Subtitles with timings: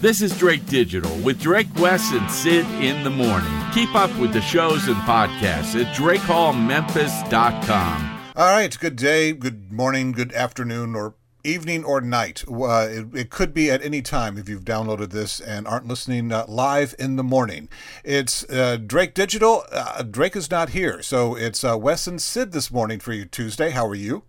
[0.00, 3.52] This is Drake Digital with Drake Wes and Syd in the morning.
[3.74, 8.32] Keep up with the shows and podcasts at DrakeHallMemphis.com.
[8.34, 12.42] All right, good day, good morning, good afternoon, or evening or night.
[12.50, 16.32] Uh, it, it, could be at any time if you've downloaded this and aren't listening
[16.32, 17.68] uh, live in the morning.
[18.02, 19.64] It's uh, Drake Digital.
[19.70, 23.26] Uh, Drake is not here, so it's uh, Wes and Syd this morning for you
[23.26, 23.68] Tuesday.
[23.68, 24.22] How are you?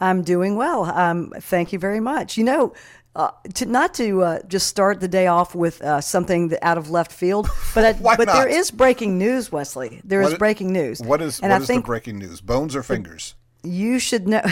[0.00, 0.84] I'm doing well.
[0.84, 2.36] Um, thank you very much.
[2.36, 2.72] You know,
[3.18, 6.88] uh, to not to uh, just start the day off with uh, something out of
[6.88, 8.34] left field, but I, but not?
[8.34, 10.00] there is breaking news, Wesley.
[10.04, 11.00] There is breaking news.
[11.00, 12.40] What is and what I is think the breaking news?
[12.40, 13.34] Bones or fingers?
[13.64, 14.42] You should know,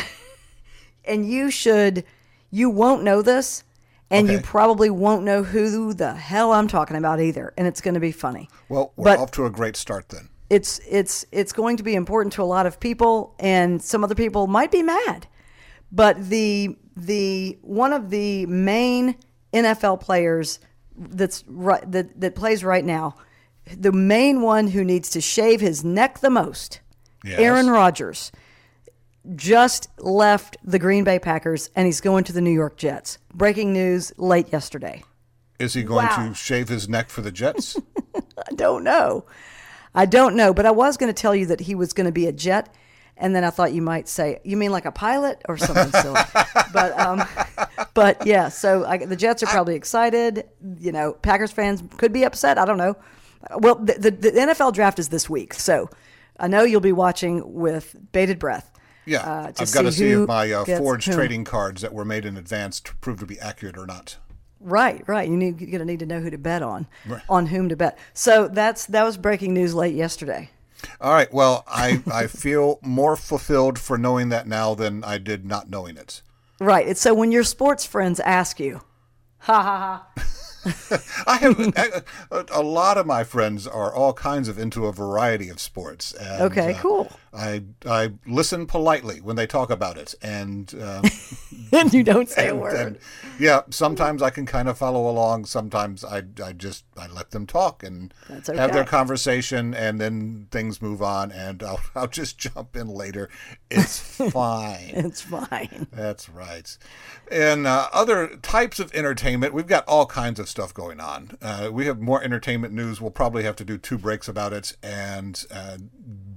[1.05, 2.05] and you should.
[2.51, 3.63] You won't know this,
[4.11, 4.37] and okay.
[4.37, 8.01] you probably won't know who the hell I'm talking about either, and it's going to
[8.01, 8.49] be funny.
[8.69, 10.29] Well, we're but, off to a great start then.
[10.51, 14.17] It's it's it's going to be important to a lot of people, and some other
[14.17, 15.29] people might be mad.
[15.93, 19.17] But the the one of the main
[19.53, 20.59] NFL players
[20.97, 23.15] that's right that, that plays right now,
[23.77, 26.81] the main one who needs to shave his neck the most,
[27.25, 27.39] yes.
[27.39, 28.33] Aaron Rodgers,
[29.35, 33.19] just left the Green Bay Packers and he's going to the New York Jets.
[33.35, 35.03] Breaking news late yesterday.
[35.59, 36.29] Is he going wow.
[36.29, 37.77] to shave his neck for the Jets?
[38.15, 39.25] I don't know.
[39.95, 42.13] I don't know, but I was going to tell you that he was going to
[42.13, 42.75] be a Jet
[43.19, 46.21] and then I thought you might say, "You mean like a pilot or something silly?"
[46.73, 47.25] but um,
[47.95, 48.49] but yeah.
[48.49, 50.45] So I, the Jets are probably excited.
[50.79, 52.59] You know, Packers fans could be upset.
[52.59, 52.97] I don't know.
[53.59, 55.89] Well, the, the, the NFL draft is this week, so
[56.39, 58.71] I know you'll be watching with bated breath.
[59.05, 61.15] Yeah, uh, I've got to see if my uh, forged whom.
[61.15, 64.17] trading cards that were made in advance to prove to be accurate or not.
[64.59, 65.29] Right, right.
[65.29, 67.23] You need, you're going to need to know who to bet on, right.
[67.29, 67.99] on whom to bet.
[68.15, 70.51] So that's that was breaking news late yesterday.
[71.01, 71.33] All right.
[71.33, 75.97] Well, I, I feel more fulfilled for knowing that now than I did not knowing
[75.97, 76.23] it.
[76.61, 76.87] Right.
[76.89, 78.83] It's so when your sports friends ask you,
[79.39, 80.23] ha ha ha.
[81.27, 85.49] I have a, a, lot of my friends are all kinds of into a variety
[85.49, 86.13] of sports.
[86.13, 87.13] And, okay, uh, cool.
[87.33, 91.05] I I listen politely when they talk about it, and um,
[91.73, 92.87] and you don't say and, a word.
[92.87, 92.99] And,
[93.39, 95.45] yeah, sometimes I can kind of follow along.
[95.45, 98.57] Sometimes I I just I let them talk and okay.
[98.57, 103.29] have their conversation, and then things move on, and I'll I'll just jump in later.
[103.71, 103.99] It's
[104.31, 104.93] fine.
[104.95, 105.89] it's fine.
[105.93, 106.77] That's right.
[107.31, 111.37] And uh, other types of entertainment, we've got all kinds of stuff going on.
[111.43, 113.01] Uh, we have more entertainment news.
[113.01, 115.79] We'll probably have to do two breaks about it, and uh,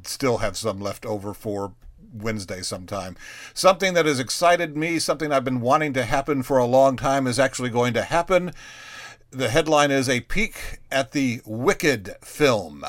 [0.04, 1.74] still have some left over for
[2.14, 3.16] Wednesday sometime.
[3.54, 7.28] Something that has excited me, something I've been wanting to happen for a long time,
[7.28, 8.52] is actually going to happen.
[9.32, 12.84] The headline is A Peek at the Wicked film.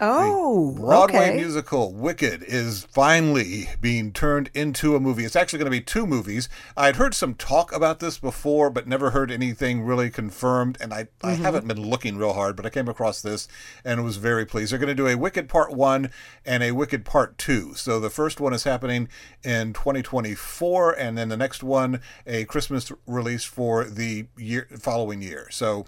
[0.00, 1.36] Oh, the Broadway okay.
[1.36, 5.24] musical Wicked is finally being turned into a movie.
[5.24, 6.48] It's actually going to be two movies.
[6.76, 10.78] I'd heard some talk about this before, but never heard anything really confirmed.
[10.80, 11.26] And I, mm-hmm.
[11.26, 13.46] I haven't been looking real hard, but I came across this
[13.84, 14.72] and was very pleased.
[14.72, 16.10] They're going to do a Wicked Part 1
[16.44, 17.74] and a Wicked Part 2.
[17.74, 19.08] So the first one is happening
[19.44, 25.48] in 2024, and then the next one, a Christmas release for the year following year.
[25.50, 25.86] So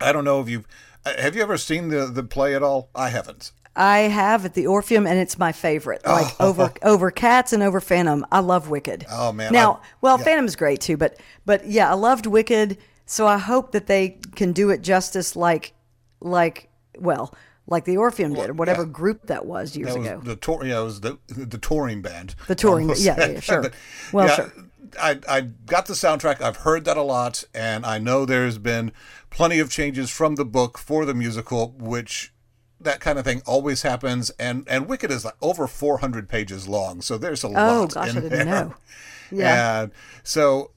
[0.00, 0.66] I don't know if you've
[1.04, 2.90] Uh, have you ever seen the the play at all?
[2.94, 3.52] I haven't.
[3.76, 6.02] I have at the Orpheum, and it's my favorite.
[6.04, 6.12] Oh.
[6.12, 6.48] Like oh.
[6.48, 8.26] over over Cats and over Phantom.
[8.32, 9.06] I love Wicked.
[9.10, 9.52] Oh man!
[9.52, 10.24] Now, I, well, yeah.
[10.24, 12.78] Phantom's great too, but but yeah, I loved Wicked.
[13.06, 15.72] So I hope that they can do it justice, like
[16.20, 17.32] like well,
[17.66, 18.88] like the Orpheum did, or whatever yeah.
[18.88, 20.20] group that was years that was ago.
[20.22, 22.34] The tour, yeah, it was the the touring band.
[22.48, 23.70] The touring, yeah, yeah, sure.
[24.12, 24.52] well, yeah, sure.
[25.00, 26.40] I, I got the soundtrack.
[26.40, 28.92] I've heard that a lot, and I know there's been
[29.30, 32.32] plenty of changes from the book for the musical, which
[32.80, 34.30] that kind of thing always happens.
[34.38, 38.10] And and Wicked is like over 400 pages long, so there's a oh, lot gosh,
[38.10, 38.44] in I didn't there.
[38.44, 38.74] Know.
[39.30, 39.82] Yeah.
[39.82, 40.70] And so,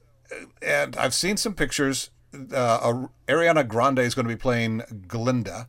[0.60, 2.10] and I've seen some pictures.
[2.34, 5.68] Uh, Ariana Grande is going to be playing Glinda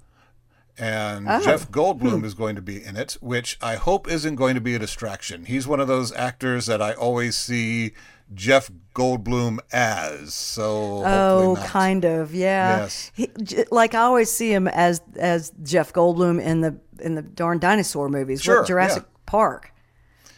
[0.77, 1.41] and oh.
[1.41, 2.25] Jeff Goldblum hmm.
[2.25, 5.45] is going to be in it, which I hope isn't going to be a distraction.
[5.45, 7.93] He's one of those actors that I always see
[8.33, 10.33] Jeff Goldblum as.
[10.33, 12.81] So oh, kind of, yeah.
[12.81, 13.11] Yes.
[13.15, 13.29] He,
[13.71, 18.09] like I always see him as as Jeff Goldblum in the in the darn dinosaur
[18.09, 19.19] movies, sure, Jurassic yeah.
[19.25, 19.71] Park.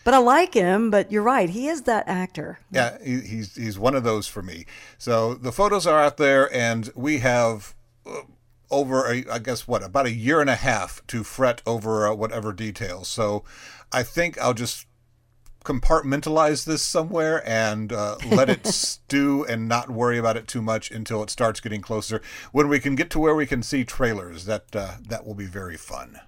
[0.04, 0.92] But I like him.
[0.92, 2.60] But you're right, he is that actor.
[2.72, 4.66] Yeah, he, he's he's one of those for me.
[4.98, 7.76] So the photos are out there, and we have.
[8.06, 8.22] Uh,
[8.72, 12.16] over a, I guess what about a year and a half to fret over uh,
[12.16, 13.08] whatever details.
[13.08, 13.44] So
[13.92, 14.85] I think I'll just
[15.66, 20.92] compartmentalize this somewhere and uh, let it stew and not worry about it too much
[20.92, 22.22] until it starts getting closer.
[22.52, 25.46] When we can get to where we can see trailers, that uh, that will be
[25.48, 26.20] very fun.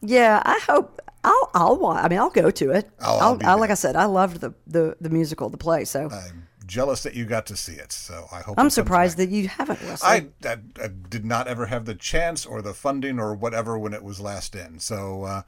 [0.00, 2.90] Yeah, I hope I'll I'll I mean I'll go to it.
[3.00, 5.84] I'll, I'll, I'll like I said, I loved the, the the musical, the play.
[5.84, 7.92] So I'm jealous that you got to see it.
[7.92, 8.58] So I hope.
[8.58, 9.28] I'm surprised back.
[9.28, 13.18] that you haven't, I, I, I did not ever have the chance or the funding
[13.18, 14.78] or whatever when it was last in.
[14.78, 15.42] So uh,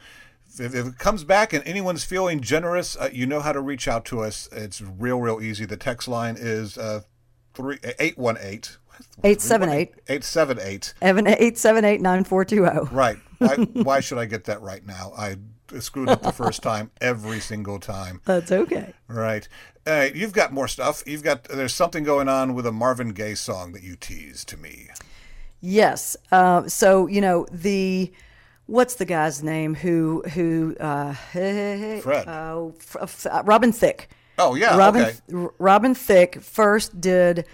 [0.58, 3.88] if, if it comes back and anyone's feeling generous, uh, you know how to reach
[3.88, 4.48] out to us.
[4.52, 5.64] It's real, real easy.
[5.64, 7.02] The text line is uh,
[7.54, 8.76] three eight one eight.
[9.24, 9.94] 878.
[10.08, 10.94] 878.
[11.02, 12.88] Evan eight seven eight nine four two zero.
[12.92, 13.16] Right.
[13.38, 15.12] Why, why should I get that right now?
[15.16, 15.36] I
[15.80, 18.20] screwed up the first time every single time.
[18.24, 18.92] That's okay.
[19.08, 19.48] Right.
[19.86, 21.02] Uh, you've got more stuff.
[21.06, 24.56] You've got there's something going on with a Marvin Gaye song that you teased to
[24.56, 24.88] me.
[25.60, 26.16] Yes.
[26.30, 28.12] Uh, so you know the
[28.66, 32.28] what's the guy's name who who uh, Fred.
[32.28, 34.08] Uh, uh, Robin Thicke.
[34.38, 34.76] Oh yeah.
[34.76, 35.48] Robin okay.
[35.58, 37.46] Robin Thicke first did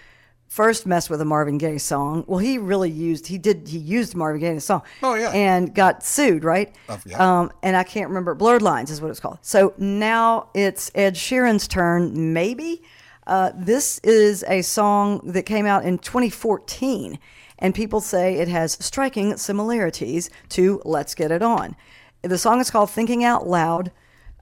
[0.49, 2.25] first mess with a Marvin Gaye song.
[2.27, 4.83] Well, he really used he did he used Marvin Gaye's song.
[5.03, 5.31] Oh, yeah.
[5.31, 6.75] and got sued, right?
[6.89, 7.41] Oh, yeah.
[7.41, 8.35] Um, and I can't remember.
[8.35, 9.39] Blurred Lines is what it's called.
[9.43, 12.83] So now it's Ed Sheeran's turn, maybe.
[13.27, 17.19] Uh, this is a song that came out in 2014,
[17.59, 21.77] and people say it has striking similarities to "Let's Get It On."
[22.23, 23.93] The song is called "Thinking Out Loud."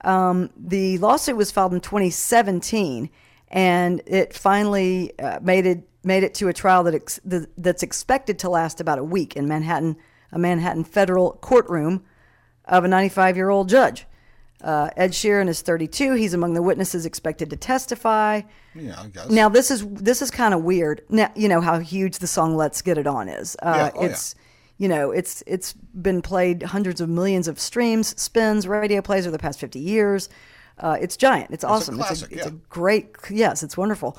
[0.03, 3.11] Um, the lawsuit was filed in 2017,
[3.49, 7.83] and it finally uh, made it made it to a trial that ex- th- that's
[7.83, 9.97] expected to last about a week in Manhattan,
[10.31, 12.05] a Manhattan federal courtroom
[12.65, 14.07] of a 95 year old judge.
[14.67, 16.15] Uh, Ed Sheeran is 32.
[16.15, 18.43] He's among the witnesses expected to testify.
[18.75, 19.31] Yeah, I guess.
[19.31, 21.03] Now this is this is kind of weird.
[21.09, 23.57] Now you know how huge the song "Let's Get It On" is.
[23.63, 24.09] Uh, Yeah, oh, yeah.
[24.09, 24.35] it's
[24.77, 29.31] you know it's it's been played hundreds of millions of streams, spins, radio plays over
[29.31, 30.29] the past 50 years.
[30.79, 31.53] Uh, it's giant.
[31.53, 31.97] It's awesome.
[31.97, 32.53] classic, it's a, it's yeah.
[32.53, 33.15] a great.
[33.31, 34.19] Yes, it's wonderful.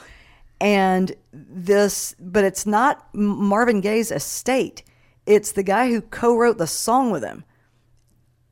[0.61, 4.81] And this, but it's not Marvin Gaye's estate.
[5.25, 7.43] It's the guy who co-wrote the song with him.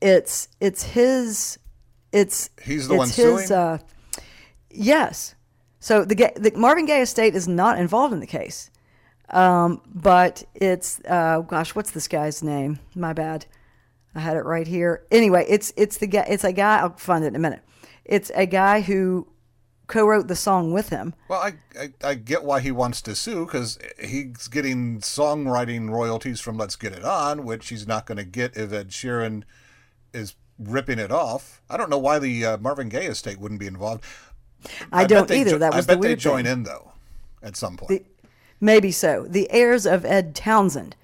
[0.02, 1.58] It's it's his.
[2.16, 3.52] It's He's the it's one his, suing?
[3.52, 3.78] Uh,
[4.70, 5.34] yes.
[5.80, 8.70] So the, the Marvin Gaye estate is not involved in the case,
[9.30, 12.78] um, but it's uh, gosh, what's this guy's name?
[12.94, 13.46] My bad.
[14.14, 15.04] I had it right here.
[15.10, 16.26] Anyway, it's it's the guy.
[16.28, 16.78] It's a guy.
[16.78, 17.60] I'll find it in a minute.
[18.04, 19.28] It's a guy who
[19.86, 21.14] co-wrote the song with him.
[21.28, 26.40] Well, I, I, I get why he wants to sue because he's getting songwriting royalties
[26.40, 29.44] from Let's Get It On, which he's not going to get if Ed Sheeran
[30.12, 31.60] is ripping it off.
[31.68, 34.04] I don't know why the uh, Marvin Gaye estate wouldn't be involved.
[34.92, 35.50] I, bet don't either.
[35.52, 36.52] jo- that was I bet the they join thing.
[36.52, 36.92] in though,
[37.42, 38.06] at some point.
[38.60, 39.26] Maybe so.
[39.28, 40.96] The heirs of Ed Townsend,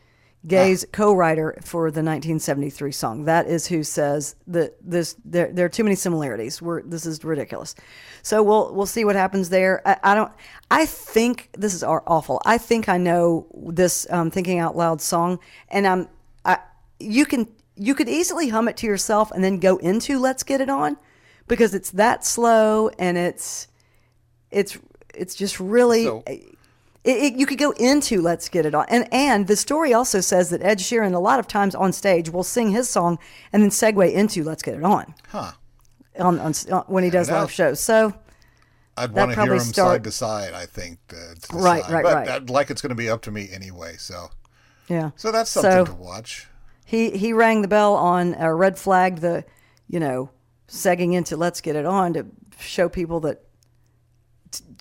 [0.47, 3.25] Gaye's co-writer for the 1973 song.
[3.25, 6.63] That is who says that this there, there are too many similarities.
[6.63, 7.75] We're, this is ridiculous.
[8.23, 9.87] So we'll we'll see what happens there.
[9.87, 10.33] I, I don't.
[10.71, 12.41] I think this is awful.
[12.45, 15.39] I think I know this um, thinking out loud song,
[15.69, 16.09] and I'm.
[16.45, 16.59] I
[16.99, 17.47] you can
[17.83, 20.97] you could easily hum it to yourself and then go into Let's Get It On,
[21.49, 23.67] because it's that slow and it's
[24.51, 24.79] it's
[25.15, 26.57] it's just really So- it,
[27.05, 30.51] it, you could go into let's get it on and and the story also says
[30.51, 33.19] that ed sheeran a lot of times on stage will sing his song
[33.53, 35.51] and then segue into let's get it on huh.
[36.21, 38.15] on, on, on when he does live shows so
[38.97, 40.53] I'd want to hear him start- side to side.
[40.53, 40.99] I think.
[41.11, 42.29] Uh, to Right, right, but right.
[42.29, 43.95] I'd like it's going to be up to me anyway.
[43.99, 44.29] So,
[44.87, 46.47] yeah so that's something So- to watch.
[46.93, 49.45] He he rang the bell on uh, red flagged the
[49.89, 50.31] you know
[50.69, 52.27] segging into let's get it on to
[52.61, 53.43] show people that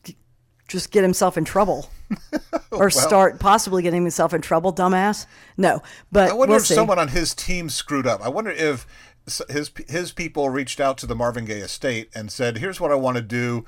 [0.03, 0.17] t-
[0.67, 1.89] just get himself in trouble
[2.71, 5.25] or start possibly getting himself in trouble dumbass
[5.55, 5.81] no
[6.11, 6.75] but I wonder we'll if see.
[6.75, 8.21] someone on his team screwed up.
[8.21, 8.85] I wonder if
[9.49, 12.95] his his people reached out to the Marvin Gaye estate and said, "Here's what I
[12.95, 13.65] want to do.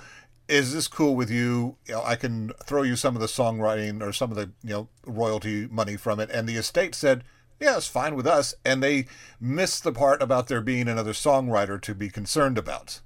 [0.49, 1.77] Is this cool with you?
[1.85, 4.71] you know, I can throw you some of the songwriting or some of the you
[4.71, 7.23] know royalty money from it." And the estate said,
[7.63, 9.07] "Yeah, it's fine with us." And they
[9.39, 12.99] missed the part about there being another songwriter to be concerned about.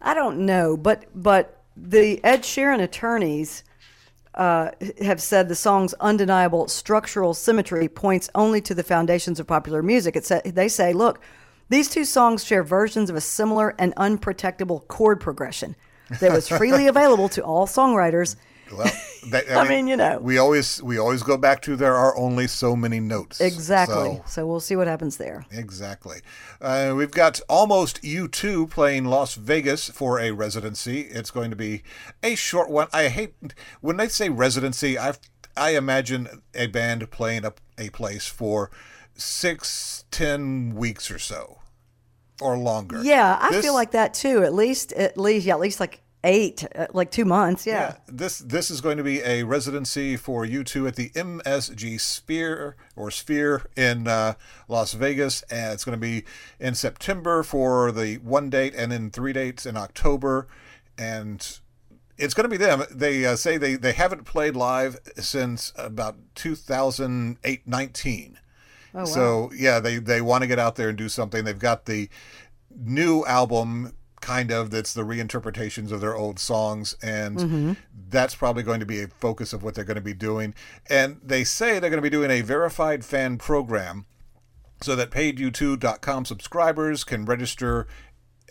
[0.00, 3.64] I don't know, but but the Ed Sheeran attorneys
[4.34, 4.70] uh,
[5.02, 10.16] have said the song's undeniable structural symmetry points only to the foundations of popular music.
[10.16, 11.20] It sa- they say, look,
[11.68, 15.74] these two songs share versions of a similar and unprotectable chord progression
[16.20, 18.36] that was freely available to all songwriters.
[18.72, 18.90] Well,
[19.30, 20.18] that, I mean, you know.
[20.20, 23.40] we always we always go back to there are only so many notes.
[23.40, 23.94] Exactly.
[23.94, 25.44] So- So, we'll see what happens there.
[25.50, 26.20] Exactly.
[26.60, 31.00] Uh, we've got almost U2 playing Las Vegas for a residency.
[31.02, 31.82] It's going to be
[32.22, 32.88] a short one.
[32.92, 33.34] I hate
[33.80, 34.98] when they say residency.
[34.98, 35.14] I
[35.56, 38.70] I imagine a band playing a, a place for
[39.16, 41.58] six, ten weeks or so,
[42.40, 43.02] or longer.
[43.02, 44.42] Yeah, I This- feel like that too.
[44.44, 47.66] At least, at least, yeah, at least like eight, uh, like two months.
[47.66, 47.78] Yeah.
[47.78, 52.76] Yeah, this this is going to be a residency for U2 at the MSG Sphere
[52.94, 54.34] or Sphere in uh,
[54.68, 56.24] Las Vegas, and it's going to be
[56.60, 60.46] in September for the one date, and then three dates in October,
[60.96, 61.58] and
[62.18, 62.84] it's going to be them.
[62.90, 68.38] They uh, say they, they haven't played live since about 2008 19.
[68.94, 69.04] Oh, wow.
[69.04, 71.44] So, yeah, they, they want to get out there and do something.
[71.44, 72.08] They've got the
[72.74, 73.92] new album,
[74.28, 76.96] kind of, that's the reinterpretations of their old songs.
[77.02, 77.72] And Mm-hmm.
[78.10, 80.54] that's probably going to be a focus of what they're going to be doing.
[80.88, 84.06] And they say they're going to be doing a verified fan program
[84.80, 87.86] so that paidu2.com subscribers can register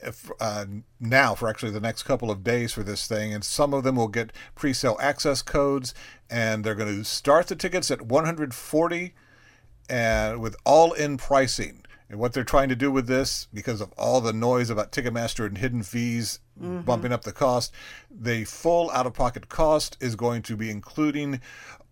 [0.03, 0.65] if, uh,
[0.99, 3.95] now for actually the next couple of days for this thing and some of them
[3.95, 5.93] will get pre-sale access codes
[6.29, 9.13] and they're going to start the tickets at 140
[9.89, 14.21] and with all-in pricing and what they're trying to do with this because of all
[14.21, 16.39] the noise about ticketmaster and hidden fees
[16.85, 17.73] bumping up the cost
[18.09, 21.39] the full out-of-pocket cost is going to be including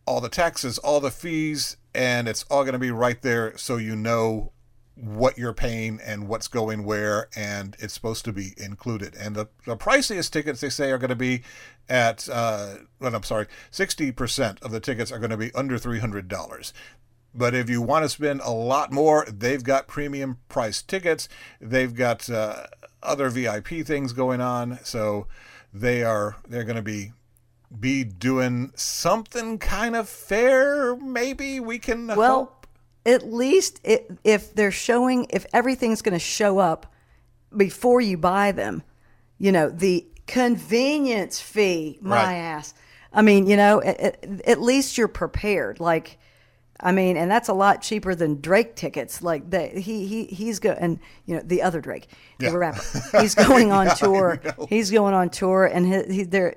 [0.06, 3.78] all the taxes all the fees and it's all going to be right there so
[3.78, 4.52] you know
[4.96, 9.14] what you're paying and what's going where, and it's supposed to be included.
[9.20, 11.44] And the, the priciest tickets they say are going to be
[11.90, 16.74] at, uh, well, I'm sorry, 60% of the tickets are going to be under $300.
[17.38, 21.28] But if you want to spend a lot more, they've got premium price tickets.
[21.60, 22.68] They've got uh,
[23.04, 25.28] other VIP things going on, so
[25.74, 27.12] they are they're going to be
[27.78, 30.96] be doing something kind of fair.
[30.96, 32.18] Maybe we can hope.
[32.18, 32.56] Well,
[33.06, 36.94] at least it, if they're showing, if everything's going to show up
[37.56, 38.82] before you buy them,
[39.38, 42.34] you know, the convenience fee, my Right.
[42.36, 42.74] ass.
[43.12, 45.80] I mean, you know, at- at least you're prepared.
[45.80, 46.18] Like,
[46.82, 49.22] I mean, and that's a lot cheaper than Drake tickets.
[49.22, 52.08] Like that, he he he's go and you know the other Drake,
[52.40, 52.50] Yeah.
[52.52, 52.82] the rapper.
[53.22, 54.42] He's going on tour.
[54.70, 56.56] He's going on tour, and he, he there.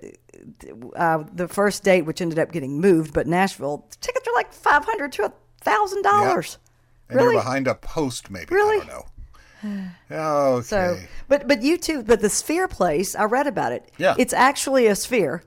[0.97, 4.85] Uh, the first date, which ended up getting moved, but Nashville tickets are like five
[4.85, 6.59] hundred to a thousand dollars.
[7.09, 7.35] and Really?
[7.35, 8.55] you're behind a post, maybe.
[8.55, 8.81] Really?
[8.81, 9.05] I don't know.
[10.11, 10.63] Okay.
[10.67, 10.99] So,
[11.29, 12.07] but but U2.
[12.07, 13.91] But the Sphere place, I read about it.
[13.99, 14.15] Yeah.
[14.19, 15.43] it's actually a sphere.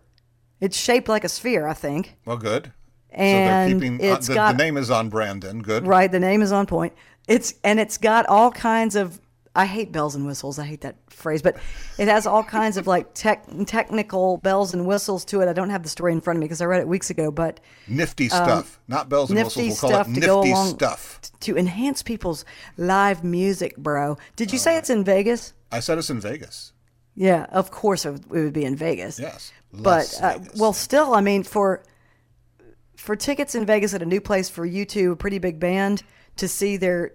[0.60, 2.16] It's shaped like a sphere, I think.
[2.26, 2.72] well, good.
[3.12, 5.44] And so they're keeping uh, the, got- the name is on brand.
[5.44, 5.86] Then good.
[5.86, 6.94] Right, the name is on point.
[7.28, 9.20] It's and it's got all kinds of.
[9.54, 10.58] I hate bells and whistles.
[10.60, 11.58] I hate that phrase, but
[11.98, 15.50] it has all kinds of like tech, technical bells and whistles to it.
[15.50, 17.32] I don't have the story in front of me because I read it weeks ago,
[17.32, 19.84] but Nifty stuff, not bells and Um, nifty whistles.
[19.84, 21.20] We'll call stuff it to nifty go along stuff.
[21.42, 22.46] to enhance people's
[22.78, 24.18] live music, bro.
[24.38, 25.52] Did you Oh, say it's in Vegas?
[25.70, 26.72] I said it's in Vegas.
[27.16, 29.20] Yeah, of course it would, be in Vegas.
[29.20, 31.84] Yes, but Las uh, well, still, I mean, for
[33.02, 36.04] for tickets in Vegas at a new place for U2, a pretty big band,
[36.38, 37.14] to see their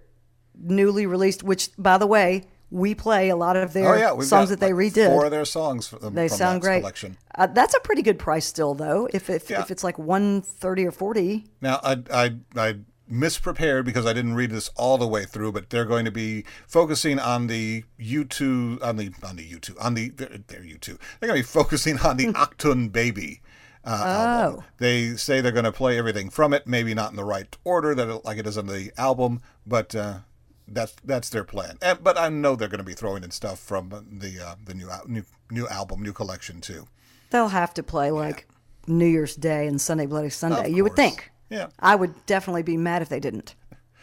[0.58, 4.26] newly released, which by the way, we play a lot of their oh yeah, we've
[4.26, 5.06] songs that they like redid.
[5.08, 5.88] Four of their songs.
[5.88, 6.80] From, they from sound great.
[6.80, 7.16] Collection.
[7.34, 9.08] Uh, that's a pretty good price still, though.
[9.12, 9.60] If if, Yeah.
[9.60, 12.74] if it's like one thirty or forty, Now, I, I, I
[13.10, 16.44] misprepared because I didn't read this all the way through, but they're going to be
[16.66, 20.86] focusing on the U2, on the, on the U2, on the, they're, they're U2.
[21.20, 23.40] They're going to be focusing on the Achtung Baby.
[23.86, 24.60] Uh, album.
[24.60, 24.64] Oh.
[24.78, 27.94] They say they're going to play everything from it, maybe not in the right order
[27.94, 30.18] that it, like it is on the album, but uh,
[30.66, 31.78] that's that's their plan.
[31.80, 34.74] And, but I know they're going to be throwing in stuff from the uh, the
[34.74, 36.88] new new new album, new collection too.
[37.30, 38.48] they'll have to play like
[38.88, 40.70] New Year's Day and Sunday Bloody Sunday.
[40.70, 41.30] You would think.
[41.48, 41.68] Yeah.
[41.78, 43.54] I would definitely be mad if they didn't.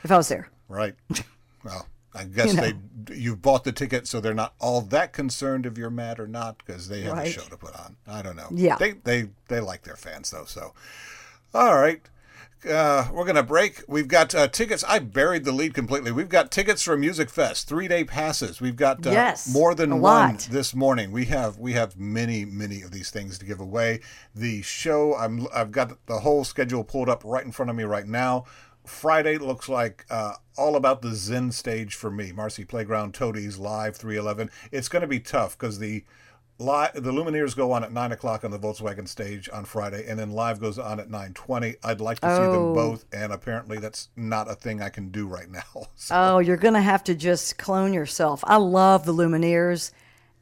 [0.04, 0.50] If I was there.
[0.70, 0.96] Right.
[1.66, 2.62] Well, I guess You know.
[2.62, 2.74] they
[3.16, 6.58] you bought the ticket, so they're not all that concerned if you're mad or not
[6.60, 7.98] because they have a show to put on.
[8.08, 8.48] I don't know.
[8.52, 8.78] Yeah.
[8.78, 10.46] They they they like their fans though.
[10.46, 10.74] So,
[11.54, 12.02] all right.
[12.70, 13.84] Uh, we're gonna break.
[13.90, 14.86] We've got uh, tickets.
[14.88, 16.14] I buried the lead completely.
[16.14, 18.62] We've got tickets for a Music Fest, three day passes.
[18.62, 20.48] We've got uh, Yes, more than one lot.
[20.50, 21.12] this morning.
[21.12, 24.00] We have we have many many of these things to give away.
[24.34, 27.84] The show I'm I've got the whole schedule pulled up right in front of me
[27.84, 28.46] right now.
[28.86, 32.32] Friday looks like uh, all about the Zen stage for me.
[32.32, 34.50] Marcy Playground Toadies live 311.
[34.72, 36.04] It's going to be tough because the
[36.60, 40.20] li- the Lumineers go on at nine o'clock on the Volkswagen stage on Friday, and
[40.20, 41.76] then live goes on at nine twenty.
[41.84, 42.74] I'd like to see them Oh.
[42.74, 45.64] both, and apparently that's not a thing I can do right now.
[45.96, 48.44] So, Oh, you're going to have to just clone yourself.
[48.46, 49.92] I love the Lumineers.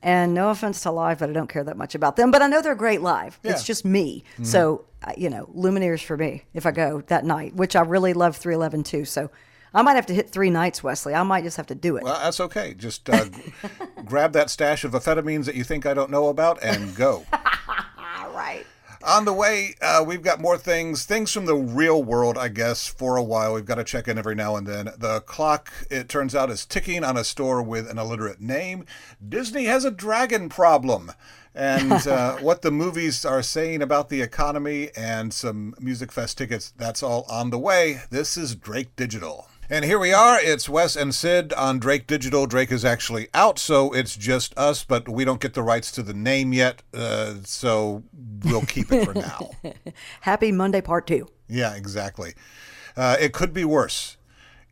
[0.03, 2.31] And no offense to live, but I don't care that much about them.
[2.31, 3.39] But I know they're great live.
[3.43, 3.53] It's Yeah.
[3.53, 3.65] Mm-hmm.
[3.65, 4.23] just me.
[4.41, 8.35] So, you know, Lumineers for me if I go that night, which I really love
[8.35, 9.05] 311 too.
[9.05, 9.29] So
[9.73, 11.13] I might have to hit three nights, Wesley.
[11.13, 12.03] I might just have to do it.
[12.03, 12.73] well, that's okay.
[12.73, 13.25] Just uh,
[14.05, 17.23] grab that stash of amphetamines that you think I don't know about and go.
[17.31, 18.65] All right.
[19.03, 22.87] On the way, uh, we've got more things, things from the real world, I guess,
[22.87, 23.53] for a while.
[23.53, 24.91] We've got to check in every now and then.
[24.97, 28.85] The clock, it turns out, is ticking on a store with an illiterate name.
[29.27, 31.11] Disney has a dragon problem.
[31.53, 36.73] And uh, what the movies are saying about the economy and some Music Fest tickets,
[36.77, 38.01] that's all on the way.
[38.09, 39.47] This is Drake Digital.
[39.71, 40.37] And here we are.
[40.37, 42.45] It's Wes and Syd on Drake Digital.
[42.45, 46.03] Drake is actually out, so it's just us, but we don't get the rights to
[46.03, 48.03] the name yet, uh, so
[48.43, 49.51] we'll keep it for now.
[50.21, 51.29] Happy Monday Part Two.
[51.47, 52.33] Yeah, exactly.
[52.97, 54.17] Uh, it could be worse.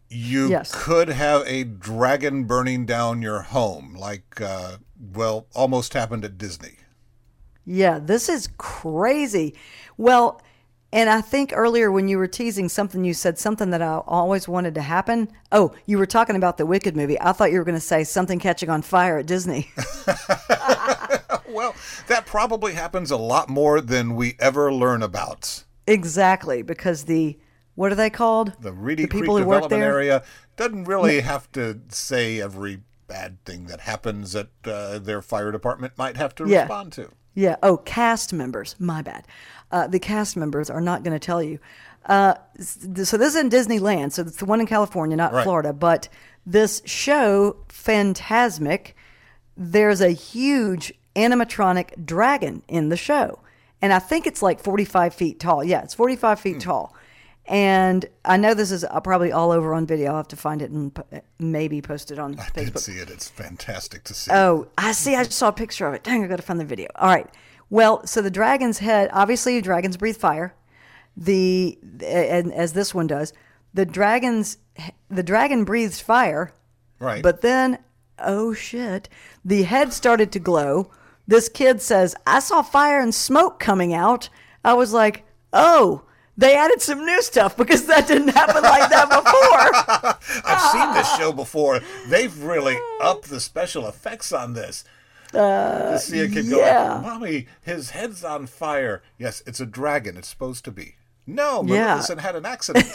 [0.09, 0.69] You Yes.
[0.75, 6.75] could have a dragon burning down your home, like, uh, well, almost happened at Disney.
[7.65, 9.55] Yeah, this is crazy.
[9.95, 10.41] Well,
[10.91, 14.47] and I think earlier when you were teasing something, you said something that I always
[14.47, 15.29] wanted to happen.
[15.51, 17.19] Oh, you were talking about the Wicked movie.
[17.21, 19.69] I thought you were going to say something catching on fire at Disney.
[21.51, 21.73] Well,
[22.07, 25.63] that probably happens a lot more than we ever learn about.
[25.87, 27.39] exactly, because the
[27.73, 28.53] what are they called?
[28.61, 29.91] The Reedy the Creek people who work Development there.
[29.93, 30.23] Area
[30.57, 35.97] doesn't really have to say every bad thing that happens that uh, their fire department
[35.97, 36.61] might have to Yeah.
[36.61, 37.09] respond to.
[37.39, 37.55] Yeah.
[37.63, 38.75] Oh, cast members.
[38.79, 39.25] My bad.
[39.71, 41.59] Uh, the cast members are not going to tell you.
[42.05, 44.11] Uh, so this is in Disneyland.
[44.11, 45.43] So it's the one in California, not Right.
[45.43, 45.71] Florida.
[45.71, 46.09] But
[46.45, 48.93] this show, Fantasmic,
[49.55, 53.39] there's a huge animatronic dragon in the show.
[53.81, 55.63] And I think it's like 45 feet tall.
[55.63, 56.93] Yeah, it's 45 feet tall.
[57.49, 60.11] And I know this is uh, probably all over on video.
[60.11, 60.91] I'll have to find it and
[61.39, 63.09] maybe post it on I did see it.
[63.09, 64.29] It's fantastic to see.
[64.31, 65.15] Oh, I see.
[65.15, 66.03] I just saw a picture of it.
[66.03, 66.89] Dang, I got to find the video.
[66.95, 67.27] All right.
[67.71, 70.53] Well, so the dragon's head, obviously, dragons breathe fire.
[71.17, 73.33] The and as this one does,
[73.73, 74.57] the dragon's
[75.09, 76.53] the dragon breathes fire,
[76.99, 77.23] right.
[77.23, 77.79] but then
[78.19, 79.09] oh shit,
[79.43, 80.91] the head started to glow.
[81.27, 84.29] This kid says, "I saw fire and smoke coming out."
[84.63, 86.03] I was like, "Oh."
[86.39, 90.41] They added some new stuff because that didn't happen like that before.
[90.49, 91.81] I've seen this show before.
[92.07, 94.85] They've really upped the special effects on this.
[95.33, 96.87] to see a kid Uh, yeah.
[96.95, 99.03] go, Mommy, his head's on fire.
[99.17, 100.15] Yes, it's a dragon.
[100.15, 100.95] It's supposed to be.
[101.27, 101.83] No, Yeah.
[101.87, 102.87] Maleficent had an accident.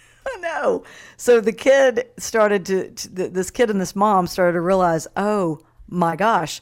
[0.40, 0.84] no.
[1.16, 5.60] So the kid started to, to this kid and this mom started to realize, oh
[5.88, 6.60] my gosh,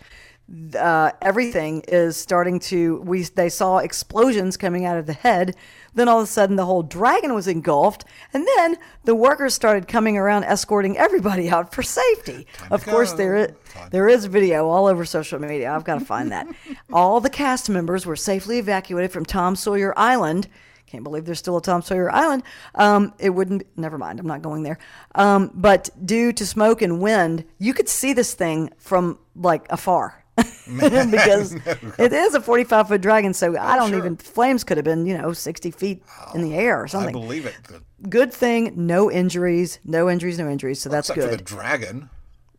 [0.79, 3.01] uh, everything is starting to.
[3.01, 5.57] We they saw explosions coming out of the head.
[5.99, 9.89] Then all of a sudden, the whole dragon was engulfed, and then the workers started
[9.89, 12.47] coming around escorting everybody out for safety.
[12.71, 13.49] Of course, there is
[13.91, 15.73] there is video all over social media.
[15.73, 16.47] I've got to find that.
[16.93, 20.47] all the cast members were safely evacuated from Tom Sawyer Island.
[20.87, 22.45] Can't believe there's still a Tom Sawyer Island.
[22.77, 23.65] Um, it wouldn't.
[23.77, 24.21] Never mind.
[24.21, 24.79] I'm not going there.
[25.17, 30.25] Um, but due to smoke and wind, you could see this thing from like afar.
[31.11, 31.55] because
[31.99, 33.99] it is a 45 foot dragon, so I don't sure.
[33.99, 34.17] even.
[34.17, 36.03] Flames could have been, you know, 60 feet
[36.35, 37.13] in the air or oh, I something.
[37.13, 37.57] believe it.
[37.67, 37.85] Good.
[38.09, 40.81] Good thing, no injuries, no injuries, no injuries.
[40.81, 41.31] So that's good.
[41.31, 42.11] for the dragon.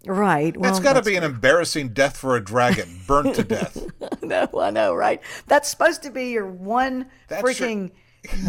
[0.05, 0.55] right?
[0.57, 3.77] Well, That's got to be an embarrassing death for a dragon, burnt to death.
[4.21, 5.21] no, I know, right?
[5.47, 7.91] That's supposed to be your one That's freaking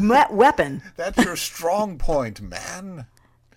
[0.01, 3.07] me- weapon, That's your strong point, man.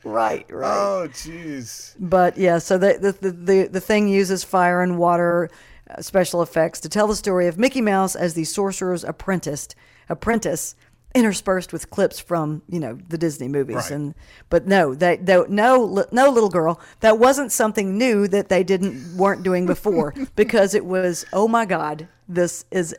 [0.03, 0.45] Right?
[0.49, 0.67] Right.
[0.67, 1.95] Oh, jeez.
[1.99, 5.49] But yeah, so the the, the, the, the thing uses fire and water
[5.89, 9.67] uh, special effects to tell the story of Mickey Mouse as the sorcerer's apprentice,
[10.09, 10.75] apprentice,
[11.15, 13.75] interspersed with clips from you know the Disney movies.
[13.75, 13.91] Right.
[13.91, 14.15] And
[14.49, 19.17] but no, they, they no no little girl, that wasn't something new that they didn't
[19.17, 22.95] weren't doing before because it was oh my god, this is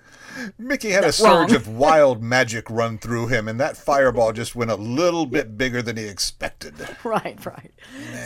[0.59, 1.49] Mickey had a wrong.
[1.49, 5.57] surge of wild magic run through him, and that fireball just went a little bit
[5.57, 6.75] bigger than he expected.
[7.05, 7.73] right, right.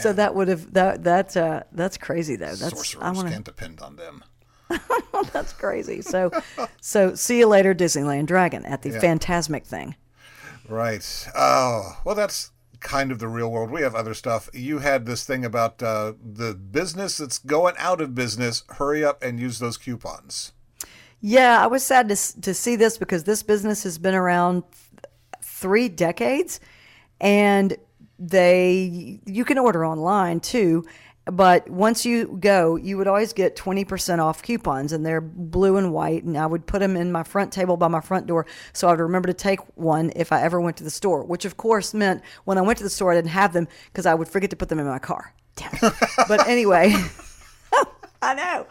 [0.00, 2.46] So that would have that that uh, that's crazy though.
[2.46, 4.24] That's I Sorcerers want to can't depend on them.
[5.32, 6.02] That's crazy.
[6.02, 6.30] So,
[6.80, 9.94] so see you later, Disneyland Dragon at the Fantasmic thing.
[10.68, 11.28] Right.
[11.34, 12.50] Oh, well, that's
[12.80, 13.70] kind of the real world.
[13.70, 14.48] We have other stuff.
[14.52, 18.64] You had this thing about uh, the business that's going out of business.
[18.68, 20.52] Hurry up and use those coupons.
[21.20, 25.12] Yeah, I was sad to to see this because this business has been around th-
[25.42, 26.60] three decades,
[27.20, 27.76] and
[28.18, 30.84] they you can order online too.
[31.30, 35.92] But once you go, you would always get 20% off coupons, and they're blue and
[35.92, 36.24] white.
[36.24, 38.92] And I would put them in my front table by my front door so I
[38.92, 41.92] would remember to take one if I ever went to the store, which of course
[41.92, 44.50] meant when I went to the store, I didn't have them because I would forget
[44.50, 45.34] to put them in my car.
[45.56, 45.92] Damn it.
[46.28, 46.94] but anyway,
[48.22, 48.66] I know.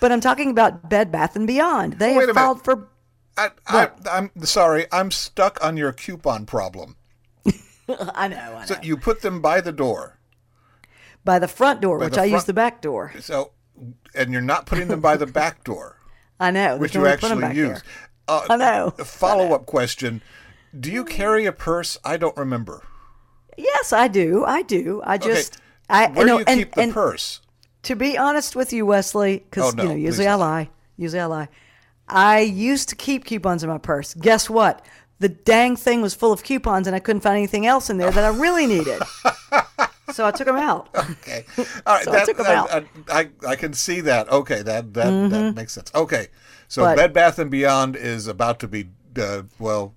[0.00, 1.94] But I'm talking about Bed Bath and Beyond.
[1.94, 2.88] They Wait have filed for.
[3.36, 4.86] I, I, I'm sorry.
[4.90, 6.96] I'm stuck on your coupon problem.
[7.88, 8.64] I know, I know.
[8.66, 10.19] So you put them by the door.
[11.24, 13.12] By the front door, which the I use the back door.
[13.20, 13.52] So,
[14.14, 15.98] and you're not putting them by the back door,
[16.40, 16.76] I know.
[16.78, 17.82] which you no way to actually use.
[18.26, 18.90] Uh, I know.
[19.04, 20.22] Follow up question:
[20.78, 21.98] Do you carry a purse?
[22.04, 22.82] I don't remember.
[23.56, 24.44] Yes, I do.
[24.44, 25.02] I do.
[25.04, 25.58] I just.
[25.88, 27.40] I Where no, do you and, keep the and purse?
[27.82, 30.70] to be honest with you, Wesley, because Oh, no, you know usually I lie.
[30.96, 31.48] Usually I lie.
[32.08, 34.14] I used to keep coupons in my purse.
[34.14, 34.84] Guess what?
[35.18, 38.10] The dang thing was full of coupons, and I couldn't find anything else in there
[38.10, 39.02] that I really needed.
[40.12, 40.88] so I took them out.
[41.10, 41.44] Okay.
[41.86, 42.04] All right.
[42.04, 42.70] So I that, took 'em I, out.
[42.72, 44.28] I, I, I can see that.
[44.30, 44.62] Okay.
[44.62, 45.90] That that, that makes sense.
[45.94, 46.28] Okay.
[46.68, 48.88] So But- Bed Bath and Beyond is about to be
[49.20, 49.94] uh, well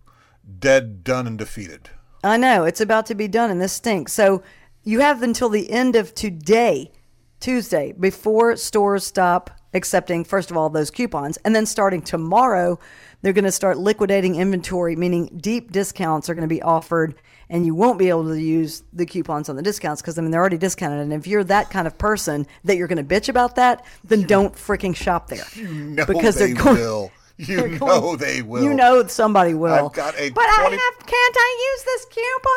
[0.59, 1.89] dead, done, and defeated.
[2.23, 4.13] I know it's about to be done, and this stinks.
[4.13, 4.43] So
[4.83, 6.91] you have until the end of today,
[7.39, 12.79] Tuesday, before stores stop accepting, first of all, those coupons, and then starting tomorrow,
[13.21, 17.15] they're going to start liquidating inventory, meaning deep discounts are going to be offered,
[17.49, 20.31] and you won't be able to use the coupons on the discounts because I mean
[20.31, 20.99] they're already discounted.
[20.99, 24.23] And if you're that kind of person that you're going to bitch about that, then
[24.23, 26.75] don't freaking shop there No, because they they're going.
[26.77, 27.11] will.
[27.37, 28.61] You they're know they will.
[28.63, 29.73] You know somebody will.
[29.87, 31.07] I've got a but 20 I have.
[31.07, 32.51] Can't I use this coupon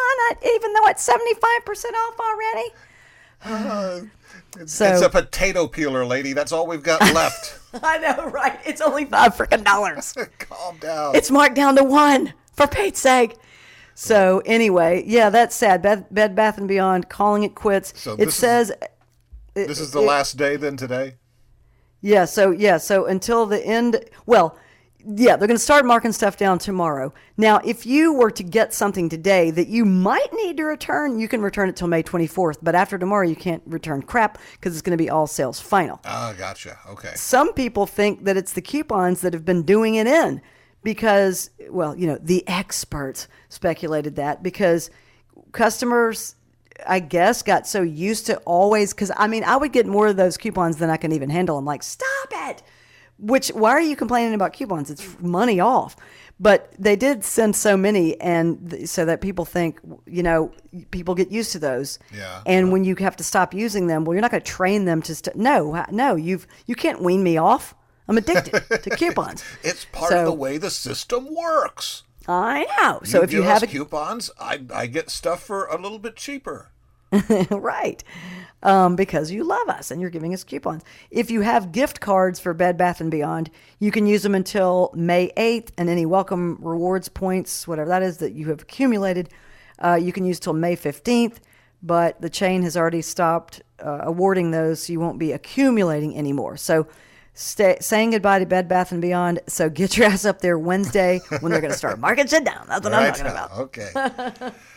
[0.52, 2.68] I- even though it's seventy five percent off already?
[3.44, 4.00] Uh,
[4.58, 6.32] It's, So- it's a potato peeler, lady.
[6.32, 7.58] That's all we've got left.
[7.82, 8.58] I know, right?
[8.64, 10.14] It's only five freaking dollars.
[10.38, 11.14] Calm down.
[11.14, 13.36] It's marked down to one for Pete's sake.
[13.94, 15.82] So anyway, yeah, that's sad.
[15.82, 17.92] Bed, Bed Bath and Beyond calling it quits.
[18.00, 18.72] So it this is- says,
[19.54, 21.14] this is the last day then today.
[22.02, 22.24] yeah.
[22.26, 22.76] So yeah.
[22.76, 24.04] So until the end.
[24.26, 24.56] Well,
[25.06, 27.12] yeah, they're going to start marking stuff down tomorrow.
[27.36, 31.28] Now, if you were to get something today that you might need to return, you
[31.28, 32.58] can return it till May 24th.
[32.62, 36.00] But after tomorrow, you can't return crap because it's going to be all sales final.
[36.04, 36.78] Ah, gotcha.
[36.88, 37.12] Okay.
[37.14, 40.40] some people think that it's the coupons that have been doing it in
[40.82, 44.88] because well you know the experts speculated that because
[45.50, 46.36] customers
[46.86, 50.16] i guess got so used to always because i mean i would get more of
[50.16, 52.62] those coupons than i can even handle i'm like stop it
[53.18, 54.90] which why are you complaining about coupons?
[54.90, 55.96] It's money off.
[56.38, 60.52] But they did send so many and th- so that people think you know
[60.90, 61.98] people get used to those.
[62.14, 62.42] Yeah.
[62.44, 65.00] and when you have to stop using them well you're not going to train them
[65.02, 67.74] to st- no no you've you can't wean me off.
[68.09, 69.42] I'm addicted to coupons.
[69.62, 72.02] It's part So- of the way the system works.
[72.29, 73.00] i know.
[73.05, 76.70] So if you have a coupons, I I get stuff for a little bit cheaper.
[77.50, 78.02] right
[78.62, 82.40] um, because you love us and you're giving us coupons if you have gift cards
[82.40, 86.59] for bed bath and beyond you can use them until may 8th and any welcome
[86.61, 89.29] rewards points whatever that is that you have accumulated
[89.85, 91.37] uh, you can use till may 15th
[91.83, 96.57] but the chain has already stopped uh, awarding those so you won't be accumulating anymore
[96.57, 96.87] so
[97.38, 99.40] Stay, saying goodbye to Bed Bath and Beyond.
[99.46, 102.64] So get your ass up there Wednesday when they're going to start marking shit down.
[102.66, 103.14] That's what I'm Right?
[103.14, 103.50] talking about.
[103.52, 104.52] Okay.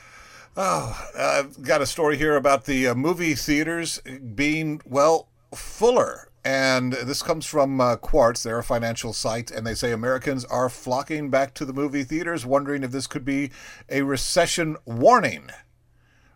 [0.57, 3.99] oh, I've got a story here about the uh, movie theaters
[4.35, 6.29] being, well, fuller.
[6.43, 10.69] And this comes from uh, Quartz, they're a financial site, and they say Americans are
[10.69, 13.51] flocking back to the movie theaters, wondering if this could be
[13.89, 15.49] a recession warning,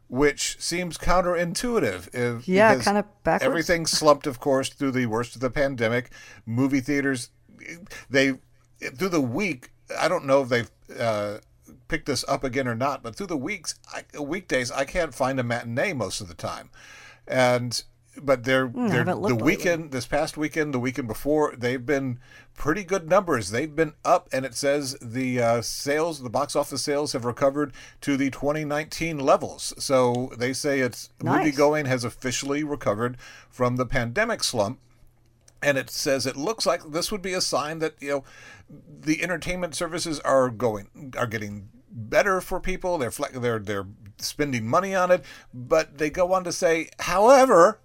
[0.10, 2.14] which seems counterintuitive.
[2.14, 3.46] If, Yeah, kinda backwards.
[3.46, 6.12] Everything slumped, of course, through the worst of the pandemic.
[6.46, 7.30] Movie theaters,
[8.10, 8.34] they
[8.98, 9.72] through the week.
[9.98, 11.38] I don't know if they've uh,
[11.94, 15.40] picked this up again or not, but through the weeks, I, weekdays, I can't find
[15.40, 16.72] a matinee most of the time,
[17.28, 17.84] and
[18.20, 19.44] but they're, they're Hmm, haven't the lately.
[19.44, 22.20] weekend this past weekend the weekend before they've been
[22.56, 26.84] pretty good numbers they've been up and it says the uh, sales the box office
[26.84, 31.40] sales have recovered to the 2019 levels so they say it's Nice.
[31.46, 33.18] movie going has officially recovered
[33.50, 34.78] from the pandemic slump
[35.64, 38.24] and it says it looks like this would be a sign that you know
[38.70, 42.98] the entertainment services are going are getting better for people.
[42.98, 45.24] They're fle- they're they're spending money on it.
[45.54, 47.80] But they go on to say however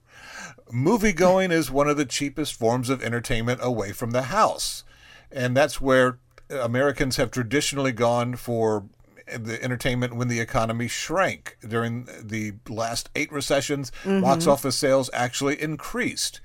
[0.70, 4.84] movie going is one of the cheapest forms of entertainment away from the house.
[5.30, 6.18] And that's where
[6.50, 8.86] Americans have traditionally gone for
[9.26, 11.58] the entertainment when the economy shrank.
[11.66, 14.22] During the last eight recessions mm-hmm.
[14.22, 16.40] box office sales actually increased.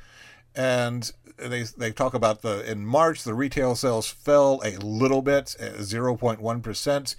[0.55, 5.55] And they they talk about the in March the retail sales fell a little bit,
[5.81, 7.15] zero point one percent,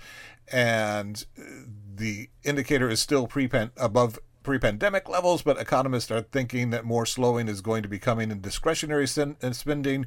[0.52, 1.24] and
[1.94, 7.48] the indicator is still pre above pre-pandemic levels, but economists are thinking that more slowing
[7.48, 10.06] is going to be coming in discretionary in spending,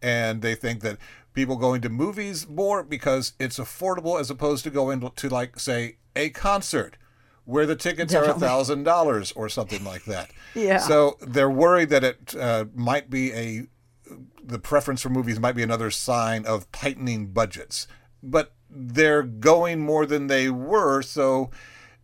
[0.00, 0.98] and they think that
[1.32, 5.96] people going to movies more because it's affordable as opposed to going to like say
[6.14, 6.96] a concert
[7.44, 10.30] where the tickets are a thousand dollars or something like that.
[10.54, 10.78] Yeah.
[10.78, 13.66] So they're worried that it uh, might be a
[14.42, 17.86] the preference for movies might be another sign of tightening budgets,
[18.22, 21.02] but they're going more than they were.
[21.02, 21.50] So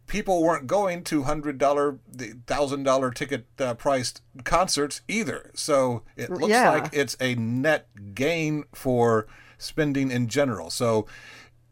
[0.06, 1.98] people weren't going to hundred dollar,
[2.46, 5.50] thousand dollar ticket uh, priced concerts either.
[5.54, 6.70] So it looks Yeah.
[6.70, 9.26] like it's a net gain for
[9.58, 10.68] spending in general.
[10.70, 11.06] So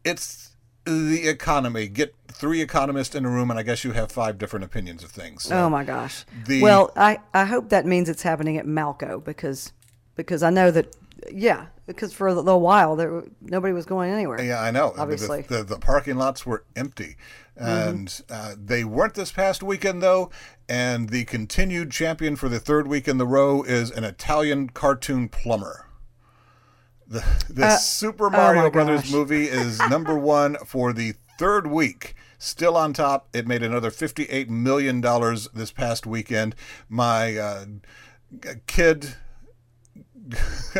[0.03, 1.87] it's the economy.
[1.87, 5.11] Get three economists in a room, and I guess you have five different opinions of
[5.11, 5.43] things.
[5.43, 6.25] So Oh my gosh.
[6.47, 9.71] The- well, I, I hope that means it's happening at Malco because
[10.15, 10.95] because I know that
[11.31, 14.41] yeah, because for a while there nobody was going anywhere.
[14.41, 14.93] Yeah, I know.
[14.97, 15.41] Obviously.
[15.41, 17.17] The, the, the parking lots were empty.
[17.55, 20.31] And uh, they weren't this past weekend, though.
[20.67, 25.29] And the continued champion for the third week in the row is an Italian cartoon
[25.29, 25.87] plumber.
[27.05, 29.11] The, the Super Mario Uh, oh Brothers gosh.
[29.13, 32.15] movie is number one for the third week.
[32.39, 33.27] Still on top.
[33.33, 34.99] It made another $58 million
[35.53, 36.55] this past weekend.
[36.89, 37.65] My uh,
[38.67, 39.15] kid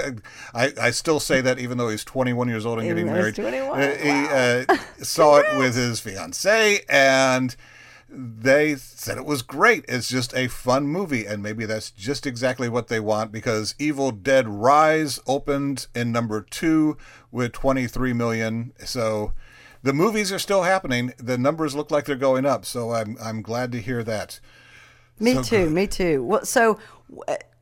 [0.54, 3.36] I, I still say that even though he's 21 years old and Even getting married.
[3.36, 7.56] 21, Uh, He uh, saw it with his fiancee and
[8.16, 9.86] they said it was great.
[9.88, 14.12] It's just a fun movie, and maybe that's just exactly what they want because Evil
[14.12, 16.96] Dead Rise opened in number two
[17.32, 18.74] with 23 million.
[18.86, 19.34] So
[19.82, 21.14] the movies are still happening.
[21.18, 22.66] The numbers look like they're going up.
[22.66, 24.40] So I'm I'm glad to hear that.
[25.20, 25.70] me so too.
[25.72, 26.24] Me too.
[26.24, 26.78] What, so,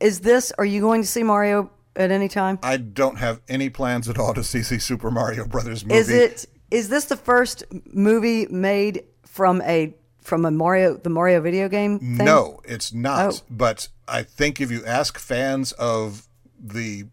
[0.00, 0.52] is this?
[0.58, 2.58] Are you going to see Mario at any time?
[2.62, 5.98] I don't have any plans at all to see the Super Mario Brothers movie.
[5.98, 6.46] Is it?
[6.70, 11.98] Is this the first movie made from a from a Mario the Mario video game?
[11.98, 12.24] Thing?
[12.24, 13.34] No, it's not.
[13.34, 13.38] Oh.
[13.50, 17.04] But I think if you ask fans of the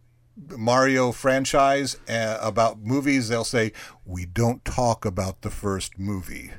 [0.57, 3.73] Mario franchise uh, about movies, they'll say,
[4.05, 6.51] We don't talk about the first movie.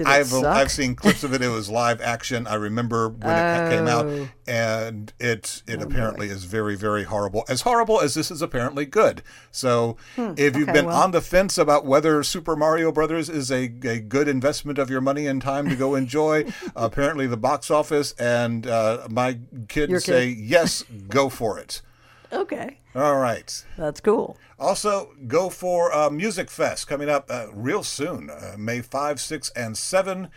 [0.06, 0.44] I've suck?
[0.44, 1.42] I've seen clips of it.
[1.42, 2.46] It was live action.
[2.46, 4.28] I remember when it came out, Oh.
[4.46, 7.44] and it it apparently is very very horrible.
[7.48, 9.22] As horrible as this is apparently good.
[9.50, 11.02] So if you've okay, been well.
[11.02, 15.00] on the fence about whether Super Mario Brothers is a, a good investment of your
[15.00, 20.00] money and time to go enjoy, apparently the box office and uh, my kids Your
[20.00, 20.06] kid.
[20.06, 21.82] say yes, go for it.
[22.32, 23.64] Okay, All right.
[23.76, 24.38] that's cool.
[24.58, 29.50] Also, go for uh, Music Fest coming up uh, real soon, uh, May 5, 6,
[29.50, 30.28] and 7.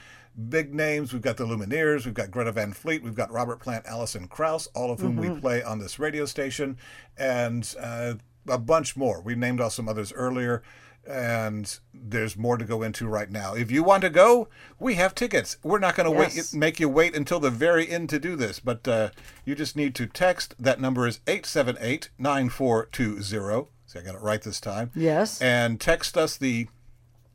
[0.50, 1.14] Big names.
[1.14, 4.68] We've got the Lumineers, we've got Greta Van Fleet, we've got Robert Plant, Alison Krauss,
[4.76, 6.78] all of whom we play on this radio station,
[7.18, 8.16] and uh,
[8.50, 9.22] a bunch more.
[9.22, 10.62] We named off some others earlier,
[11.08, 13.54] and there's more to go into right now.
[13.54, 14.48] If you want to go,
[14.80, 15.58] we have tickets.
[15.64, 16.54] We're not going to Yes.
[16.54, 19.10] wait make you wait until the very end to do this, but uh,
[19.46, 20.56] you just need to text.
[20.60, 23.68] That number is 878 9420.
[23.88, 24.92] See, I got it right this time.
[24.96, 25.42] Yes.
[25.42, 26.68] And text us the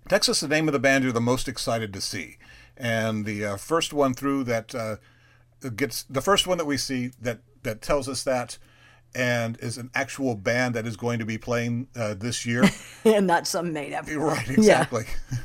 [0.08, 2.38] text us the name of the band you're the most excited to see,
[2.76, 4.96] and the uh, first one through that uh,
[5.76, 8.58] gets the first one that we see that that tells us that.
[9.14, 12.64] And is an actual band that is going to be playing uh, this year.
[13.04, 14.06] and not some made up.
[14.08, 15.04] Right, exactly.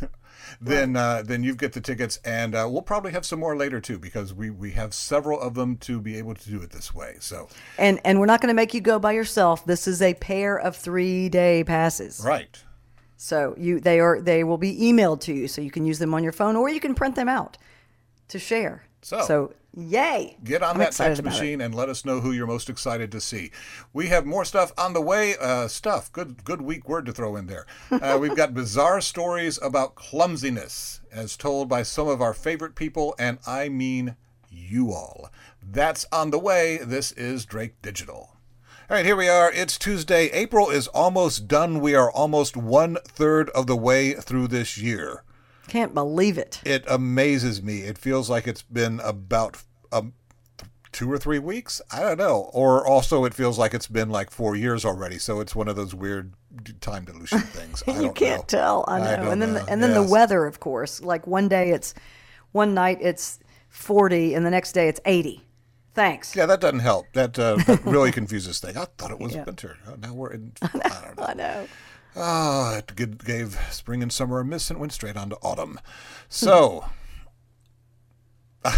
[0.61, 3.81] then uh, then you've get the tickets, and uh, we'll probably have some more later
[3.81, 6.93] too, because we we have several of them to be able to do it this
[6.93, 7.15] way.
[7.19, 7.47] So
[7.77, 9.65] And and we're not going to make you go by yourself.
[9.65, 12.21] This is a pair of three day passes.
[12.23, 12.61] right,
[13.17, 16.13] So you they are they will be emailed to you, so you can use them
[16.13, 17.57] on your phone or you can print them out
[18.29, 18.83] to share.
[19.01, 20.37] So, So- yay!
[20.43, 21.25] get on I'm that text it.
[21.25, 23.51] machine and let us know who you're most excited to see.
[23.93, 25.35] We have more stuff on the way.
[25.39, 27.65] Uh, stuff, good good weak word to throw in there.
[28.05, 33.15] Uh, we've got bizarre stories about clumsiness, as told by some of our favorite people,
[33.17, 34.15] and I mean
[34.49, 35.29] you all.
[35.61, 36.77] That's on the way.
[36.77, 38.37] This is Drake Digital.
[38.87, 39.51] All right, here we are.
[39.51, 40.25] It's Tuesday.
[40.27, 41.79] April is almost done.
[41.79, 45.23] We are almost one third of the way through this year.
[45.67, 46.61] Can't believe it.
[46.65, 47.79] It amazes me.
[47.81, 50.13] It feels like it's been about um,
[50.91, 51.81] two or three weeks.
[51.91, 52.49] I don't know.
[52.53, 55.17] Or also, it feels like it's been like four years already.
[55.17, 56.33] So it's one of those weird
[56.81, 57.83] time dilution things.
[57.87, 58.45] I you can't know.
[58.47, 58.85] tell.
[58.87, 59.05] I know.
[59.05, 59.65] I and then know.
[59.67, 61.01] and then the weather, of course.
[61.01, 61.93] Like one day it's
[62.51, 65.41] one night it's forty, and the next day it's eighty.
[65.95, 66.35] Thanks.
[66.35, 67.05] Yeah, that doesn't help.
[67.13, 68.75] That, uh, that really confuses things.
[68.75, 69.45] I thought it was Yeah.
[69.45, 69.77] winter.
[70.01, 70.51] Now we're in.
[70.61, 70.67] I
[71.05, 71.23] don't know.
[71.25, 71.67] I know.
[72.15, 75.79] Ah, it gave spring and summer a miss and went straight on to autumn.
[76.29, 76.85] So.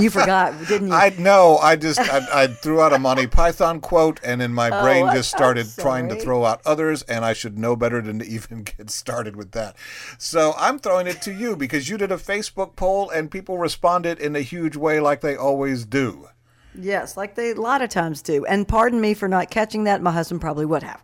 [0.00, 0.94] You forgot, didn't you?
[0.94, 1.58] I know.
[1.58, 5.14] I just I, I threw out a Monty Python quote, and then my brain I'm
[5.14, 8.62] just started trying to throw out others, and I should know better than to even
[8.78, 9.76] get started with that.
[10.18, 14.18] So I'm throwing it to you because you did a Facebook poll, and people responded
[14.18, 16.28] in a huge way, like they always do.
[16.76, 18.44] Yes, like they a lot of times do.
[18.46, 20.02] And pardon me for not catching that.
[20.02, 21.02] My husband probably would have.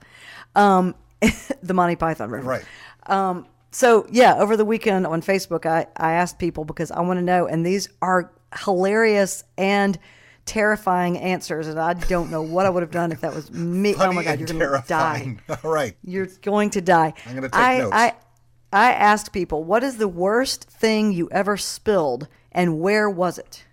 [0.57, 0.95] Um,
[1.63, 2.67] the Monty Python reference.
[3.07, 3.19] Right.
[3.31, 7.19] Um, so yeah, over the weekend on Facebook, I, I asked people because I want
[7.19, 8.33] to know, and these are
[8.65, 9.99] hilarious and
[10.45, 13.95] terrifying answers, and I don't know what I would have done if that was me.
[13.97, 15.37] oh my god, you're going to die.
[15.49, 15.97] All right.
[16.03, 17.13] You're going to die.
[17.27, 17.93] I'm gonna take I, notes.
[17.95, 18.15] I,
[18.73, 23.65] I asked people, what is the worst thing you ever spilled, and where was it?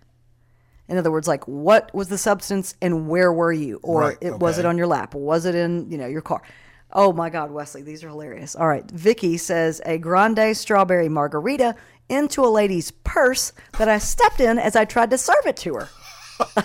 [0.88, 3.78] In other words, like what was the substance and where were you?
[3.82, 5.14] Or Right, it, was it on your lap?
[5.14, 6.42] Was it in, you know, your car?
[6.92, 8.56] Oh my God, Wesley, these are hilarious.
[8.56, 8.88] All right.
[8.90, 11.74] Vicky says a grande strawberry margarita
[12.08, 15.74] into a lady's purse that I stepped in as I tried to serve it to
[15.74, 15.88] her.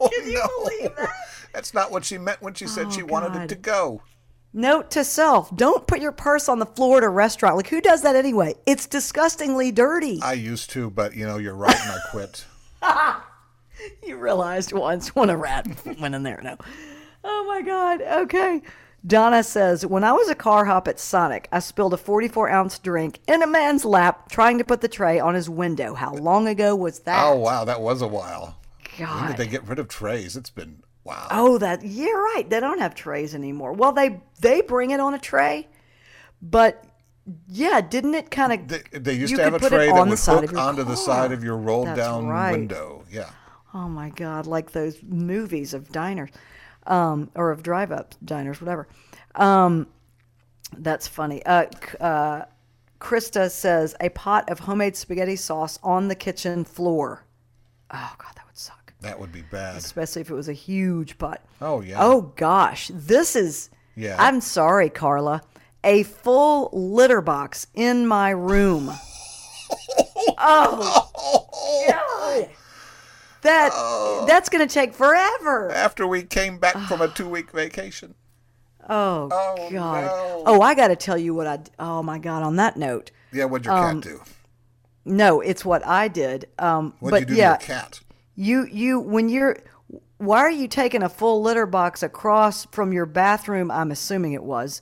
[0.00, 0.48] Oh, Can you no.
[0.62, 1.12] believe that?
[1.52, 4.00] That's not what she meant when she said Oh, she wanted it to go.
[4.52, 7.56] Note to self: Don't put your purse on the floor at a restaurant.
[7.56, 8.54] Like who does that anyway?
[8.64, 10.20] It's disgustingly dirty.
[10.22, 12.44] I used to, but you know, you're right, and I quit.
[14.06, 15.66] You realized once when a rat
[16.00, 16.40] went in there.
[16.42, 16.56] No.
[17.24, 18.02] Oh my God.
[18.02, 18.62] Okay.
[19.06, 22.78] Donna says, When I was a car hop at Sonic, I spilled a 44 ounce
[22.78, 25.94] drink in a man's lap trying to put the tray on his window.
[25.94, 27.24] How long ago was that?
[27.24, 28.58] Oh wow, that was a while.
[28.98, 30.36] When did they get rid of trays?
[30.36, 31.28] It's been wow.
[31.30, 32.48] Oh, that you're right.
[32.48, 33.72] They don't have trays anymore.
[33.72, 35.68] Well, they they bring it on a tray,
[36.42, 36.84] but
[37.46, 38.68] yeah, didn't it kind of?
[38.68, 40.58] They, they used to have a could put it tray that on the would hook
[40.58, 42.52] onto the side of your rolled That's down right.
[42.52, 43.04] window.
[43.10, 43.30] Yeah.
[43.74, 46.30] Oh my God, like those movies of diners,
[46.88, 48.88] um, or of drive-up diners, whatever.
[49.34, 49.86] Um,
[50.76, 51.44] that's funny.
[51.46, 51.66] Uh,
[52.00, 52.44] uh,
[53.00, 57.24] Krista says a pot of homemade spaghetti sauce on the kitchen floor.
[57.90, 58.92] Oh God, that would suck.
[59.00, 59.76] That would be bad.
[59.76, 61.42] especially if it was a huge pot.
[61.60, 61.96] Oh, yeah.
[62.00, 63.70] Oh gosh, this is.
[63.94, 64.16] Yeah.
[64.18, 65.42] I'm sorry, Carla.
[65.84, 68.90] A full litter box in my room.
[70.38, 71.10] oh.
[71.88, 72.48] God.
[73.42, 74.24] That Oh.
[74.26, 75.70] that's gonna take forever.
[75.70, 78.14] After we came back from a two week vacation.
[78.90, 80.04] Oh, Oh, God.
[80.04, 80.42] no.
[80.46, 81.58] Oh, I got to tell you what I.
[81.78, 82.42] Oh my God.
[82.42, 84.20] On that note, Yeah, what'd your Um, cat do?
[85.04, 86.46] no, it's what I did.
[86.58, 88.00] Um, What'd but you do yeah, to your cat?
[88.34, 89.56] You you when you're
[90.16, 94.42] why are you taking a full litter box across from your bathroom, I'm assuming it
[94.42, 94.80] was,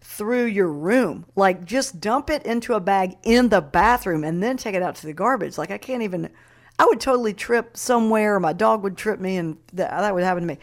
[0.00, 1.24] through your room?
[1.34, 4.94] Like just dump it into a bag in the bathroom and then take it out
[4.96, 5.56] to the garbage.
[5.58, 6.30] Like I can't even
[6.78, 10.22] I would totally trip somewhere, or my dog would trip me and that, that would
[10.24, 10.58] happen to me.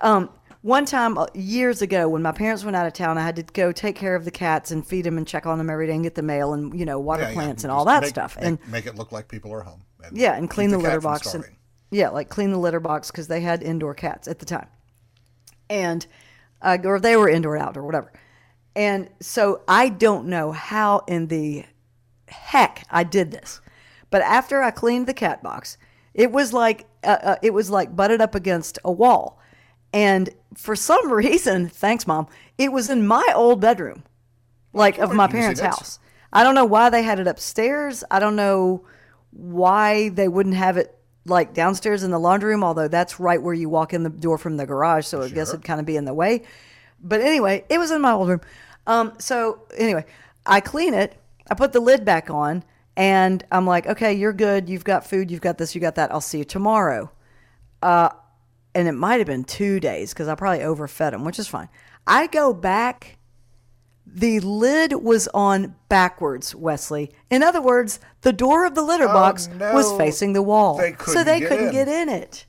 [0.00, 0.30] Um
[0.62, 3.42] one time uh, years ago when my parents went out of town, I had to
[3.44, 5.94] go take care of the cats and feed them and check on them every day
[5.94, 8.10] and get the mail and you know water Yeah, yeah, plants and all that make-
[8.10, 8.36] stuff.
[8.36, 9.82] Make, and make it look like people are home.
[10.12, 11.44] yeah, and clean the, cat litter box and
[11.90, 14.66] yeah, like clean the litter box because they had indoor cats at the time,
[15.70, 16.06] and
[16.60, 18.12] uh, or they were indoor, outdoor, whatever.
[18.76, 21.64] And so I don't know how in the
[22.28, 23.60] heck I did this,
[24.10, 25.78] but after I cleaned the cat box,
[26.14, 29.38] it was like uh, uh, it was like butted up against a wall,
[29.92, 34.04] and for some reason, thanks mom, it was in my old bedroom,
[34.72, 35.98] like of my parents' house.
[36.32, 38.04] I don't know why they had it upstairs.
[38.10, 38.84] I don't know
[39.30, 40.94] why they wouldn't have it
[41.24, 44.38] like downstairs in the laundry room, although that's right where you walk in the door
[44.38, 46.42] from the garage, so I guess it'd kind of be in the way.
[47.00, 48.40] But anyway, it was in my old room.
[48.86, 50.04] Um, so anyway,
[50.46, 51.14] I clean it,
[51.50, 52.64] I put the lid back on,
[52.98, 54.68] and I'm like, okay, you're good.
[54.68, 56.10] You've got food, you've got this, you got that.
[56.12, 57.10] I'll see you tomorrow.
[57.80, 58.10] Uh,
[58.74, 61.68] and it might have been two days because I probably overfed him, which is fine.
[62.06, 63.14] I go back
[64.04, 67.12] the lid was on backwards, Wesley.
[67.30, 69.98] In other words, the door of the litter box was Oh, no.
[69.98, 70.78] facing the wall.
[70.78, 71.72] They so they get couldn't in.
[71.72, 72.46] get in it.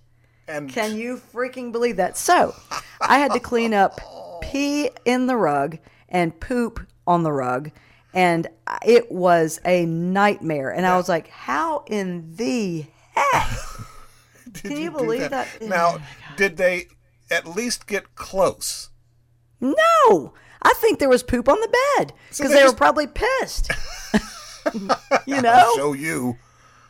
[0.48, 2.18] And Can you freaking believe that?
[2.18, 2.56] So
[3.02, 4.00] I had to clean up
[4.42, 7.72] pee in the rug and poop on the rug.
[8.14, 8.48] And
[8.86, 10.72] it was a nightmare.
[10.74, 13.50] And I was like, how in the heck?
[14.52, 15.48] did can you do believe that?
[15.62, 16.00] Oh Now,
[16.36, 16.88] did they
[17.30, 18.90] at least get close?
[19.62, 23.08] No, I think there was poop on the bed So because they they, were probably
[23.08, 23.72] pissed.
[25.26, 25.72] you know?
[25.76, 26.38] Show you.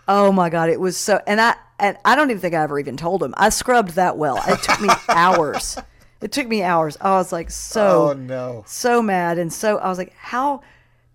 [0.08, 2.80] Oh my god, it was so and I and I don't even think I ever
[2.80, 3.34] even told him.
[3.38, 4.42] I scrubbed that well.
[4.48, 5.78] It took me hours.
[6.22, 6.98] It took me hours.
[7.00, 8.64] I was like so Oh no.
[8.68, 10.62] so mad and so I was like how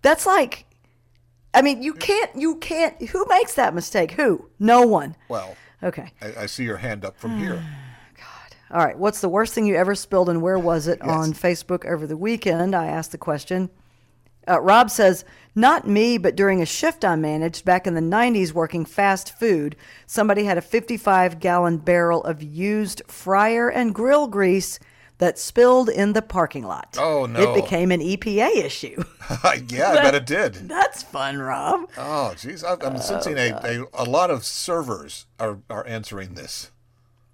[0.05, 0.65] that's like
[1.53, 4.11] I mean, you can't you can't who makes that mistake?
[4.11, 4.49] Who?
[4.59, 5.15] No one.
[5.27, 6.11] Well, Okay.
[6.21, 7.63] I, I see your hand up from here.
[8.17, 8.55] God.
[8.71, 8.97] All right.
[8.97, 12.17] What's the worst thing you ever spilled and where was it on Facebook over the
[12.17, 12.75] weekend?
[12.75, 13.69] I asked the question.
[14.47, 18.51] Uh, Rob says, Not me, but during a shift I managed back in the 90s
[18.53, 24.77] working fast food, somebody had a 55 gallon barrel of used fryer and grill grease
[25.17, 26.97] that spilled in the parking lot.
[26.99, 27.39] Oh, no.
[27.53, 29.03] It became an EPA issue.
[29.69, 30.53] yeah, I bet it did.
[30.67, 31.89] That's fun, Rob.
[31.97, 32.63] Oh, geez.
[32.63, 36.71] I- I'm oh, sensing a, a, a lot of servers are, are answering this.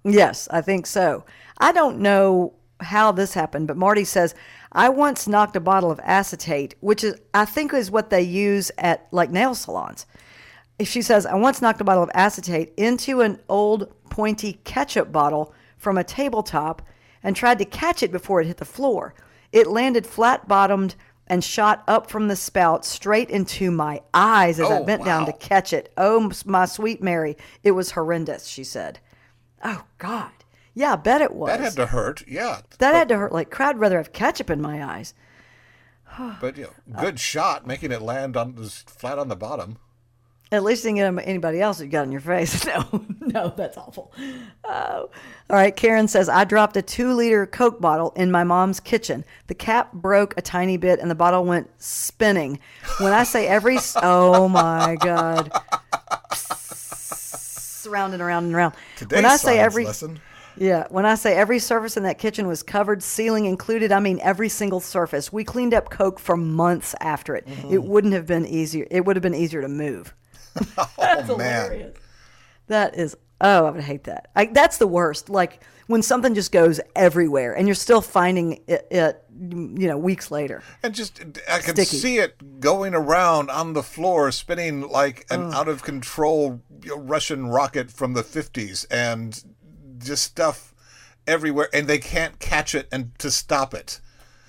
[0.04, 1.24] Yes, I think so.
[1.58, 4.34] I don't know how this happened, but Marty says
[4.72, 8.70] I once knocked a bottle of acetate, which is I think is what they use
[8.78, 10.06] at like nail salons.
[10.82, 15.54] She says I once knocked a bottle of acetate into an old pointy ketchup bottle
[15.78, 16.82] from a tabletop
[17.22, 19.14] and tried to catch it before it hit the floor.
[19.52, 20.94] It landed flat bottomed
[21.26, 25.26] and shot up from the spout straight into my eyes as I Oh, bent down
[25.26, 25.92] to catch it.
[25.96, 28.98] Oh, my sweet Mary, it was horrendous, she said.
[29.64, 30.30] Oh God.
[30.74, 31.50] Yeah, I bet it was.
[31.50, 32.26] That had to hurt.
[32.26, 32.62] Yeah.
[32.78, 33.32] That had to hurt.
[33.32, 35.14] Like, I'd rather have ketchup in my eyes.
[36.40, 39.78] But, you know, good shot making it land on flat on the bottom.
[40.52, 42.66] At least you didn't get anybody else you got in your face.
[42.72, 44.12] No, no, that's awful.
[44.64, 45.08] Oh.
[45.50, 45.74] All right.
[45.74, 49.24] Karen says, I dropped a two liter Coke bottle in my mom's kitchen.
[49.46, 52.58] The cap broke a tiny bit and the bottle went spinning.
[52.98, 55.50] When I say every, oh my God.
[57.88, 58.74] Round and around and around.
[58.96, 60.20] Today's when I say every, lesson.
[60.56, 64.20] yeah, when I say every surface in that kitchen was covered, ceiling included, I mean
[64.22, 65.32] every single surface.
[65.32, 67.46] We cleaned up Coke for months after it.
[67.46, 67.72] Mm-hmm.
[67.72, 68.86] It wouldn't have been easier.
[68.90, 70.14] It would have been easier to move.
[70.98, 71.92] oh man.
[72.68, 74.28] That is, oh, I would hate that.
[74.36, 75.28] I, that's the worst.
[75.28, 80.30] Like when something just goes everywhere and you're still finding it, it you know, weeks
[80.30, 80.62] later.
[80.82, 81.96] And just, I could Sticky.
[81.96, 86.62] see it going around on the floor, spinning like an out of control
[86.96, 89.42] Russian rocket from the 50s, and
[89.98, 90.74] just stuff
[91.26, 91.68] everywhere.
[91.72, 94.00] And they can't catch it and to stop it.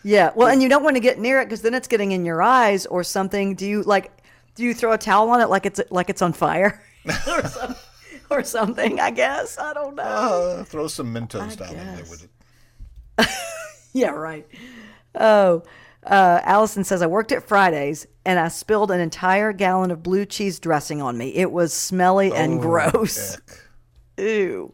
[0.03, 0.31] Yeah.
[0.35, 2.41] Well, and you don't want to get near it because then it's getting in your
[2.41, 3.55] eyes or something.
[3.55, 4.22] Do you like?
[4.55, 7.75] Do you throw a towel on it like it's like it's on fire or, some,
[8.29, 8.99] or something?
[8.99, 10.03] I guess I don't know.
[10.03, 13.27] Uh, throw some Mentos down in there with it.
[13.95, 14.47] Yeah, right.
[15.13, 15.61] Oh,
[16.03, 20.25] uh, Allison says I worked at Fridays and I spilled an entire gallon of blue
[20.25, 21.29] cheese dressing on me.
[21.35, 23.35] It was smelly and gross.
[23.35, 23.59] Ick.
[24.17, 24.73] Ew.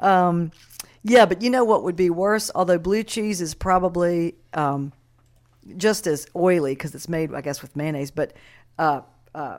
[0.00, 0.50] Um,
[1.04, 2.50] yeah, but you know what would be worse?
[2.54, 4.92] Although blue cheese is probably um,
[5.76, 8.32] just as oily because it's made, I guess, with mayonnaise, but
[8.78, 9.00] uh,
[9.34, 9.58] uh,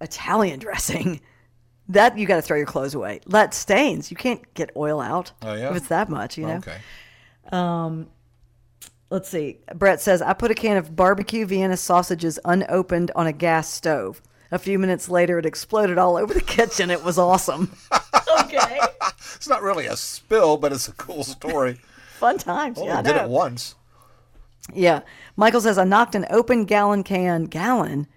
[0.00, 1.20] Italian dressing.
[1.90, 3.20] That you got to throw your clothes away.
[3.28, 4.10] That stains.
[4.10, 5.70] You can't get oil out Oh, yeah?
[5.70, 6.36] if it's that much.
[6.36, 6.56] You know.
[6.56, 6.78] Okay.
[7.52, 8.08] Um,
[9.08, 9.58] Let's see.
[9.72, 14.20] Brett says, I put a can of barbecue Vienna sausages unopened on a gas stove.
[14.50, 16.90] A few minutes later, it exploded all over the kitchen.
[16.90, 17.70] It was awesome.
[18.42, 18.80] okay.
[19.36, 21.78] It's not really a spill, but it's a cool story.
[22.18, 22.78] Fun times.
[22.80, 23.24] Oh, yeah, I I did know.
[23.24, 23.76] it once.
[24.74, 25.02] Yeah.
[25.36, 28.08] Michael says, I knocked an open gallon can, gallon,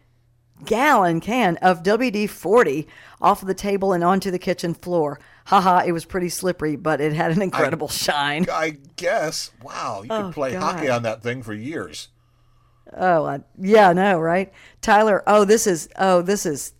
[0.65, 2.87] gallon can of WD 40
[3.21, 5.19] off of the table and onto the kitchen floor.
[5.45, 8.45] Haha, it was pretty slippery, but it had an incredible shine.
[8.51, 9.51] I guess.
[9.63, 12.09] Wow, you could play hockey on that thing for years.
[12.95, 14.51] Oh, I, yeah, I know, right?
[14.81, 16.73] Tyler, oh, this is, oh, this is,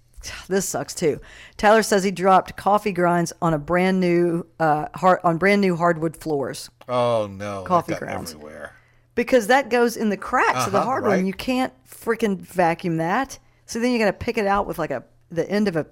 [0.47, 1.21] this sucks too.
[1.55, 5.75] Tyler says he dropped coffee grinds on a brand new, uh, hard, on brand new
[5.75, 8.31] hardwood floors Oh no, Coffee got grounds.
[8.33, 8.73] everywhere.
[9.13, 11.27] because that goes in the cracks of the Uh-huh, hardwood, and right.
[11.27, 13.37] you can't freaking vacuum that.
[13.69, 15.85] So then you got to pick it out with like a the end of a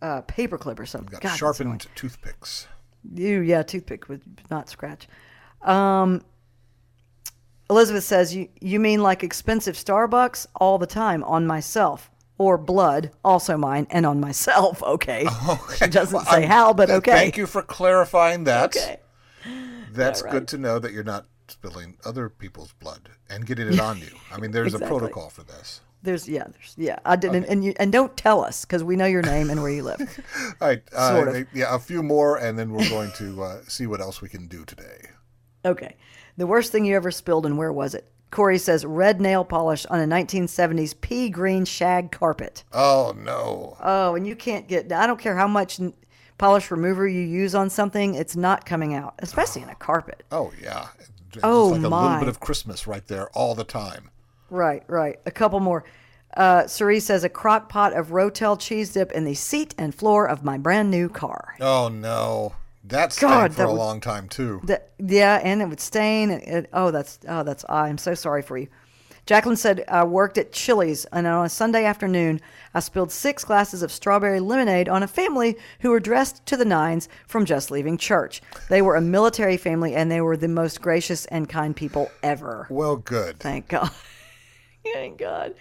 [0.00, 1.10] uh, paper clip or something.
[1.10, 2.66] Got God, sharpened toothpicks.
[3.14, 5.06] You, yeah, toothpick would not scratch.
[5.60, 6.22] Um,
[7.68, 13.10] Elizabeth says, you, you mean like expensive Starbucks all the time on myself or blood,
[13.22, 14.82] also mine, and on myself.
[14.86, 15.26] Okay.
[15.76, 17.12] She doesn't Well, say I'm- how, but okay.
[17.12, 18.64] Thank you for clarifying that.
[18.74, 18.96] Okay.
[19.92, 20.32] That's right.
[20.32, 24.08] good to know that you're not spilling other people's blood and getting it on you.
[24.32, 24.96] I mean, there's Exactly.
[24.96, 25.82] a protocol for this.
[26.02, 26.98] There's, yeah, there's, yeah.
[27.04, 29.70] I didn't, and you, and don't tell us because we know your name and where
[29.70, 30.00] you live.
[30.60, 30.82] All right.
[30.94, 31.46] Uh, Sort of.
[31.52, 34.46] Yeah, a few more, and then we're going to uh, see what else we can
[34.46, 35.10] do today.
[35.64, 35.96] Okay.
[36.38, 38.10] The worst thing you ever spilled, and where was it?
[38.30, 42.64] Corey says red nail polish on a 1970s pea green shag carpet.
[42.72, 43.76] Oh no.
[43.80, 44.90] Oh, and you can't get.
[44.92, 45.80] I don't care how much
[46.38, 50.22] polish remover you use on something, it's not coming out, especially in a carpet.
[50.32, 50.86] Oh yeah.
[51.30, 54.10] Just Oh, like a little bit of Christmas right there all the time.
[54.50, 55.18] Right, right.
[55.26, 55.84] A couple more.
[56.36, 60.26] Uh, Cerise says a crock pot of Rotel cheese dip in the seat and floor
[60.28, 61.54] of my brand new car.
[61.60, 62.54] Oh no.
[62.84, 64.60] That's God, for that a would- long time too.
[64.64, 66.30] That, yeah, and it would stain.
[66.30, 67.64] And it, oh, that's oh, that's.
[67.68, 68.68] I'm so sorry for you.
[69.26, 72.40] Jacqueline said I worked at Chili's, and on a Sunday afternoon,
[72.74, 76.64] I spilled six glasses of strawberry lemonade on a family who were dressed to the
[76.64, 78.40] nines from just leaving church.
[78.70, 82.66] They were a military family, and they were the most gracious and kind people ever.
[82.70, 83.38] Well, good.
[83.38, 83.90] Thank God.
[84.92, 85.54] Thank God.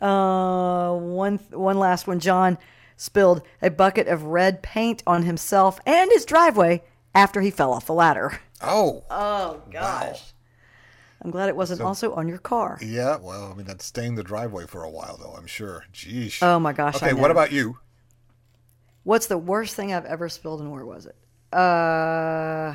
[0.00, 2.20] Uh, one one last one.
[2.20, 2.58] John
[2.96, 6.82] spilled a bucket of red paint on himself and his driveway
[7.14, 8.40] after he fell off the ladder.
[8.60, 9.04] Oh.
[9.10, 10.32] Oh gosh.
[11.22, 12.78] I'm glad it wasn't also on your car.
[12.82, 15.84] Yeah, well, I mean, that stained the driveway for a while, though, I'm sure.
[15.90, 16.42] Jeez.
[16.42, 16.96] Oh my gosh.
[16.96, 17.78] Okay, what about you?
[19.04, 21.16] What's the worst thing I've ever spilled and where was it?
[21.52, 22.74] Uh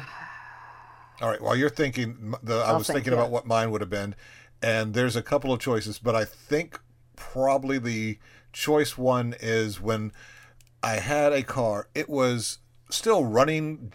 [1.22, 3.20] All right, while you're thinking, the, I was think, thinking yeah.
[3.20, 4.16] about what mine would have been,
[4.62, 6.80] and there's a couple of choices, but I think
[7.16, 8.18] probably the
[8.52, 10.12] choice one is when
[10.84, 11.90] I had a car.
[11.94, 13.94] It was still running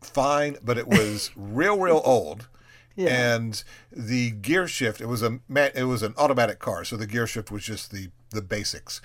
[0.00, 2.48] fine, but it was real, real old.
[2.96, 3.34] Yeah.
[3.34, 5.40] And the gear shift, it was a
[5.74, 9.00] it was an automatic car, so the gear shift was just the the basics.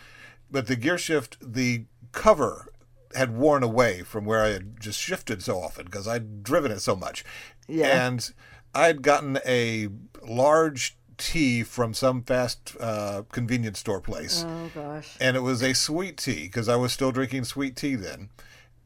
[0.52, 2.72] But the gear shift, the cover
[3.16, 6.82] had worn away from where I had just shifted so often because I'd driven it
[6.82, 7.24] so much.
[7.68, 8.06] Yeah.
[8.08, 8.32] And
[8.76, 9.90] I'd gotten a
[10.24, 14.44] large tea from some fast uh, convenience store place.
[14.48, 15.16] Oh gosh.
[15.22, 18.30] and it was a sweet tea because I was still drinking sweet tea then,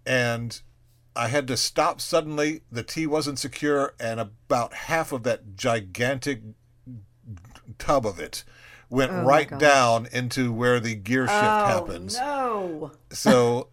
[0.05, 0.59] and
[1.15, 2.61] I had to stop suddenly.
[2.71, 6.41] The tea wasn't secure, and about half of that gigantic
[7.77, 8.43] tub of it
[8.89, 12.17] went Oh, right down into where the gear shift happens.
[12.19, 12.91] Oh, No.
[13.11, 13.67] So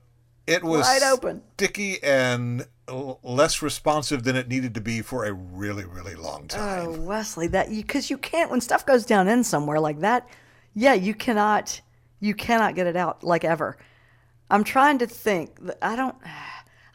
[0.46, 1.42] it was Wide open.
[1.54, 6.42] sticky and l- less responsive than it needed to be for a really, really long
[6.44, 6.86] oh, time.
[6.88, 10.28] Oh, Wesley, that because you, can't when stuff goes down in somewhere like that.
[10.74, 11.80] Yeah, you cannot,
[12.20, 13.76] you cannot get it out like ever.
[14.50, 15.56] I'm trying to think.
[15.80, 16.16] I don't.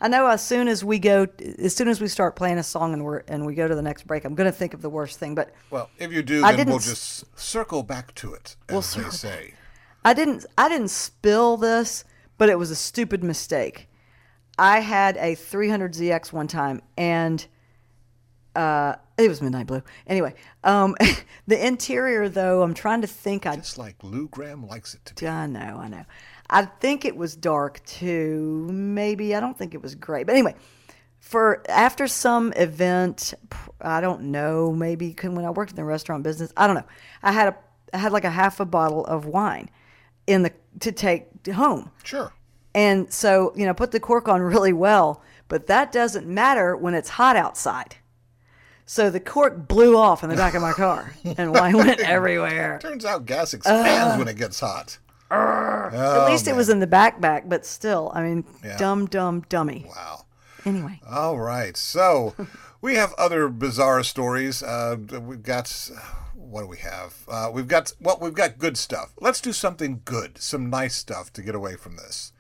[0.02, 1.26] I know as soon as we go,
[1.58, 3.82] as soon as we start playing a song and we're and we go to the
[3.82, 5.36] next break, I'm going to think of the worst thing.
[5.36, 9.04] But Well, if you do, I then we'll just circle back to it, as We'll
[9.04, 9.54] they say.
[10.04, 12.04] I didn't I didn't spill this,
[12.38, 13.88] but it was a stupid mistake.
[14.58, 17.46] I had a 300ZX one time and
[18.56, 19.82] uh it was midnight blue.
[20.08, 20.34] Anyway,
[20.64, 20.96] um
[21.48, 25.16] the interior though, I'm trying to think I Just like Lou Gramm likes it to
[25.16, 25.28] be.
[25.28, 26.06] I know, I know.
[26.50, 28.68] I think it was dark too.
[28.72, 30.24] Maybe I don't think it was gray.
[30.24, 30.56] But anyway,
[31.20, 33.34] for after some event,
[33.82, 34.72] I don't know.
[34.72, 36.86] Maybe when I worked in the restaurant business, I don't know.
[37.24, 37.58] I had a
[37.94, 39.70] I had like a half a bottle of wine
[40.28, 40.52] in the
[40.82, 41.92] to take home.
[42.04, 42.32] Sure.
[42.76, 46.94] And so, you know, put the cork on really well, but that doesn't matter when
[46.94, 47.96] it's hot outside.
[48.86, 52.78] So the cork blew off in the back of my car and wine went everywhere.
[52.82, 55.00] Turns out gas expands when it gets hot.
[55.32, 58.78] At Oh, least it was in the backpack, but still, I mean, Yeah.
[58.78, 59.86] dumb, dumb, dummy.
[59.88, 60.26] Wow.
[60.66, 61.78] Anyway, All right.
[61.78, 62.36] So
[62.82, 64.62] we have other bizarre stories.
[64.62, 65.90] Uh, we've got.
[66.34, 67.16] What do we have?
[67.28, 69.14] Uh, we've got well, we've got good stuff.
[69.20, 72.32] Let's do something good, some nice stuff to get away from this.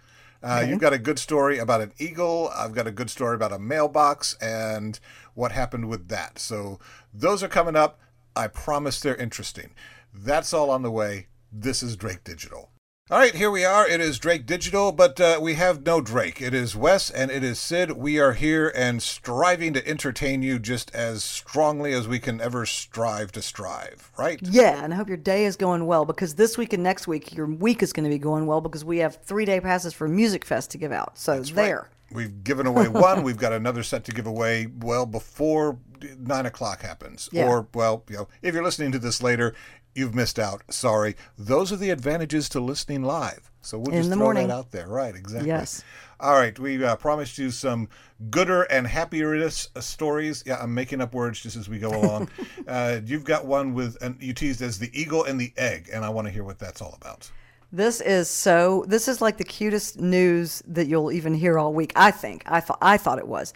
[0.46, 2.52] Uh, You've got a good story about an eagle.
[2.56, 5.00] I've got a good story about a mailbox and
[5.34, 6.38] what happened with that.
[6.38, 6.80] So
[7.12, 8.00] those are coming up.
[8.36, 9.72] I promise they're interesting.
[10.14, 11.28] That's all on the way.
[11.52, 12.70] This is Drake Digital.
[13.12, 13.88] All right, here we are.
[13.88, 16.42] It is Drake Digital, but uh, we have no Drake.
[16.42, 17.92] It is Wes and it is Syd.
[17.92, 22.66] We are here and striving to entertain you just as strongly as we can ever
[22.66, 24.40] strive to strive, right?
[24.42, 27.36] yeah, and I hope your day is going well because this week and next week,
[27.36, 30.08] your week is going to be going well because we have three day passes for
[30.08, 31.16] Music Fest to give out.
[31.16, 31.90] So there.
[32.16, 33.24] We've given away one.
[33.24, 35.78] We've got another set to give away well before
[36.18, 37.30] nine o'clock happens.
[37.32, 37.48] Yeah.
[37.48, 39.54] Or, well, you know, if you're listening to this later,
[39.94, 40.62] you've missed out.
[40.70, 41.16] Sorry.
[41.38, 43.52] Those are the advantages to listening live.
[43.62, 44.50] So we'll In just throw morning.
[44.50, 44.88] that out there.
[44.88, 45.48] Right, exactly.
[45.48, 45.84] Yes.
[46.20, 46.58] All right.
[46.60, 47.90] We uh, promised you some
[48.30, 50.44] gooder and happier uh, stories.
[50.46, 52.30] Yeah, I'm making up words just as we go along.
[52.68, 56.06] uh, you've got one with, and you teased as the eagle and the egg, and
[56.06, 57.32] I want to hear what that's all about.
[57.76, 58.86] This is so.
[58.88, 61.92] This is like the cutest news that you'll even hear all week.
[61.94, 62.44] I think.
[62.46, 62.78] I thought.
[62.82, 63.54] I thought it was.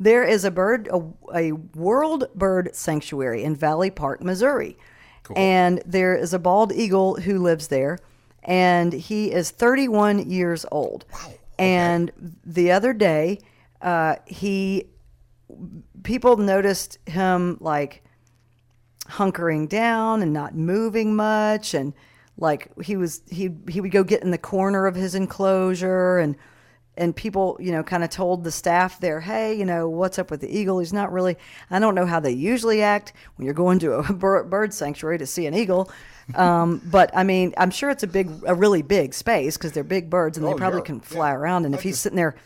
[0.00, 1.00] There is a bird, a,
[1.32, 4.76] a world bird sanctuary in Valley Park, Missouri,
[5.36, 8.00] and there is a bald eagle who lives there,
[8.42, 11.04] and he is 31 years old.
[11.12, 11.32] Wow.
[11.56, 12.10] And
[12.44, 13.38] the other day,
[13.82, 14.86] uh, he
[16.02, 18.02] people noticed him like
[19.06, 21.94] hunkering down and not moving much and
[22.40, 26.34] like he was he he would go get in the corner of his enclosure and
[26.96, 30.30] and people you know kind of told the staff there hey you know what's up
[30.30, 30.80] with the eagle?
[30.80, 31.36] He's not really
[31.70, 34.12] i don't know how they usually act when you're going to a
[34.44, 35.90] bird sanctuary to see an eagle.
[36.34, 39.84] Um, but i mean i'm sure it's a big a really big space because they're
[39.84, 41.02] big birds and they Oh, probably yeah, can yeah.
[41.02, 42.36] fly around and if he's sitting there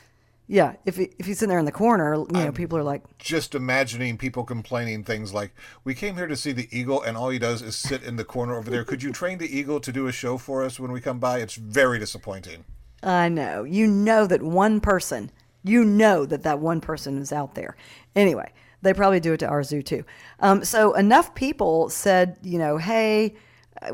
[0.46, 3.02] yeah if, he, if he's in there in the corner you know people are like
[3.18, 7.30] just imagining people complaining things like, "We came here to see the eagle, and all
[7.30, 8.84] he does is sit in the corner over there.
[8.84, 11.38] Could you train the eagle to do a show for us when we come by?"
[11.38, 12.64] It's very disappointing.
[13.02, 13.64] I know.
[13.64, 15.30] You know that one person,
[15.62, 17.76] you know that that one person is out there.
[18.14, 20.04] Anyway, they probably do it to our zoo too.
[20.40, 23.34] Um, so enough people said, you know, hey,
[23.82, 23.92] uh,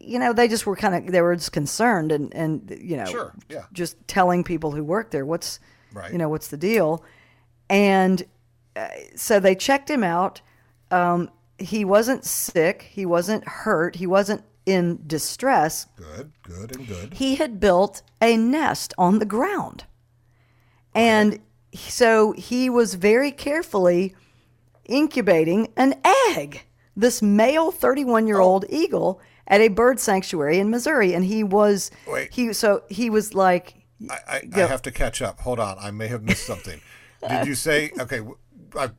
[0.00, 3.04] you know, they just were kind of, they were just concerned and, and, you know,
[3.04, 3.64] Sure, yeah.
[3.72, 5.60] just telling people who work there, what's,
[5.94, 6.12] Right.
[6.12, 7.02] you know, what's the deal.
[7.70, 8.22] And
[8.76, 10.40] uh, so they checked him out.
[10.90, 12.88] Um, he wasn't sick.
[12.90, 13.96] He wasn't hurt.
[13.96, 17.14] He wasn't in distress Good, good, and good.
[17.14, 19.84] he had built a nest on the ground.
[20.94, 21.40] And
[21.74, 24.14] so he was very carefully
[24.86, 25.94] incubating an
[26.30, 26.64] egg,
[26.96, 31.14] this male 31 year old eagle at a bird sanctuary in Missouri.
[31.14, 32.32] And he was, Wait.
[32.32, 35.40] he, so he was like, I, I, I have to catch up.
[35.40, 36.80] Hold on, I may have missed something.
[37.28, 38.20] Did you say okay?
[38.76, 38.90] I,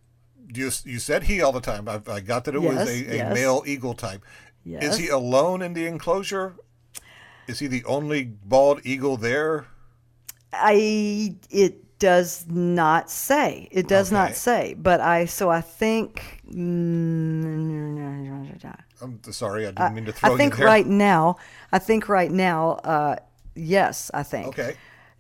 [0.53, 1.87] you you said he all the time.
[1.87, 3.33] I, I got that it was a, a yes.
[3.33, 4.23] male eagle type.
[4.63, 4.83] Yes.
[4.83, 6.55] Is he alone in the enclosure?
[7.47, 9.67] Is he the only bald eagle there?
[10.51, 13.67] I, it does not say.
[13.71, 14.15] It does Okay.
[14.21, 14.75] not say.
[14.77, 16.41] But I so I think.
[16.49, 17.45] mm,
[19.01, 20.35] I'm sorry, I didn't mean to throw you.
[20.35, 21.37] I think right now.
[21.71, 22.71] I think right now.
[22.83, 23.15] Uh,
[23.55, 24.47] yes, I think.
[24.47, 24.75] Okay.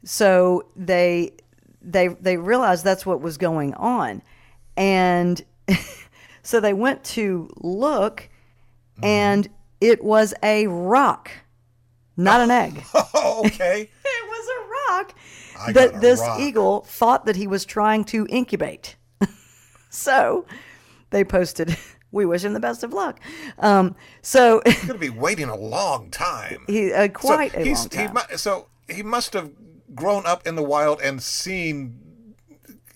[0.05, 1.33] So they
[1.81, 4.21] they they realized that's what was going on,
[4.77, 5.43] and
[6.43, 8.29] so they went to look,
[8.97, 9.05] Mm-hmm.
[9.05, 9.49] and
[9.81, 11.29] it was a rock,
[12.15, 12.81] not an egg.
[13.15, 13.81] Okay.
[14.05, 15.15] it was a rock
[15.59, 16.39] I that a this rock.
[16.39, 18.95] eagle thought that he was trying to incubate.
[19.89, 20.45] so
[21.09, 21.75] they posted,
[22.11, 23.19] "We wish him the best of luck."
[23.59, 26.63] Um, so He's going to be waiting a long time.
[26.67, 28.27] he uh, quite so a long time.
[28.29, 29.51] He, so he must have
[29.93, 31.99] grown up in the wild and seen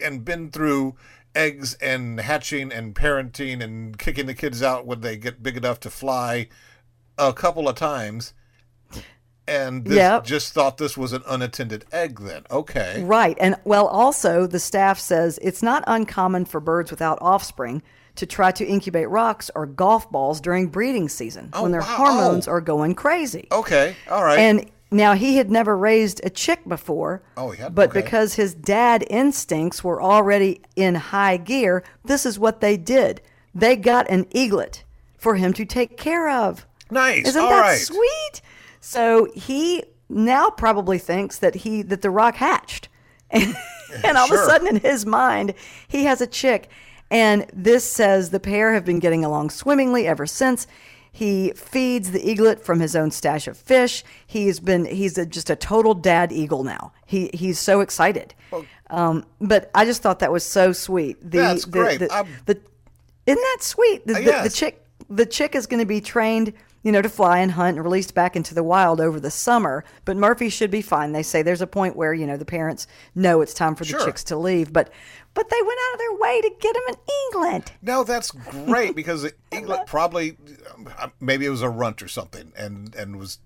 [0.03, 0.95] and been through
[1.35, 5.79] eggs and hatching and parenting and kicking the kids out when they get big enough
[5.81, 6.47] to fly
[7.17, 8.33] a couple of times.
[9.47, 10.25] And this Yep.
[10.25, 12.43] just thought this was an unattended egg then.
[12.51, 13.03] Okay.
[13.03, 13.35] Right.
[13.39, 17.81] And well, also, the staff says it's not uncommon for birds without offspring
[18.15, 21.87] to try to incubate rocks or golf balls during breeding season oh, when their wow.
[21.87, 22.51] hormones Oh.
[22.51, 23.47] are going crazy.
[23.51, 23.95] Okay.
[24.09, 24.37] All right.
[24.37, 27.21] And now he had never raised a chick before.
[27.37, 27.75] Oh, hadn't?
[27.75, 28.01] But Okay.
[28.01, 33.21] because his dad instincts were already in high gear, this is what they did.
[33.53, 34.83] They got an eaglet
[35.17, 36.65] for him to take care of.
[36.91, 37.27] nice.
[37.27, 37.77] Isn't All that right.
[37.77, 38.41] sweet?
[38.79, 42.87] So he now probably thinks that he that the rock hatched,
[43.31, 43.55] and,
[44.03, 45.53] and all of a sudden in his mind
[45.87, 46.69] he has a chick,
[47.11, 50.65] and this says the pair have been getting along swimmingly ever since.
[51.19, 54.05] He feeds the eaglet from his own stash of fish.
[54.25, 56.93] He's been he's a, just a total dad eagle now.
[57.05, 58.33] He he's so excited.
[58.89, 61.19] Um, but I just thought that was so sweet.
[61.21, 61.99] The, That's the- great.
[61.99, 62.07] The,
[62.45, 62.57] the,
[63.25, 64.07] isn't that sweet?
[64.07, 66.53] The, Uh, the, the chick the chick is going to be trained,
[66.83, 69.83] you know, to fly and hunt and released back into the wild over the summer.
[70.05, 71.11] But Murphy should be fine.
[71.11, 73.89] They say there's a point where you know the parents know it's time for the
[73.89, 74.05] Sure.
[74.05, 74.89] chicks to leave, but
[75.33, 76.95] but they went out of their way to get him in
[77.29, 77.71] eaglet.
[77.81, 80.37] No, that's great because eaglet probably,
[80.99, 83.39] um, maybe it was a runt or something, and and was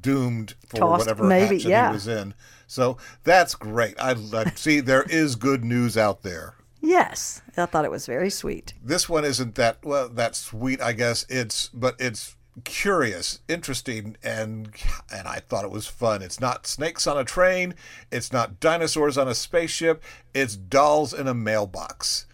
[0.00, 1.88] doomed for Tossed, whatever maybe, that yeah.
[1.88, 2.34] he was in.
[2.66, 4.00] So that's great.
[4.00, 6.54] I, I see there is good news out there.
[6.80, 8.74] Yes, I thought it was very sweet.
[8.82, 11.24] This one isn't that well that sweet, I guess.
[11.28, 14.70] It's but it's curious, interesting, and
[15.12, 16.22] and I thought it was fun.
[16.22, 17.74] It's not snakes on a train.
[18.12, 20.02] It's not dinosaurs on a spaceship.
[20.32, 22.26] It's dolls in a mailbox.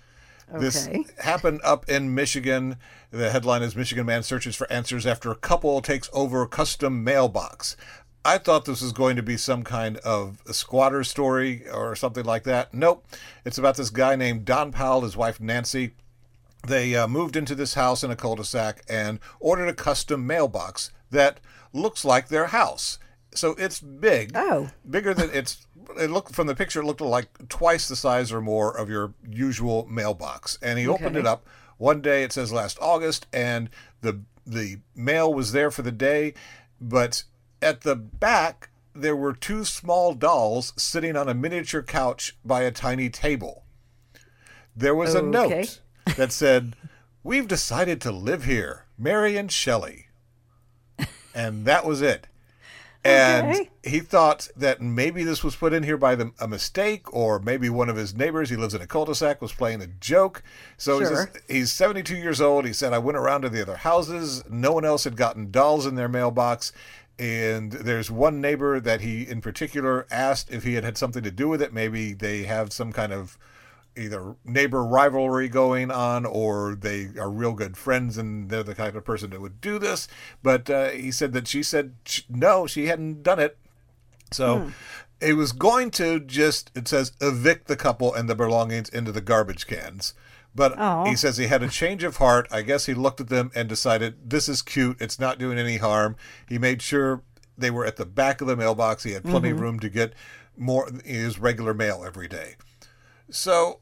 [0.52, 2.76] This happened up in Michigan.
[3.10, 7.76] The headline is Michigan man searches for answers after a couple takes over custom mailbox.
[8.24, 12.24] I thought this was going to be some kind of a squatter story or something
[12.24, 12.74] like that.
[12.74, 13.06] Nope.
[13.46, 15.92] It's about this guy named Don Powell, his wife Nancy.
[16.66, 20.26] They uh, moved into this house in a cul de sac and ordered a custom
[20.26, 21.40] mailbox that
[21.72, 22.98] looks like their house.
[23.34, 24.32] So it's big.
[24.34, 24.70] Oh.
[24.88, 25.66] Bigger than it's.
[25.98, 26.80] It looked from the picture.
[26.80, 30.58] It looked like twice the size or more of your usual mailbox.
[30.62, 31.46] And he opened it up
[31.78, 32.22] one day.
[32.22, 36.34] It says last August, and the the mail was there for the day,
[36.80, 37.24] but
[37.62, 42.72] at the back there were two small dolls sitting on a miniature couch by a
[42.72, 43.64] tiny table.
[44.74, 45.80] There was a note
[46.16, 46.76] that said,
[47.22, 50.08] "We've decided to live here, Mary and Shelley,"
[51.34, 52.26] and that was it.
[53.02, 53.70] And Okay.
[53.82, 57.70] he thought that maybe this was put in here by the, a mistake, or maybe
[57.70, 60.42] one of his neighbors, he lives in a cul-de-sac, was playing a joke.
[60.76, 61.42] So he says- Sure.
[61.48, 62.66] he's 72 years old.
[62.66, 64.44] He said, I went around to the other houses.
[64.50, 66.72] No one else had gotten dolls in their mailbox.
[67.18, 71.30] And there's one neighbor that he, in particular, asked if he had had something to
[71.30, 71.72] do with it.
[71.72, 73.38] Maybe they have some kind of
[73.96, 78.96] either neighbor rivalry going on or they are real good friends and they're the kind
[78.96, 80.08] of person that would do this.
[80.42, 83.58] But uh, he said that she said sh- no, she hadn't done it.
[84.32, 84.70] So
[85.20, 89.20] it was going to just, it says, evict the couple and the belongings into the
[89.20, 90.14] garbage cans.
[90.54, 91.04] But Aw.
[91.04, 92.48] he says he had a change of heart.
[92.50, 94.96] I guess he looked at them and decided, this is cute.
[95.00, 96.16] It's not doing any harm.
[96.48, 97.22] He made sure
[97.56, 99.02] they were at the back of the mailbox.
[99.02, 100.14] He had plenty of room to get
[100.56, 102.56] more his regular mail every day.
[103.30, 103.80] So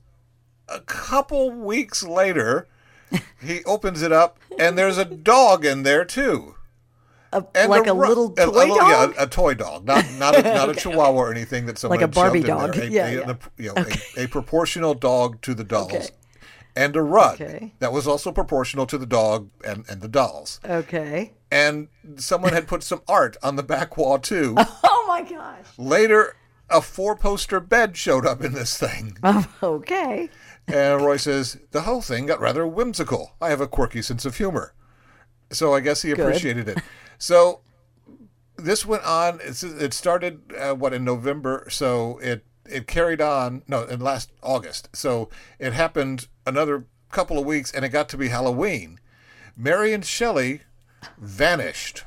[0.69, 2.67] a couple weeks later,
[3.41, 6.55] he opens it up and there's a dog in there too.
[7.33, 9.15] A, like a, ru- little a- a toy little- dog.
[9.15, 12.05] Yeah, a toy dog, not not a, not a Chihuahua or anything that someone Like
[12.05, 12.77] a Barbie in dog.
[12.79, 13.31] A, Yeah, a- yeah.
[13.31, 13.85] a- you know,
[14.17, 16.09] a, a proportional dog to the dolls, Okay.
[16.75, 17.75] and a rug Okay.
[17.81, 20.59] that was also proportional to the dog and and the dolls.
[20.65, 21.35] Okay.
[21.53, 24.55] And someone had put some art on the back wall too.
[24.83, 25.65] Oh my gosh.
[25.79, 26.35] Later,
[26.71, 29.17] a four poster bed showed up in this thing.
[29.63, 30.29] Okay.
[30.67, 33.33] And Roy says, the whole thing got rather whimsical.
[33.41, 34.75] I have a quirky sense of humor.
[35.51, 36.79] So I guess he appreciated it.
[37.17, 37.61] So
[38.57, 39.41] this went on.
[39.43, 41.67] It started, uh, what, in November?
[41.71, 43.63] So it it carried on.
[43.67, 44.91] No, in last August.
[44.93, 49.01] So it happened another couple of weeks, and it got to be Halloween.
[49.57, 50.61] Mary and Shelley
[51.17, 52.05] vanished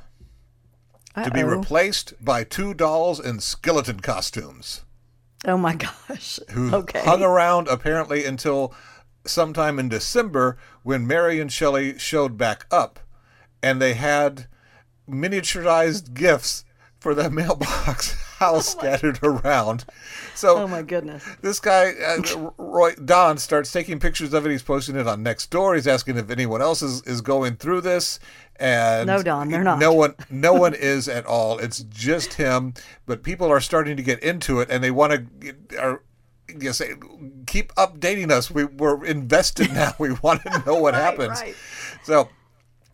[1.16, 4.82] to be replaced by two dolls in skeleton costumes
[5.46, 6.40] Oh my gosh.
[6.52, 7.02] who okay.
[7.04, 8.74] hung around apparently until
[9.26, 13.00] sometime in December when Mary and Shelley showed back up
[13.62, 14.48] and they had
[15.10, 16.64] miniaturized gifts
[17.02, 19.84] for the mailbox house scattered around.
[20.36, 21.28] So oh my goodness.
[21.42, 24.52] this guy, uh, Roy Don, starts taking pictures of it.
[24.52, 25.76] He's posting it on Nextdoor.
[25.76, 28.20] He's asking if anyone else is, is going through this.
[28.58, 29.80] And No, Don, they're not.
[29.80, 31.58] No one, no one is at all.
[31.58, 32.76] It's just him.
[33.08, 36.04] But people are starting to get into it, and they want to are.
[36.48, 36.92] You say,
[37.48, 38.52] keep updating us.
[38.52, 39.94] We, we're invested now.
[39.98, 41.42] We want to know what Right, happens.
[41.42, 41.56] right.
[42.04, 42.30] So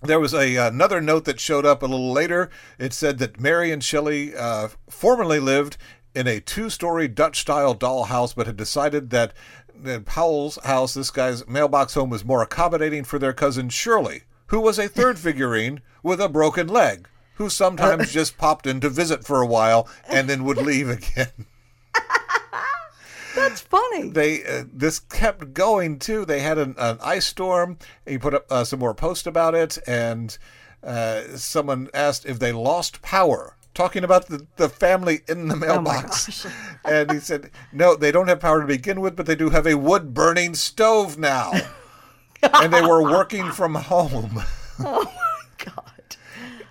[0.02, 2.50] there was a another note that showed up a little later.
[2.78, 5.78] It said that Mary and Shelley uh, formerly lived
[6.14, 9.34] in a two-story Dutch-style dollhouse, but had decided that
[9.76, 14.60] that Powell's house, this guy's mailbox home, was more accommodating for their cousin Shirley, who
[14.60, 19.24] was a third figurine with a broken leg, who sometimes just popped in to visit
[19.24, 21.46] for a while and then would leave again.
[23.38, 24.10] That's funny.
[24.10, 26.26] they uh, this kept going too.
[26.26, 27.78] They had an, an ice storm.
[28.06, 30.38] He put up uh, some more posts about it, and
[30.84, 33.56] uh, someone asked if they lost power.
[33.74, 36.48] Talking about the, the family in the mailbox.
[36.86, 39.68] and he said, No, they don't have power to begin with, but they do have
[39.68, 41.52] a wood burning stove now.
[42.42, 44.42] and they were working from home.
[44.80, 45.97] oh my god.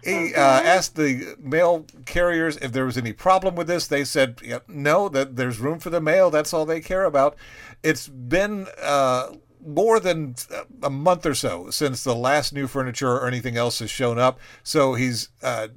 [0.07, 3.89] He uh, asked the mail carriers if there was any problem with this.
[3.89, 6.31] They said, yeah, no, that there's room for the mail.
[6.31, 7.37] That's all they care about.
[7.83, 9.33] It's been uh,
[9.67, 10.37] more than
[10.83, 14.39] a month or so since the last new furniture or anything else has shown up.
[14.63, 15.69] So he's uh,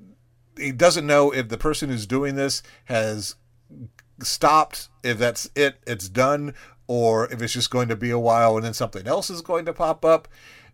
[0.58, 3.36] he doesn't know if the person who's doing this has
[4.22, 6.54] stopped, if that's it, it's done,
[6.88, 9.66] or if it's just going to be a while and then something else is going
[9.66, 10.28] to pop up.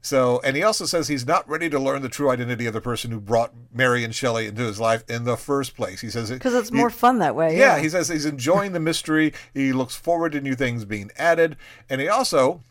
[0.05, 2.79] So, and he also says he's not ready to learn the true identity of the
[2.79, 5.99] person who brought Mary and Shelley into his life in the first place.
[5.99, 7.57] He says Because it's he- more fun that way.
[7.57, 9.33] yeah, he says he's enjoying the mystery.
[9.51, 11.57] He looks forward to new things being added,
[11.89, 12.61] and he also,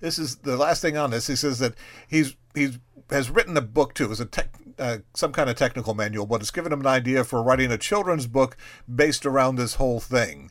[0.00, 1.26] this is the last thing on this.
[1.26, 1.72] He says that
[2.06, 2.78] he's he's
[3.08, 4.10] has written a book too.
[4.10, 7.24] It's a tech, uh, some kind of technical manual, but it's given him an idea
[7.24, 8.58] for writing a children's book
[8.94, 10.50] based around this whole thing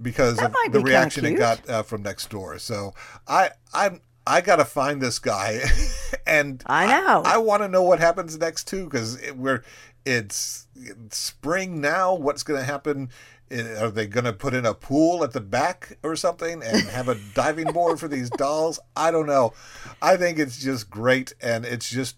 [0.00, 2.58] because That of the reaction it got uh, from next door.
[2.58, 2.94] So
[3.28, 4.00] I I'm.
[4.26, 5.60] I gotta find this guy,
[6.26, 7.22] and I know.
[7.24, 9.64] I, want to know what happens next too, because it, we're
[10.04, 12.14] it's, it's spring now.
[12.14, 13.10] What's going to happen?
[13.50, 17.08] Are they going to put in a pool at the back or something and have
[17.08, 18.78] a diving board for these dolls?
[18.96, 19.52] I don't know.
[20.00, 22.16] I think it's just great, and it's just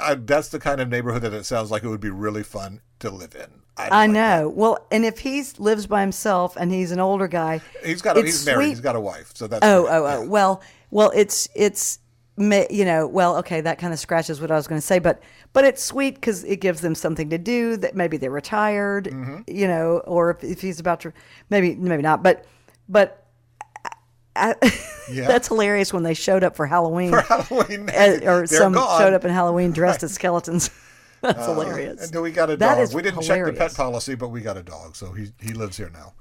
[0.00, 2.80] I, that's the kind of neighborhood that it sounds like it would be really fun
[2.98, 3.62] to live in.
[3.78, 4.48] I like know.
[4.48, 7.60] Well, and if he lives by himself and he's an older guy.
[7.84, 8.68] He's got a, he's married.
[8.68, 9.92] He's got a wife, so that's Oh, great.
[9.92, 10.26] oh, oh.
[10.28, 11.98] Well, well, it's it's
[12.38, 15.22] you know, well, okay, that kind of scratches what I was going to say, but
[15.54, 17.76] but it's sweet because it gives them something to do.
[17.78, 19.40] That maybe they're retired, Mm-hmm.
[19.46, 21.12] you know, or if, if he's about to,
[21.50, 22.44] maybe maybe not, but
[22.88, 23.22] but.
[24.34, 24.54] I,
[25.08, 25.28] Yeah.
[25.28, 29.00] That's hilarious when they showed up for Halloween, For Halloween, uh, or some gone.
[29.00, 30.68] showed up in Halloween dressed as skeletons.
[31.22, 32.02] That's hilarious.
[32.02, 32.92] And then we got a dog.
[32.92, 35.76] We didn't check the pet policy, but we got a dog, so he he lives
[35.76, 36.14] here now.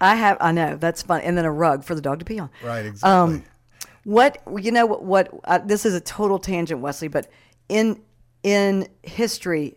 [0.00, 2.38] I have, I know that's fun, and then a rug for the dog to pee
[2.38, 2.48] on.
[2.64, 3.10] Right, exactly.
[3.36, 3.44] Um,
[4.04, 4.86] What you know?
[4.86, 5.02] What?
[5.04, 7.08] what uh, this is a total tangent, Wesley.
[7.08, 7.28] But
[7.68, 8.00] in
[8.42, 9.76] in history,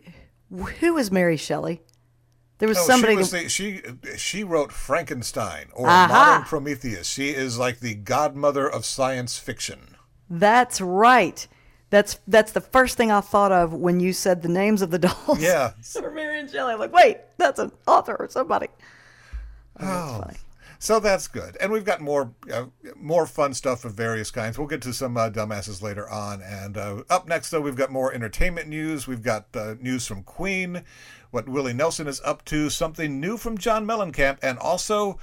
[0.80, 1.82] who is Mary Shelley?
[2.58, 3.12] There was No, somebody.
[3.12, 3.82] she, was the, she
[4.16, 6.06] she wrote Frankenstein or Aha.
[6.08, 7.06] modern Prometheus.
[7.06, 9.96] She is like the godmother of science fiction.
[10.30, 11.46] that's right.
[11.90, 14.98] That's that's the first thing I thought of when you said the names of the
[15.06, 15.40] dolls.
[15.40, 15.72] Yeah.
[16.14, 16.72] Mary and Shelley.
[16.72, 18.66] I'm like, wait, that's an author or somebody.
[19.78, 20.24] Oh,
[20.78, 21.56] so that's good.
[21.60, 22.66] And we've got more uh,
[22.96, 24.58] more fun stuff of various kinds.
[24.58, 26.42] We'll get to some uh, dumbasses later on.
[26.42, 29.06] And uh, up next, though, we've got more entertainment news.
[29.06, 30.82] We've got uh, news from Queen,
[31.30, 35.18] what Willie Nelson is up to, something new from John Mellencamp, and also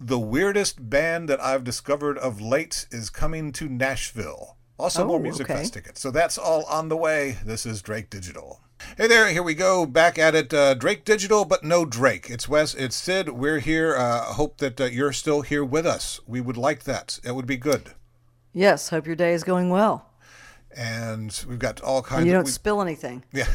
[0.00, 4.56] the weirdest band that I've discovered of late is coming to Nashville.
[4.78, 5.60] Also, more Oh, Music okay.
[5.60, 6.00] Fest tickets.
[6.00, 7.38] So that's all on the way.
[7.44, 8.60] This is Drake Digital.
[8.96, 9.86] Hey there, here we go.
[9.86, 10.52] Back at it.
[10.52, 12.28] Uh, Drake Digital, but no Drake.
[12.28, 13.30] It's Wes, it's Syd.
[13.30, 13.96] We're here.
[13.96, 16.20] Uh, hope that uh, you're still here with us.
[16.26, 17.18] We would like that.
[17.24, 17.92] It would be good.
[18.52, 18.90] Yes.
[18.90, 20.10] Hope your day is going well.
[20.76, 23.24] And we've got all kinds And you don't we- spill anything.
[23.32, 23.46] Yeah.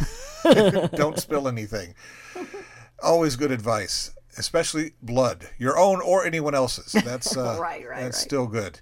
[0.96, 1.94] Don't spill anything.
[3.04, 6.92] Always good advice, especially blood, your own or anyone else's.
[7.04, 8.24] That's uh, Right, right, That's right.
[8.28, 8.80] still good.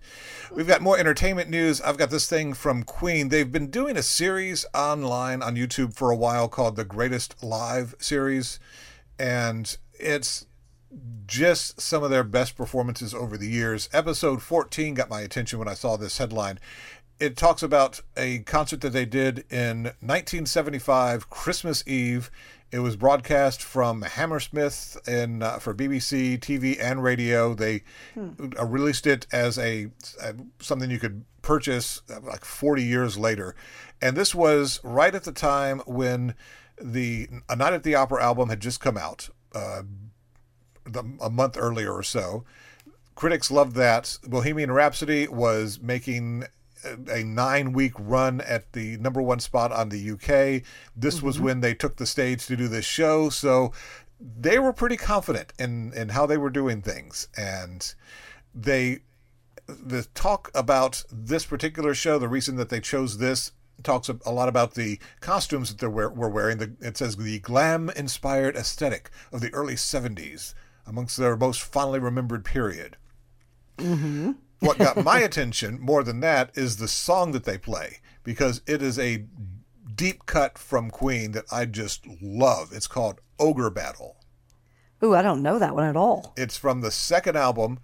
[0.54, 1.82] We've got more entertainment news.
[1.82, 3.30] I've got this thing from Queen.
[3.30, 7.96] They've been doing a series online on YouTube for a while called the Greatest Live
[8.00, 8.60] series,
[9.18, 10.46] and it's
[11.28, 13.90] just some of their best performances over the years.
[13.92, 16.60] Episode 14 got my attention when I saw this headline.
[17.20, 22.30] It talks about a concert that they did in 1975, Christmas Eve.
[22.72, 27.54] It was broadcast from Hammersmith in uh, for BBC TV and radio.
[27.54, 27.84] They
[28.18, 29.88] uh, released it as a,
[30.22, 33.56] a something you could purchase uh, like 40 years later,
[34.02, 36.36] and this was right at the time when
[36.82, 39.30] the A Night at the Opera album had just come out.
[39.54, 39.84] Uh,
[40.86, 42.46] the, a month earlier or so.
[43.16, 44.18] Critics loved that.
[44.24, 46.46] Bohemian Rhapsody was making
[47.10, 50.64] a, nine week run at the number one spot on the UK.
[50.96, 53.30] This was when they took the stage to do this show.
[53.30, 53.72] So
[54.20, 57.28] they were pretty confident in, in how they were doing things.
[57.38, 57.94] And
[58.54, 59.00] they,
[59.68, 63.52] the talk about this particular show, the reason that they chose this
[63.84, 66.58] talks a lot about the costumes that they were, were wearing.
[66.58, 70.54] The, it says the glam inspired aesthetic of the early 70s
[70.88, 72.98] amongst their most fondly remembered period.
[73.78, 74.34] Mm-hmm.
[74.60, 78.82] What got my attention more than that is the song that they play because it
[78.82, 79.26] is a
[79.96, 82.72] deep cut from Queen that I just love.
[82.74, 84.18] It's called Ogre Battle.
[85.04, 86.34] Ooh, I don't know that one at all.
[86.38, 87.80] It's from the second album,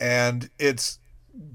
[0.00, 0.98] and it's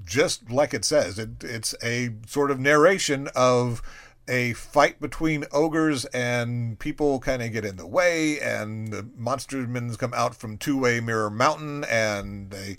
[0.04, 1.18] just like it says.
[1.18, 3.82] It, it's a sort of narration of
[4.28, 9.66] a fight between ogres and people kind of get in the way and the monster
[9.66, 12.76] men come out from two-way mirror mountain and they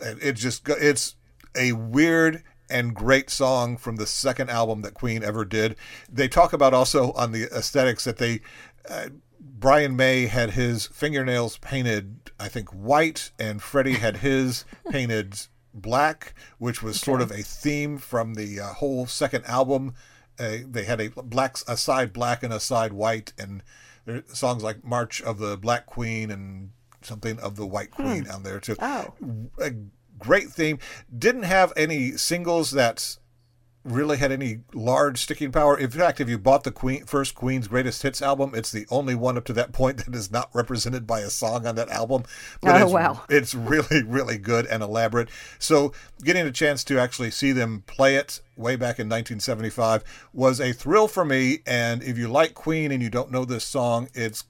[0.00, 1.16] it just it's
[1.58, 5.76] a weird and great song from the second album that queen ever did.
[6.10, 8.40] They talk about also on the aesthetics that they
[8.88, 9.08] uh,
[9.40, 15.36] brian may had his fingernails painted i think white and freddie had his painted
[15.74, 19.94] black which was sort of a theme from the uh, whole second album.
[20.38, 23.62] Uh, they had a black a side black and a side white and
[24.04, 26.70] there songs like march of the black queen and
[27.02, 28.76] something of the white queen on there too.
[28.80, 29.14] Oh.
[29.60, 29.72] a
[30.18, 30.78] great theme.
[31.16, 33.16] Didn't have any singles that
[33.84, 35.76] really had any large sticking power.
[35.76, 39.14] In fact if you bought the queen first queen's greatest hits album it's the only
[39.14, 42.24] one up to that point that is not represented by a song on that album.
[42.62, 43.22] Oh, it's, wow.
[43.28, 45.28] it's really really good and elaborate.
[45.58, 45.92] So
[46.22, 50.72] getting a chance to actually see them play it way back in 1975 was a
[50.72, 51.60] thrill for me.
[51.66, 54.44] And if you like queen and you don't know this song it's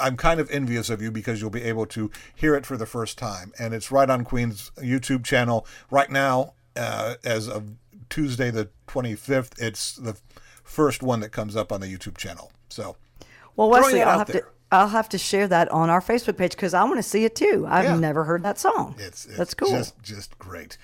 [0.00, 2.86] I'm kind of envious of you because you'll be able to hear it for the
[2.86, 3.52] first time.
[3.58, 7.72] And it's right on Queen's YouTube channel right now, uh, as of
[8.10, 9.60] Tuesday, the 25th.
[9.60, 10.16] It's the
[10.64, 12.52] first one that comes up on the YouTube channel.
[12.68, 12.96] So,
[13.56, 14.44] Well, Wesley, I'll have to.
[14.70, 17.34] I'll have to share that on our Facebook page because I want to see it
[17.34, 17.64] too.
[17.66, 17.98] I've Yeah.
[17.98, 18.96] never heard that song.
[18.98, 19.70] it's, it's That's cool.
[19.70, 20.76] Just, just great.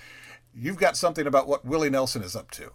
[0.55, 2.71] You've got something about what Willie Nelson is up to.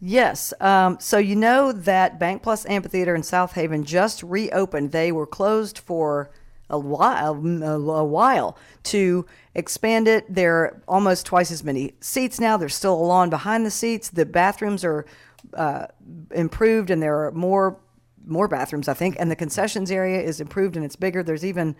[0.00, 0.54] Yes.
[0.60, 4.92] Um, so you know that Bank Plus Amphitheater in Southaven just reopened.
[4.92, 6.30] They were closed for
[6.70, 7.34] a while,
[7.64, 10.32] a while to expand it.
[10.32, 12.56] There are almost twice as many seats now.
[12.56, 14.10] There's still a lawn behind the seats.
[14.10, 15.06] The bathrooms are
[15.54, 15.86] uh,
[16.32, 17.80] improved, and there are more
[18.24, 19.16] more bathrooms, I think.
[19.18, 21.22] And the concessions area is improved and it's bigger.
[21.22, 21.74] There's even,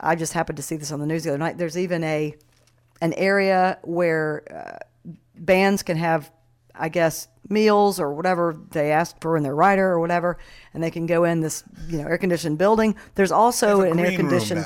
[0.00, 1.56] I just happened to see this on the news the other night.
[1.56, 2.34] There's even a
[3.00, 6.32] an area where uh, bands can have,
[6.74, 10.38] I guess, meals or whatever they asked for in their rider or whatever,
[10.72, 12.96] and they can go in this you know air conditioned building.
[13.14, 14.64] There's also an air conditioned.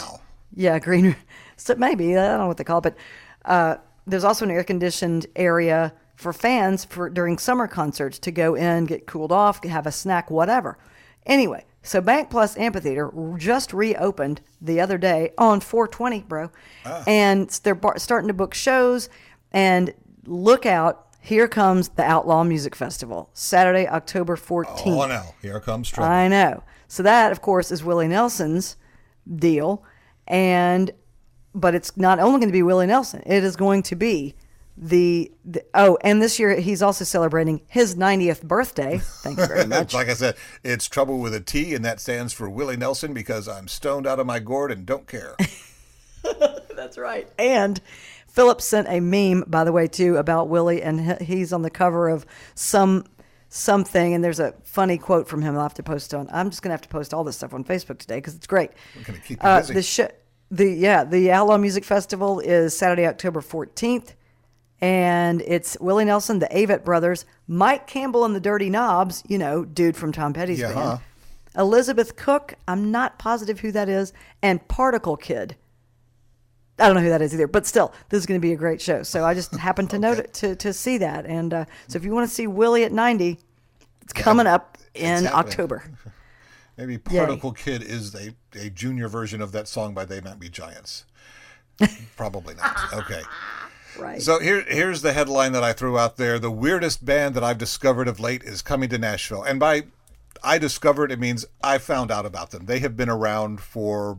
[0.54, 1.06] yeah, green.
[1.06, 1.16] room.
[1.60, 2.96] So maybe I don't know what they call it, but
[3.44, 8.54] uh, there's also an air conditioned area for fans for during summer concerts to go
[8.54, 10.78] in, get cooled off, have a snack, whatever.
[11.26, 16.50] Anyway, so Bank Plus Amphitheater just reopened the other day on 420, bro,
[17.08, 19.08] and they're bar- starting to book shows.
[19.50, 19.92] And
[20.26, 24.86] look out, here comes the Outlaw Music Festival, Saturday, October 14th.
[24.86, 25.22] Oh, no.
[25.42, 26.10] Here comes trouble.
[26.10, 26.62] I know.
[26.86, 28.76] So that, of course, is Willie Nelson's
[29.36, 29.84] deal,
[30.26, 30.90] and
[31.54, 33.22] but it's not only going to be Willie Nelson.
[33.26, 34.34] It is going to be
[34.80, 38.98] the, the oh, and this year he's also celebrating his 90th birthday.
[38.98, 39.92] Thank you very much.
[39.92, 43.48] like I said, it's trouble with a T, and that stands for Willie Nelson because
[43.48, 45.36] I'm stoned out of my gourd and don't care.
[46.76, 47.28] That's right.
[47.38, 47.80] And
[48.38, 52.08] Philip sent a meme, by the way, too, about Willie, and he's on the cover
[52.08, 52.24] of
[52.54, 53.04] some
[53.48, 55.56] something, and there's a funny quote from him.
[55.56, 56.28] I'll have to post on.
[56.30, 58.70] I'm just gonna have to post all this stuff on Facebook today because it's great.
[58.94, 59.74] We're gonna keep you Uh, busy.
[59.74, 60.12] the sh-
[60.52, 64.14] the yeah, the Outlaw Music Festival is Saturday, October 14th.
[64.80, 69.64] And it's Willie Nelson, the Avett Brothers, Mike Campbell and the Dirty Knobs, you know,
[69.64, 71.00] dude from Tom Petty's Yeah, band.
[71.56, 74.12] Elizabeth Cook, I'm not positive who that is,
[74.42, 75.56] and Particle Kid.
[76.78, 78.56] I don't know who that is either, but still, this is going to be a
[78.56, 79.02] great show.
[79.02, 82.04] So I just happened to note it, to to see that, and uh, so if
[82.04, 83.38] you want to see Willie at 90,
[84.02, 85.32] it's coming up in happening.
[85.32, 85.84] October.
[86.76, 90.48] Maybe Particle Kid is a, a junior version of that song by They Might Be
[90.48, 91.04] Giants.
[92.16, 92.78] Probably not.
[92.92, 93.22] Okay.
[93.98, 94.22] Right.
[94.22, 96.38] So here, here's the headline that I threw out there.
[96.38, 99.42] The weirdest band that I've discovered of late is coming to Nashville.
[99.42, 99.84] And by
[100.44, 102.66] I discovered, it means I found out about them.
[102.66, 104.18] They have been around for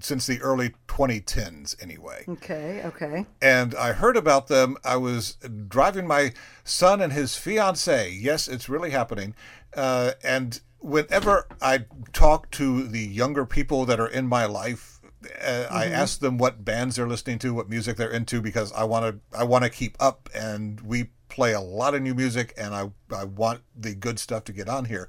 [0.00, 2.24] since the early 2010s, anyway.
[2.28, 2.82] okay.
[2.84, 3.26] Okay.
[3.40, 4.76] And I heard about them.
[4.84, 5.36] I was
[5.68, 6.32] driving my
[6.64, 8.10] son and his fiance.
[8.12, 9.34] Yes, it's really happening.
[9.74, 15.00] Uh, and whenever I talk to the younger people that are in my life,
[15.42, 18.84] uh, I ask them what bands they're listening to, what music they're into, because I
[18.84, 20.28] want to I want to keep up.
[20.34, 24.44] And we play a lot of new music, and I I want the good stuff
[24.44, 25.08] to get on here.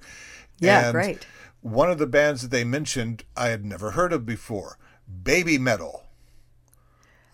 [0.59, 1.25] Yeah, And great.
[1.61, 4.77] One of the bands that they mentioned I had never heard of before,
[5.23, 6.01] Babymetal.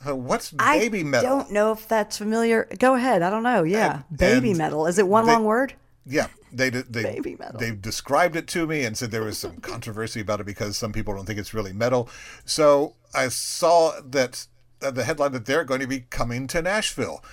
[0.07, 1.19] Uh, What's babymetal?
[1.19, 2.67] I don't know if that's familiar.
[2.77, 3.21] Go ahead.
[3.21, 3.63] I don't know.
[3.63, 4.03] Yeah.
[4.09, 4.85] And- baby and metal.
[4.85, 5.73] Is it one they- long word?
[6.07, 7.57] Yeah, they they Babymetal.
[7.57, 10.93] they described it to me and said there was some controversy about it because some
[10.93, 12.07] people don't think it's really metal.
[12.45, 14.45] So I saw that
[14.83, 17.23] uh, the headline that they're going to be coming to Nashville,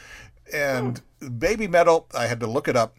[0.54, 2.06] and Babymetal.
[2.16, 2.96] I had to look it up.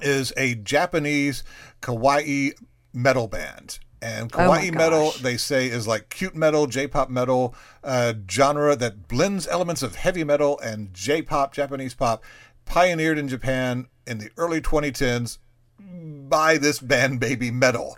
[0.00, 1.42] Is a Japanese
[1.80, 2.52] kawaii
[2.92, 3.78] metal band.
[4.00, 9.06] And Oh kawaii metal, they say, is like cute metal, J-pop metal uh, genre that
[9.06, 12.24] blends elements of heavy metal and J-pop, Japanese pop,
[12.64, 15.38] pioneered in Japan in the early 2010s
[15.78, 17.94] by this band Babymetal.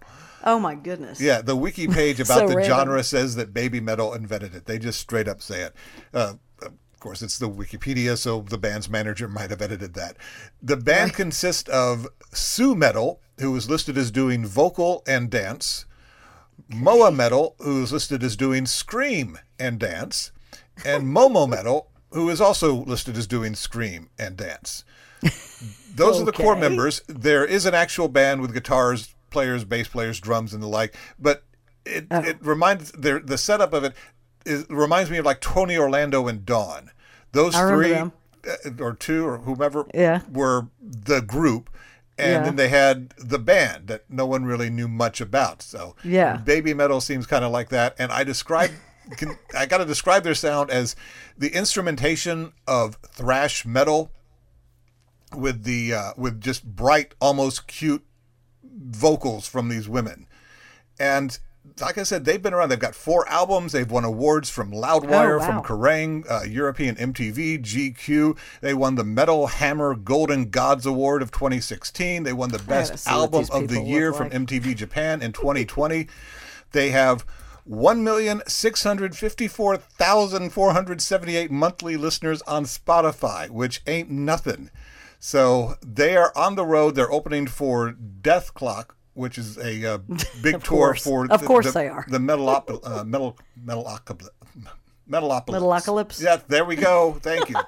[0.47, 1.23] Oh my goodness.
[1.23, 2.77] Yeah, the wiki page about So the random.
[2.77, 4.67] genre says that Babymetal invented it.
[4.67, 5.75] They just straight up say it.
[6.13, 6.35] Uh,
[7.05, 10.17] course, it's the Wikipedia, so the band's manager might have edited that.
[10.63, 15.85] The band consists of Su-metal, who is listed as doing vocal and dance,
[16.69, 20.33] Moa Metal, who is listed as doing scream and dance,
[20.85, 24.85] and Momo Metal, who is also listed as doing scream and dance.
[25.95, 27.03] Those are the core members.
[27.07, 30.97] There is an actual band with guitars, players, bass players, drums, and the like.
[31.19, 31.45] But
[31.85, 32.21] it Oh.
[32.21, 33.95] it reminds the the setup of it
[34.47, 36.91] is reminds me of like Tony Orlando and Dawn.
[37.35, 38.13] Those three them.
[38.49, 40.21] uh, or two or whomever Yeah.
[40.31, 41.69] were the group.
[42.17, 42.43] And Yeah.
[42.45, 45.61] then they had the band that no one really knew much about.
[45.63, 46.41] So Yeah.
[46.45, 47.95] babymetal seems kind of like that.
[47.99, 48.71] And I describe,
[49.17, 50.95] can, I got to describe their sound as
[51.37, 54.13] the instrumentation of thrash metal
[55.37, 58.05] with the uh, with just bright, almost cute
[58.63, 60.27] vocals from these women.
[61.01, 61.37] And
[61.81, 62.69] like I said, they've been around.
[62.69, 63.73] They've got four albums.
[63.73, 65.47] They've won awards from Loudwire, Oh, wow.
[65.47, 68.37] from Kerrang, uh, European MTV, GQ.
[68.61, 72.23] They won the Metal Hammer Golden Gods Award of 2016.
[72.23, 74.31] They won the Best Album of the Year look from.
[74.47, 76.07] MTV Japan in 2020.
[76.73, 77.25] they have
[80.15, 84.71] 1,654,478 monthly listeners on Spotify, which ain't nothing.
[85.19, 86.95] So they are on the road.
[86.95, 89.99] They're opening for Dethklok, which is a uh,
[90.43, 91.05] big tour course.
[91.05, 92.05] for Of the, course the, they are.
[92.09, 94.29] the metal uh, metal metal metalocalypse.
[95.09, 96.23] Metalocalypse?
[96.23, 97.19] Yeah, there we go.
[97.21, 97.57] Thank you.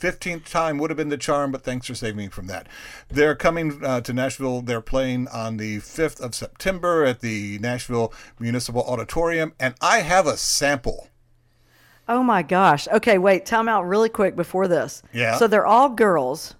[0.00, 2.66] 15th time would have been the charm, but thanks for saving me from that.
[3.08, 4.60] They're coming uh, to Nashville.
[4.60, 10.26] They're playing on the 5th of September at the Nashville Municipal Auditorium, and I have
[10.26, 11.08] a sample.
[12.08, 12.88] Oh my gosh.
[12.88, 13.46] Okay, wait.
[13.46, 15.04] Time out really quick before this.
[15.12, 15.36] Yeah.
[15.36, 16.56] So they're all girls.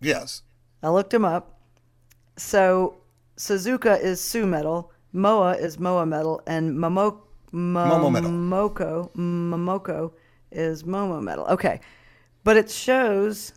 [0.00, 0.42] Yes.
[0.80, 1.58] I looked them up.
[2.36, 2.99] So
[3.40, 7.18] Suzuka is Su-metal, Moa is Moa metal, and Momo,
[7.54, 8.30] Momo metal.
[8.30, 10.12] Momoko Momoko
[10.52, 11.46] is Momo metal.
[11.46, 11.80] Okay,
[12.44, 13.54] but it shows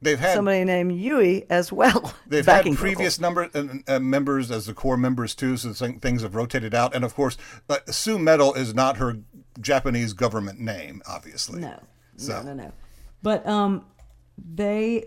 [0.00, 2.14] They've had somebody named Yui as well.
[2.28, 6.36] They've had previous number uh, uh, members as the core members too, so things have
[6.36, 6.94] rotated out.
[6.94, 7.36] And of course,
[7.68, 9.16] uh, Su-metal is not her
[9.60, 11.60] Japanese government name, obviously.
[11.60, 11.80] No,
[12.16, 12.72] So- no, no, no.
[13.24, 13.84] But um,
[14.38, 15.06] they.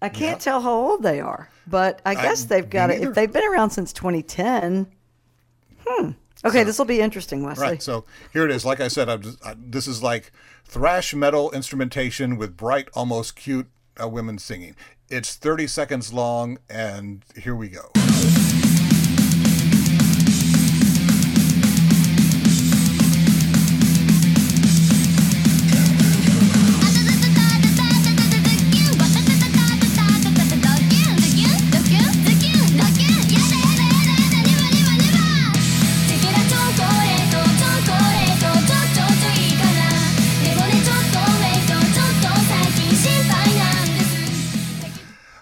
[0.00, 0.44] I can't Yeah.
[0.44, 3.02] tell how old they are, but I guess they've got it.
[3.02, 4.86] If they've been around since 2010,
[5.86, 6.10] hmm.
[6.44, 7.66] Okay, this will be interesting, Wesley.
[7.66, 7.82] Right.
[7.82, 8.64] So here it is.
[8.64, 10.30] Like I said, just, I, this is like
[10.64, 13.66] thrash metal instrumentation with bright, almost cute
[14.00, 14.76] uh, women singing.
[15.10, 17.90] It's 30 seconds long, and here we go.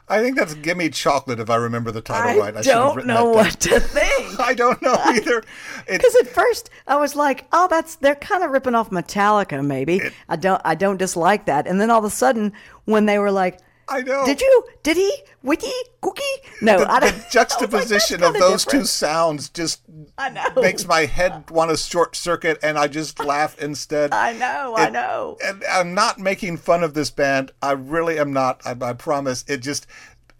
[0.09, 2.57] I think that's "Gimme Chocolate" if I remember the title I right.
[2.57, 4.41] I should have don't know what to think.
[4.41, 5.43] I don't know either.
[5.89, 10.01] Because at first I was like, "Oh, that's they're kind of ripping off Metallica, maybe."
[10.29, 11.67] I don't, I don't dislike that.
[11.67, 12.53] And then all of a sudden,
[12.85, 13.59] when they were like,
[13.89, 14.25] I know.
[14.27, 14.65] Did you?
[14.83, 15.13] Did he?
[15.43, 15.71] Wiki?
[16.01, 16.23] Cookie?
[16.61, 17.15] No, The, I don't.
[17.15, 19.83] The oh juxtaposition I of was like, "That's those two sounds just
[20.19, 20.45] I know.
[20.61, 24.13] makes my head want to short circuit, and I just laugh instead.
[24.13, 24.75] I know.
[24.77, 25.39] I know.
[25.45, 27.53] And I'm not making fun of this band.
[27.63, 28.61] I really am not.
[28.67, 29.45] I, I promise.
[29.47, 29.87] It just,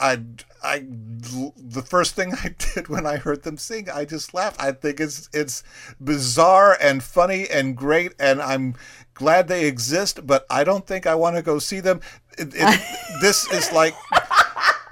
[0.01, 0.21] I,
[0.63, 4.61] I, the first thing I did when I heard them sing, I just laughed.
[4.61, 5.63] I think it's it's
[6.03, 8.75] bizarre and funny and great, and I'm
[9.15, 10.27] glad they exist.
[10.27, 12.01] But I don't think I want to go see them.
[12.39, 12.81] It, it,
[13.21, 13.95] this is like.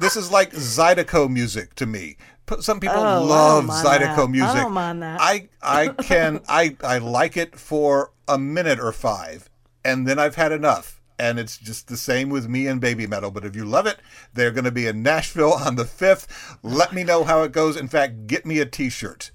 [0.00, 2.16] This is like Zydeco music to me.
[2.60, 4.18] Some people Oh, love Zydeco that.
[4.18, 4.54] I music.
[4.56, 5.20] don't mind that.
[5.20, 9.48] I I can I I like it for a minute or five,
[9.84, 11.00] and then I've had enough.
[11.16, 13.32] And it's just the same with me and Babymetal.
[13.32, 13.98] But if you love it,
[14.34, 16.56] they're going to be in Nashville on the fifth.
[16.64, 17.76] Let me know how it goes.
[17.76, 19.30] In fact, get me a T-shirt.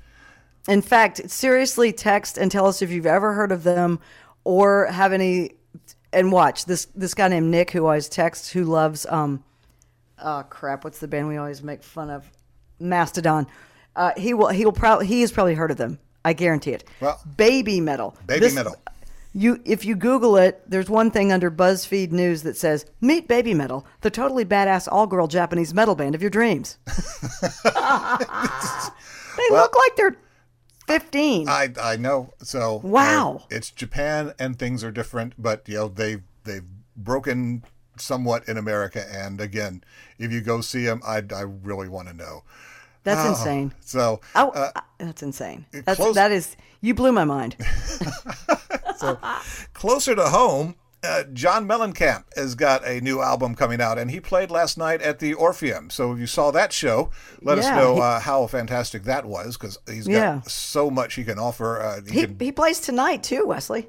[0.67, 3.99] In fact, seriously, text and tell us if you've ever heard of them
[4.43, 5.51] or have any.
[6.11, 9.43] And watch this this guy named Nick who always texts who loves um,
[10.23, 12.29] oh crap, what's the band we always make fun of?
[12.79, 13.47] Mastodon.
[13.95, 15.99] Uh, he will he will probably he has probably heard of them.
[16.23, 16.83] I guarantee it.
[16.99, 18.15] Well, babymetal.
[18.25, 18.75] Baby Metal.
[19.33, 23.85] You if you Google it, there's one thing under BuzzFeed News that says "Meet Babymetal,
[24.01, 26.77] the totally badass all-girl Japanese metal band of your dreams."
[27.63, 27.71] they
[29.51, 30.17] look like they're
[30.89, 31.47] 15.
[31.47, 32.33] I I know.
[32.41, 33.37] So Wow.
[33.43, 36.65] uh, it's Japan and things are different, but you know they they've
[36.97, 37.63] broken
[37.97, 39.05] somewhat in America.
[39.11, 39.83] And again,
[40.17, 42.43] if you go see them, I I really want to know.
[43.03, 43.73] That's Oh, insane.
[43.81, 45.65] So Oh, uh, uh, that's insane.
[45.71, 47.55] That's close- that is you blew my mind.
[49.73, 54.19] closer to home, uh, John Mellencamp has got a new album coming out, and he
[54.19, 55.89] played last night at the Orpheum.
[55.89, 57.09] So if you saw that show,
[57.41, 60.41] let us know he- uh, how fantastic that was because he's got Yeah.
[60.41, 61.81] so much he can offer.
[61.81, 63.87] Uh, he He can, he plays tonight too, Wesley.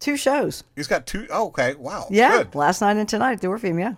[0.00, 0.62] Two shows.
[0.76, 3.78] he's got two oh, okay, wow, Yeah, good, last night and tonight at the Orpheum.
[3.78, 3.94] Yeah.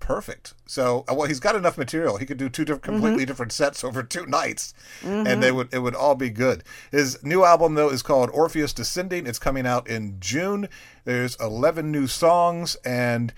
[0.00, 0.54] Perfect.
[0.66, 2.16] So uh, well, he's got enough material.
[2.16, 2.92] He could do two different, Mm-hmm.
[2.94, 4.72] completely different sets over two nights,
[5.02, 6.64] and they would it would all be good.
[6.90, 9.26] His new album though is called Orpheus Descending.
[9.26, 10.68] It's coming out in June.
[11.04, 13.32] There's 11 new songs, and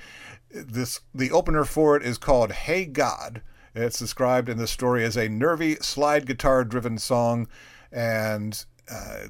[0.51, 3.43] this the opener for it is called Hey God.
[3.75, 7.47] It's described in the story as a nervy slide guitar driven song,
[7.93, 9.27] and uh,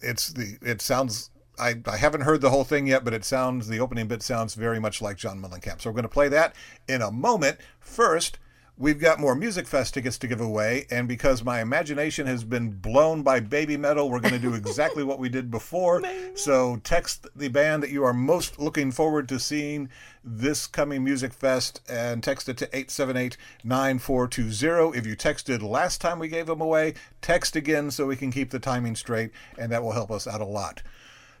[0.00, 1.30] it's the it sounds.
[1.58, 4.54] I, I haven't heard the whole thing yet, but it sounds the opening bit sounds
[4.54, 5.80] very much like John Mellencamp.
[5.80, 6.54] So we're going to play that
[6.88, 7.58] in a moment.
[7.80, 8.38] First,
[8.78, 12.70] we've got more Music Fest tickets to give away, and because my imagination has been
[12.70, 16.02] blown by babymetal, we're going to do exactly what we did before.
[16.34, 19.88] So text the band that you are most looking forward to seeing
[20.22, 24.96] this coming Music Fest and text it to 878-9420.
[24.96, 28.50] If you texted last time we gave them away, text again so we can keep
[28.50, 30.82] the timing straight, and that will help us out a lot.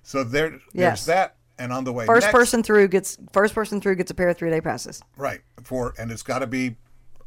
[0.06, 1.06] So there, there's Yes.
[1.06, 4.14] that, and on the way First next, person through gets first person through gets a
[4.14, 5.40] pair of three day passes, right?
[5.64, 6.76] For and it's got to be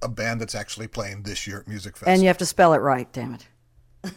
[0.01, 2.07] a band that's actually playing this year at Music Fest.
[2.07, 3.11] and you have to spell it right.
[3.11, 4.13] Damn it.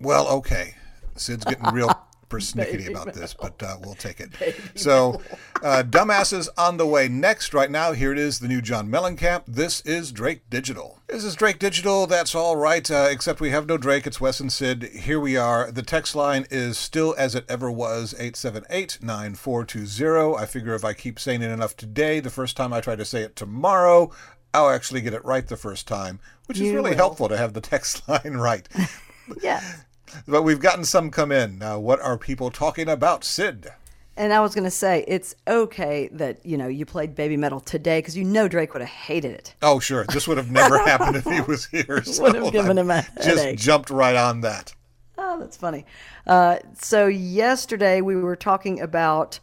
[0.00, 0.76] Well, okay.
[1.16, 1.90] Syd's getting real
[2.34, 4.30] persnickety about this, but uh, we'll take it.
[4.74, 5.20] So,
[5.62, 7.54] uh, Dumbasses on the way next.
[7.54, 9.44] Right now, here it is, the new John Mellencamp.
[9.46, 11.00] This is Drake Digital.
[11.08, 12.06] This is Drake Digital.
[12.06, 14.06] That's all right, uh, except we have no Drake.
[14.06, 14.82] It's Wes and Syd.
[14.84, 15.70] Here we are.
[15.70, 20.36] The text line is still as it ever was 878 9420.
[20.36, 23.04] I figure if I keep saying it enough today, the first time I try to
[23.04, 24.10] say it tomorrow,
[24.52, 26.96] I'll actually get it right the first time, which is really will.
[26.96, 28.68] helpful to have the text line right.
[29.40, 29.84] Yes.
[30.26, 31.58] But we've gotten some come in.
[31.58, 33.68] Now, what are people talking about, Syd?
[34.16, 37.98] And I was going to say it's okay that you know you played babymetal today
[37.98, 39.54] because you know Drake would have hated it.
[39.60, 40.04] Oh, sure.
[40.04, 42.02] This would have never happened if he was here.
[42.04, 43.58] So Would have given him a Just headache.
[43.58, 44.72] jumped right on that.
[45.18, 45.84] Oh, that's funny.
[46.26, 49.40] Uh, so yesterday we were talking about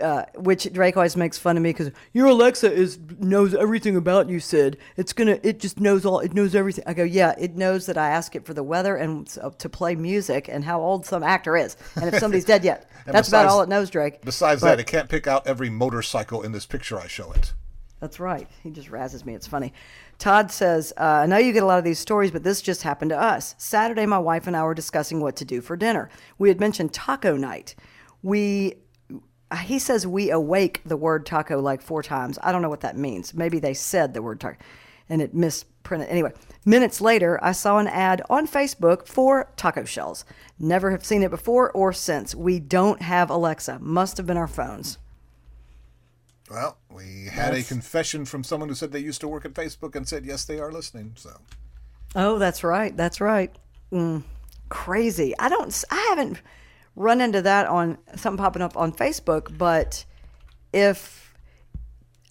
[0.00, 4.28] uh, which Drake always makes fun of me because your Alexa is knows everything about
[4.28, 4.40] you.
[4.40, 6.84] Syd, it's gonna it just knows all it knows everything.
[6.86, 9.68] I go, yeah, it knows that I ask it for the weather and so, to
[9.68, 12.90] play music and how old some actor is and if somebody's dead yet.
[13.06, 14.22] That's about all it knows, Drake.
[14.22, 17.52] Besides But- that, it can't pick out every motorcycle in this picture I show it.
[18.00, 18.46] That's right.
[18.62, 19.34] He just razzes me.
[19.34, 19.72] It's funny.
[20.18, 22.82] Todd says, uh, I know you get a lot of these stories, but this just
[22.82, 23.54] happened to us.
[23.56, 26.10] Saturday, my wife and I were discussing what to do for dinner.
[26.36, 27.74] We had mentioned taco night.
[28.22, 28.74] We,
[29.56, 32.38] he says we awake the word taco like four times.
[32.42, 33.34] I don't know what that means.
[33.34, 34.56] Maybe they said the word taco
[35.08, 36.08] and it misprinted.
[36.08, 36.32] Anyway,
[36.64, 40.24] minutes later, I saw an ad on Facebook for taco shells.
[40.58, 42.34] Never have seen it before or since.
[42.34, 43.78] We don't have Alexa.
[43.80, 44.98] Must have been our phones.
[46.50, 49.94] Well, we had a confession from someone who said they used to work at Facebook
[49.94, 51.12] and said, yes, they are listening.
[51.16, 51.30] So,
[52.14, 52.96] Oh, that's right.
[52.96, 53.54] That's right.
[53.92, 54.22] Mm,
[54.68, 55.34] crazy.
[55.38, 55.84] I don't.
[55.90, 56.40] I haven't
[56.96, 59.56] run into that on something popping up on Facebook.
[59.56, 60.04] But
[60.72, 61.34] if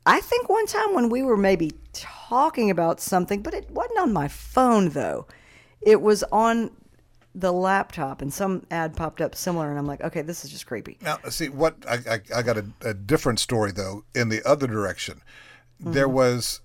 [0.06, 4.14] I think one time when we were maybe talking about something, but it wasn't on
[4.14, 5.28] my phone though.
[5.82, 6.72] It was on
[7.36, 10.68] the laptop, and some ad popped up similar, and I'm like, okay, this is just
[10.68, 10.98] creepy.
[11.02, 14.68] Now, see what I, I, I got a, a different story though in the other
[14.68, 15.22] direction.
[15.80, 16.16] There mm-hmm.
[16.16, 16.62] was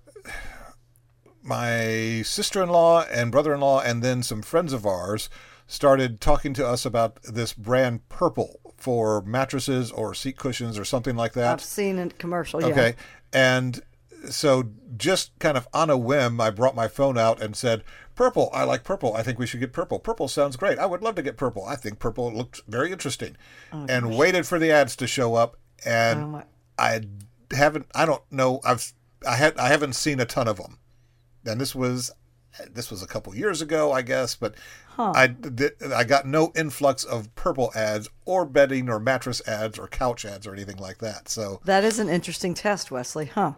[1.42, 5.30] my sister-in-law and brother-in-law, and then some friends of ours
[5.68, 11.14] started talking to us about this brand Purple for mattresses or seat cushions or something
[11.14, 11.52] like that.
[11.52, 12.60] I've seen a commercial.
[12.60, 12.68] Yeah.
[12.68, 12.94] Okay.
[13.32, 13.80] And
[14.28, 17.84] so just kind of on a whim, I brought my phone out and said,
[18.16, 19.14] Purple, I like purple.
[19.14, 20.00] I think we should get purple.
[20.00, 20.78] Purple sounds great.
[20.80, 21.64] I would love to get purple.
[21.64, 23.36] I think purple looks very interesting.
[23.72, 25.56] Oh, and waited for the ads to show up.
[25.84, 26.42] And Oh,
[26.78, 27.02] I
[27.52, 28.92] haven't, I don't know, I've,
[29.26, 30.78] I had, I haven't seen a ton of them.
[31.46, 32.10] And this was,
[32.72, 34.54] this was a couple years ago, I guess, but
[34.98, 39.86] I did, I got no influx of purple ads or bedding or mattress ads or
[39.86, 41.28] couch ads or anything like that.
[41.28, 43.26] So That is an interesting test, Wesley.
[43.26, 43.52] Huh.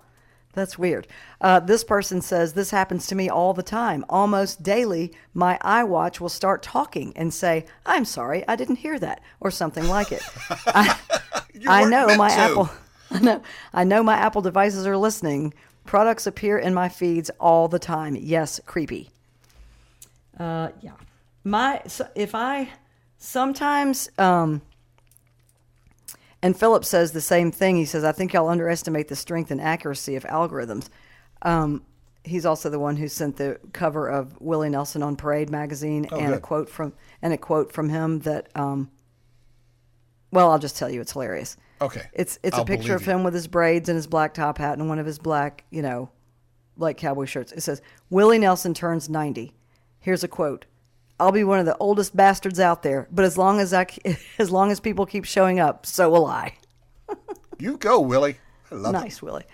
[0.52, 1.06] That's weird.
[1.40, 4.04] Uh, this person says this happens to me all the time.
[4.08, 9.20] Almost daily, my iWatch will start talking and say, "I'm sorry, I didn't hear that,"
[9.38, 10.22] or something like it.
[10.66, 10.98] I,
[11.68, 12.34] I know my to.
[12.34, 12.70] Apple.
[13.12, 13.42] I know.
[13.72, 15.54] I know my Apple devices are listening.
[15.90, 18.14] Products appear in my feeds all the time.
[18.14, 19.10] Yes, creepy.
[20.38, 20.92] Uh, yeah.
[21.42, 22.68] My so if I
[23.18, 24.62] sometimes um,
[26.42, 27.74] and Philip says the same thing.
[27.74, 30.88] He says, I think y'all underestimate the strength and accuracy of algorithms.
[31.42, 31.82] Um,
[32.22, 36.34] he's also the one who sent the cover of Willie Nelson on Parade magazine and
[36.34, 38.92] a Oh, quote from and a quote from him that um,
[40.30, 41.56] well, I'll just tell you it's hilarious.
[41.80, 42.02] Okay.
[42.12, 43.12] It's it's I'll a picture of believe you.
[43.14, 45.82] him with his braids and his black top hat and one of his black, you
[45.82, 46.10] know,
[46.76, 47.52] like cowboy shirts.
[47.52, 47.80] It says,
[48.10, 49.52] Willie Nelson turns 90.
[49.98, 50.66] Here's a quote.
[51.18, 53.86] I'll be one of the oldest bastards out there, but as long as I
[54.38, 56.56] as long as people keep showing up, so will I.
[57.58, 58.38] You go, Willie.
[58.70, 59.44] I love Nice, Willie.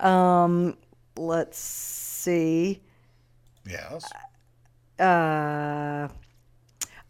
[0.00, 0.78] Um,
[1.18, 2.80] let's see.
[3.68, 4.10] Yes.
[4.98, 6.08] Uh,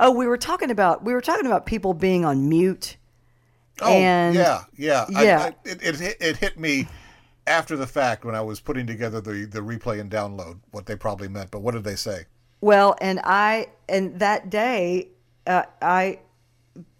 [0.00, 2.96] oh, we were talking about we were talking about people being on mute.
[3.82, 5.06] Oh, and yeah, yeah.
[5.08, 5.38] Yeah.
[5.38, 6.88] I, it, it, hit- it hit me
[7.46, 10.96] after the fact when I was putting together the, the replay and download what they
[10.96, 11.50] probably meant.
[11.50, 12.24] But what did they say?
[12.60, 15.08] Well, and I and that day,
[15.46, 16.20] uh, I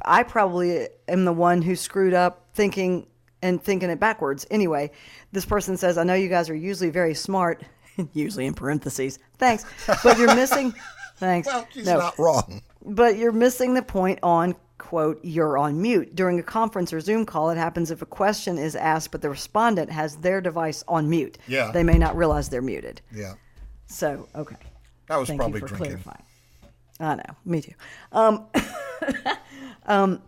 [0.05, 3.07] I probably am the one who screwed up thinking
[3.43, 4.47] and thinking it backwards.
[4.51, 4.91] Anyway,
[5.31, 7.63] this person says, "I know you guys are usually very smart,
[8.13, 9.21] usually in parentheses.
[9.39, 9.65] Thanks,
[10.03, 10.75] but you're missing.
[11.17, 11.47] thanks.
[11.47, 12.63] Well, she's no, not wrong.
[12.85, 17.25] but you're missing the point on quote you're on mute during a conference or zoom
[17.25, 21.09] call it happens if a question is asked but the respondent has their device on
[21.09, 21.71] mute Yeah.
[21.71, 23.35] they may not realize they're muted Yeah.
[23.87, 24.57] so okay
[25.07, 26.03] That was Thank probably you for drinking.
[26.03, 26.25] clarifying.
[27.01, 27.73] I know, me too.
[28.13, 28.47] Um,
[29.87, 30.23] um,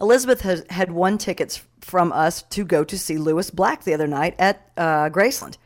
[0.00, 4.06] Elizabeth has, had won tickets from us to go to see Lewis Black the other
[4.06, 5.56] night at uh, Graceland,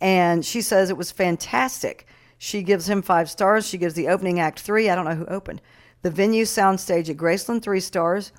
[0.00, 2.06] and she says it was fantastic.
[2.38, 3.66] She gives him five stars.
[3.68, 4.88] She gives the opening act three.
[4.88, 5.60] I don't know who opened.
[6.02, 8.32] The venue soundstage at Graceland three stars.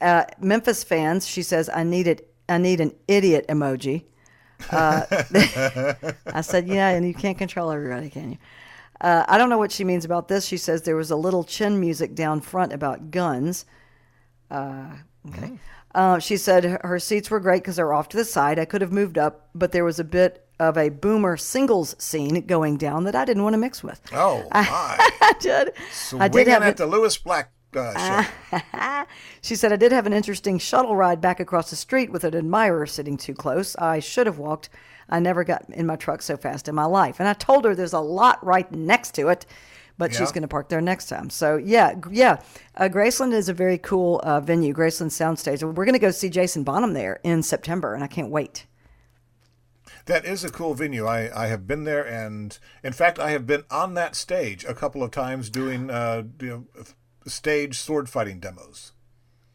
[0.00, 2.32] Uh, Memphis fans, she says, I need it.
[2.48, 4.04] I need an idiot emoji.
[4.72, 8.38] I said, yeah, and you can't control everybody, can you?
[9.00, 10.44] Uh, I don't know what she means about this.
[10.44, 13.64] She says there was a little chin music down front about guns.
[14.50, 14.90] Uh,
[15.28, 15.58] okay.
[15.94, 18.58] Uh, she said her- her seats were great because they're off to the side.
[18.58, 22.46] I could have moved up, but there was a bit of a boomer singles scene
[22.46, 24.00] going down that I didn't want to mix with.
[24.12, 24.60] Oh, my.
[24.60, 25.68] I did.
[26.18, 26.76] I did Swinging have at it.
[26.76, 28.22] the Lewis Black uh,
[28.52, 29.06] show.
[29.40, 32.36] She said, I did have an interesting shuttle ride back across the street with an
[32.36, 33.74] admirer sitting too close.
[33.76, 34.68] I should have walked.
[35.08, 37.18] I never got in my truck so fast in my life.
[37.18, 39.46] And I told her there's a lot right next to it,
[39.98, 41.30] but she's going to park there next time.
[41.30, 42.40] So, yeah, yeah.
[42.76, 45.62] Uh, Graceland is a very cool uh, venue, Graceland Soundstage.
[45.62, 48.66] We're going to go see Jason Bonham there in September, and I can't wait.
[50.06, 51.06] That is a cool venue.
[51.06, 54.74] I, I have been there, and in fact, I have been on that stage a
[54.74, 56.84] couple of times doing uh, you know,
[57.26, 58.92] stage sword fighting demos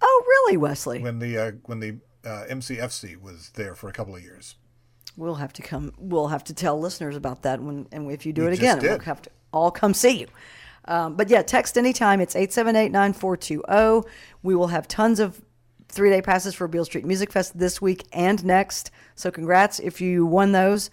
[0.02, 1.02] Oh, really, Wesley?
[1.02, 4.56] when the uh, when the uh, MCFC was there for a couple of years.
[5.18, 5.94] We'll have to come.
[5.98, 8.80] We'll have to tell listeners about that when, and if you do We it again,
[8.82, 10.28] we'll have to all come see you.
[10.88, 12.20] Um, but yeah, text anytime.
[12.20, 14.06] It's 878-9420.
[14.44, 15.42] We will have tons of
[15.96, 18.92] three-day passes for Beale Street Music Fest this week and next.
[19.16, 20.90] So congrats if you won those.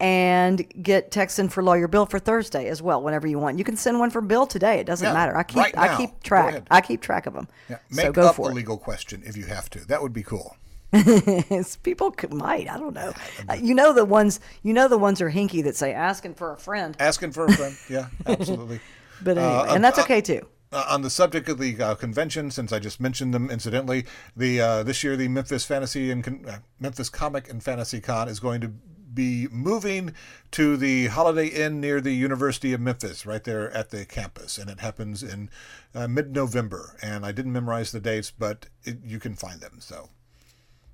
[0.00, 3.56] And get text in for Lawyer Bill for Thursday as well, whenever you want.
[3.58, 4.80] You can send one for Bill today.
[4.80, 5.36] It doesn't Yeah, matter.
[5.36, 6.64] I keep right I keep track.
[6.72, 7.46] I keep track of them.
[7.70, 8.56] Yeah, make so go up for a it.
[8.56, 9.86] legal question if you have to.
[9.86, 10.56] That would be cool.
[11.84, 12.68] People could, might.
[12.68, 13.12] I don't know.
[13.48, 14.40] Uh, you know the ones.
[14.64, 16.96] You know the ones are hinky that say asking for a friend.
[16.98, 17.76] Asking for a friend.
[17.88, 18.80] Yeah, absolutely.
[19.22, 20.46] But anyway, Uh, and that's uh, okay too.
[20.72, 24.60] Uh, on the subject of the uh, convention, since I just mentioned them incidentally, the
[24.60, 28.40] uh, this year the Memphis Fantasy and Con- uh, Memphis Comic and Fantasy Con is
[28.40, 28.72] going to
[29.14, 30.14] be moving
[30.52, 34.70] to the Holiday Inn near the University of Memphis, right there at the campus, and
[34.70, 35.50] it happens in
[35.94, 36.96] uh, mid-November.
[37.02, 39.76] And I didn't memorize the dates, but it, you can find them.
[39.80, 40.08] So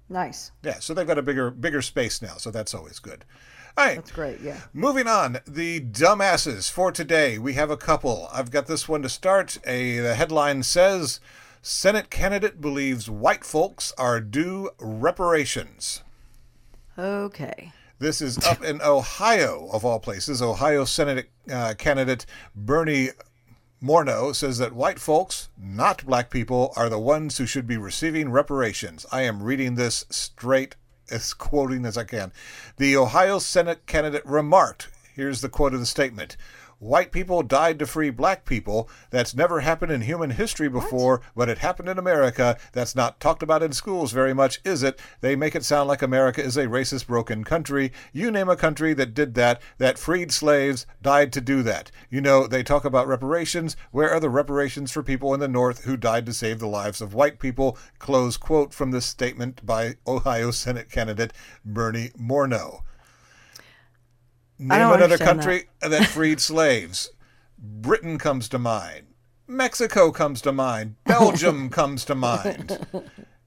[0.08, 0.50] Nice.
[0.64, 3.24] yeah, so they've got a bigger bigger space now, so that's always good.
[3.78, 3.94] All right.
[3.94, 4.40] That's great.
[4.40, 4.58] Yeah.
[4.72, 7.38] Moving on, the dumbasses for today.
[7.38, 8.28] We have a couple.
[8.32, 9.58] I've got this one to start.
[9.64, 11.20] A the headline says
[11.62, 16.02] Senate candidate believes white folks are due reparations.
[16.98, 17.72] Okay.
[18.00, 20.42] This is up in Ohio, of all places.
[20.42, 22.26] Ohio Senate uh, candidate
[22.56, 23.10] Bernie
[23.80, 28.30] Moreno says that white folks, not black people, are the ones who should be receiving
[28.32, 29.06] reparations.
[29.12, 30.74] I am reading this straight
[31.10, 32.32] as quoting as I can.
[32.76, 36.36] The Ohio Senate candidate remarked here's the quote of the statement
[36.80, 38.88] White people died to free black people.
[39.10, 42.56] That's never happened in human history before, but it happened in America.
[42.72, 45.00] That's not talked about in schools very much, is it?
[45.20, 47.90] They make it sound like America is a racist, broken country.
[48.12, 51.90] You name a country that did that, that freed slaves, died to do that.
[52.10, 53.76] You know, they talk about reparations.
[53.90, 57.00] Where are the reparations for people in the North who died to save the lives
[57.00, 57.76] of white people?
[57.98, 61.32] Close quote from this statement by Ohio Senate candidate
[61.64, 62.84] Bernie Moreno.
[64.58, 66.06] Name another country that.
[66.06, 67.10] freed slaves.
[67.58, 69.06] Britain comes to mind.
[69.46, 70.96] Mexico comes to mind.
[71.04, 72.78] Belgium comes to mind.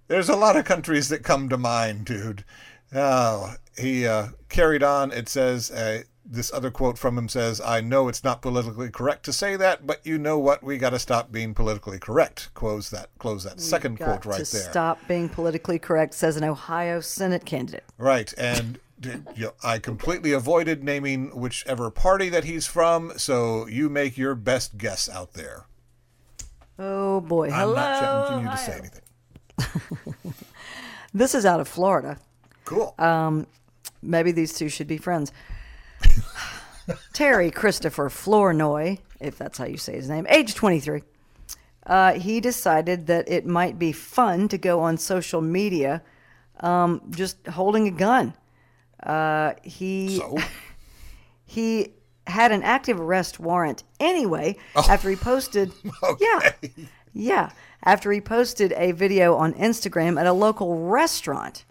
[0.07, 2.43] There's a lot of countries that come to mind, dude.
[2.93, 5.11] Oh, he uh, carried on.
[5.11, 9.23] It says, uh, this other quote from him says, I know it's not politically correct
[9.25, 10.63] to say that, but you know what?
[10.63, 12.49] We got to stop being politically correct.
[12.53, 14.69] Close that, close that second Got quote right to there.
[14.71, 17.83] Stop being politically correct, says an Ohio Senate candidate.
[17.97, 18.81] Right, and d- you know,
[19.63, 25.09] I completely avoided naming whichever party that he's from, so you make your best guess
[25.09, 25.65] out there.
[26.77, 27.47] Oh boy.
[27.47, 27.75] I'm Hello.
[27.75, 30.33] not challenging you to say anything.
[31.13, 32.17] This is out of Florida.
[32.63, 32.95] Cool.
[34.01, 35.31] Maybe these two should be friends.
[37.13, 41.03] Terry Christopher Flournoy, if that's how you say his name, age 23.
[41.85, 46.01] Uh, he decided that it might be fun to go on social media
[46.61, 48.33] um, just holding a gun.
[49.03, 50.37] Uh, he so,
[51.45, 51.93] he
[52.27, 55.71] had an active arrest warrant anyway after he posted
[56.19, 56.51] yeah.
[57.13, 57.49] Yeah.
[57.83, 61.65] After he posted a video on instagram at a local restaurant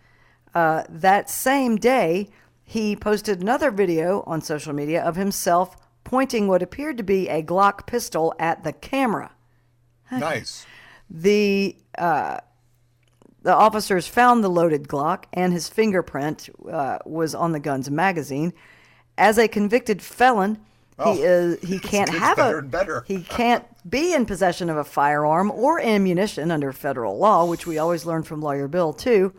[0.54, 2.28] uh, that same day
[2.64, 7.42] he posted another video on social media of himself pointing what appeared to be a
[7.42, 9.32] glock pistol at the camera.
[10.10, 10.66] Nice.
[11.08, 12.38] the uh,
[13.42, 18.52] the officers found the loaded Glock, and his fingerprint uh, was on the gun's magazine.
[19.18, 20.58] As a convicted felon,
[21.02, 23.04] Oh, he is he can't have better a and better.
[23.08, 27.78] he can't be in possession of a firearm or ammunition under federal law, which we
[27.78, 29.32] always learn from Lawyer Bill too.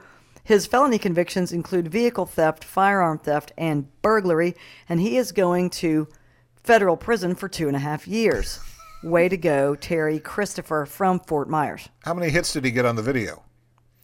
[0.44, 4.56] His felony convictions include vehicle theft, firearm theft, and burglary,
[4.90, 6.08] and he is going to
[6.64, 8.60] federal prison for two and a half years.
[9.04, 11.90] Way to go, Terry Christopher from Fort Myers.
[12.04, 13.44] How many hits did he get on the video?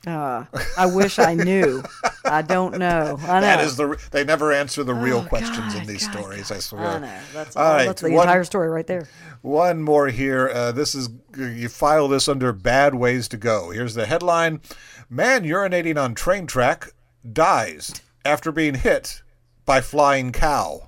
[0.05, 0.45] Uh,
[0.77, 1.83] I wish I knew.
[2.23, 3.17] I don't know.
[3.21, 3.41] I know.
[3.41, 3.99] That is the.
[4.11, 6.51] They never answer the real Oh, questions in these God, stories.
[6.51, 6.85] I swear.
[6.85, 7.19] I know.
[7.33, 7.73] That's All all.
[7.73, 9.07] right, That's the one- entire story right there.
[9.41, 10.49] One more here.
[10.53, 13.71] Uh, this is you file this under bad ways to go.
[13.71, 14.61] Here's the headline:
[15.09, 16.91] Man urinating on train track
[17.29, 17.93] dies
[18.23, 19.21] after being hit
[19.65, 20.86] by flying cow.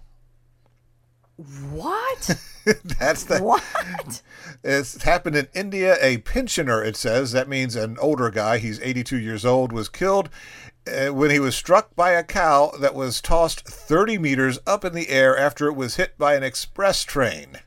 [1.72, 2.38] What?
[3.00, 3.40] That's the.
[3.40, 4.22] what?
[4.62, 5.98] It's happened in India.
[6.02, 10.30] A pensioner, it says, that means an older guy, he's 82 years old, was killed
[10.86, 14.94] uh, when he was struck by a cow that was tossed 30 meters up in
[14.94, 17.60] the air after it was hit by an express train.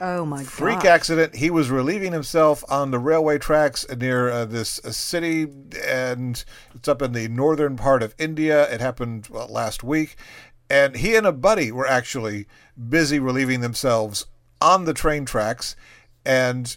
[0.00, 0.46] Oh my god.
[0.46, 0.86] Freak god.
[0.86, 1.36] accident.
[1.36, 5.46] He was relieving himself on the railway tracks near uh, this uh, city,
[5.86, 6.42] and
[6.74, 8.72] it's up in the northern part of India.
[8.72, 10.16] It happened well, last week.
[10.70, 12.46] And he and a buddy were actually
[12.88, 14.26] busy relieving themselves
[14.60, 15.74] on the train tracks.
[16.24, 16.76] And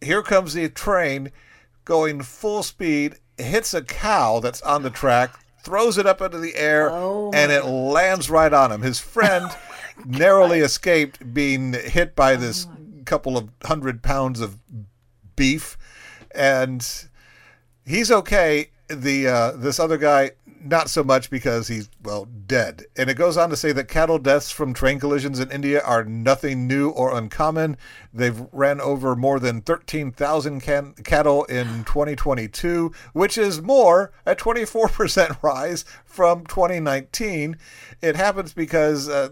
[0.00, 1.30] here comes the train
[1.84, 6.56] going full speed, hits a cow that's on the track, throws it up into the
[6.56, 8.82] air, Oh and it lands right on him.
[8.82, 9.46] His friend
[10.06, 12.66] narrowly escaped being hit by this
[13.04, 14.58] couple of hundred pounds of
[15.36, 15.76] beef,
[16.34, 16.86] and
[17.84, 18.70] he's okay.
[18.88, 22.84] The uh, this other guy not so much because he's well dead.
[22.96, 26.04] And it goes on to say that cattle deaths from train collisions in India are
[26.04, 27.76] nothing new or uncommon.
[28.12, 35.38] They've ran over more than 13,000 can- cattle in 2022, which is more a 24%
[35.42, 37.56] rise from 2019.
[38.00, 39.28] It happens because uh,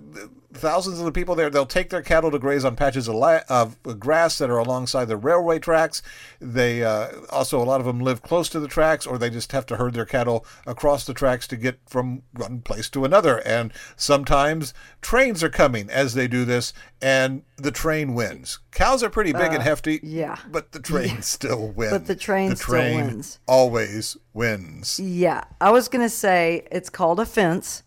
[0.57, 1.51] thousands of the people there.
[1.51, 5.07] They'll take their cattle to graze on patches of, la- of grass that are alongside
[5.07, 6.03] the railway tracks.
[6.41, 9.53] They uh, also a lot of them live close to the tracks, or they just
[9.53, 13.39] have to herd their cattle across the tracks to get from one place to another.
[13.47, 18.59] And sometimes trains are coming as they do this, and the train wins.
[18.71, 20.37] Cows are pretty big and hefty, yeah.
[20.51, 21.93] but the train still wins.
[21.93, 23.39] But the train the still wins.
[23.47, 25.01] Always wins.
[25.01, 27.83] Yeah, I was gonna say it's called a fence,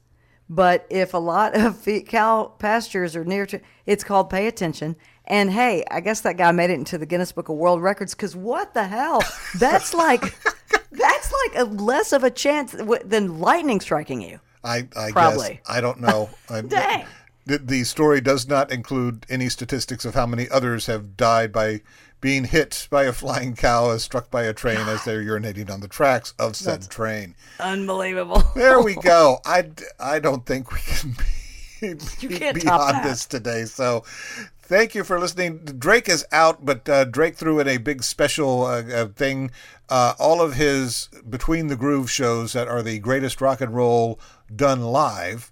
[0.49, 4.95] but if a lot of cow pastures are near to, it's called pay attention.
[5.26, 8.15] And hey, I guess that guy made it into the Guinness Book of World Records
[8.15, 9.21] because what the hell?
[9.59, 10.21] That's like,
[10.91, 14.39] that's like a less of a chance than lightning striking you.
[14.63, 15.49] I, I Probably.
[15.49, 16.30] guess I don't know.
[16.67, 17.05] Dang.
[17.45, 21.81] The, the story does not include any statistics of how many others have died by
[22.21, 25.79] being hit by a flying cow as struck by a train as they're urinating on
[25.79, 27.35] the tracks of said train.
[27.59, 28.43] Unbelievable.
[28.55, 29.39] There we go.
[29.45, 29.69] I,
[29.99, 31.25] I don't think we can be,
[32.19, 33.65] You be can't top beyond this today.
[33.65, 34.03] So
[34.61, 35.59] thank you for listening.
[35.59, 39.51] Drake is out, but uh, Drake threw in a big special uh, uh, thing.
[39.87, 44.19] Uh, all of his Between the Groove shows that are the greatest rock and roll
[44.53, 45.51] done live.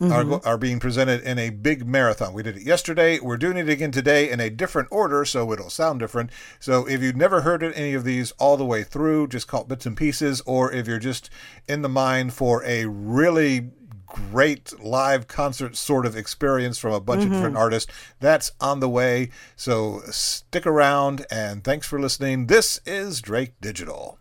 [0.00, 2.32] Are, go- are being presented in a big marathon.
[2.32, 3.18] We did it yesterday.
[3.18, 6.30] We're doing it again today in a different order, so it'll sound different.
[6.60, 9.62] So if you've never heard of any of these all the way through, just call
[9.62, 11.30] it bits and pieces, or if you're just
[11.66, 13.70] in the mind for a really
[14.06, 17.62] great live concert sort of experience from a bunch of different mm-hmm.
[17.62, 19.30] artists, that's on the way.
[19.56, 22.46] So stick around and thanks for listening.
[22.46, 24.18] This is Drake Digital.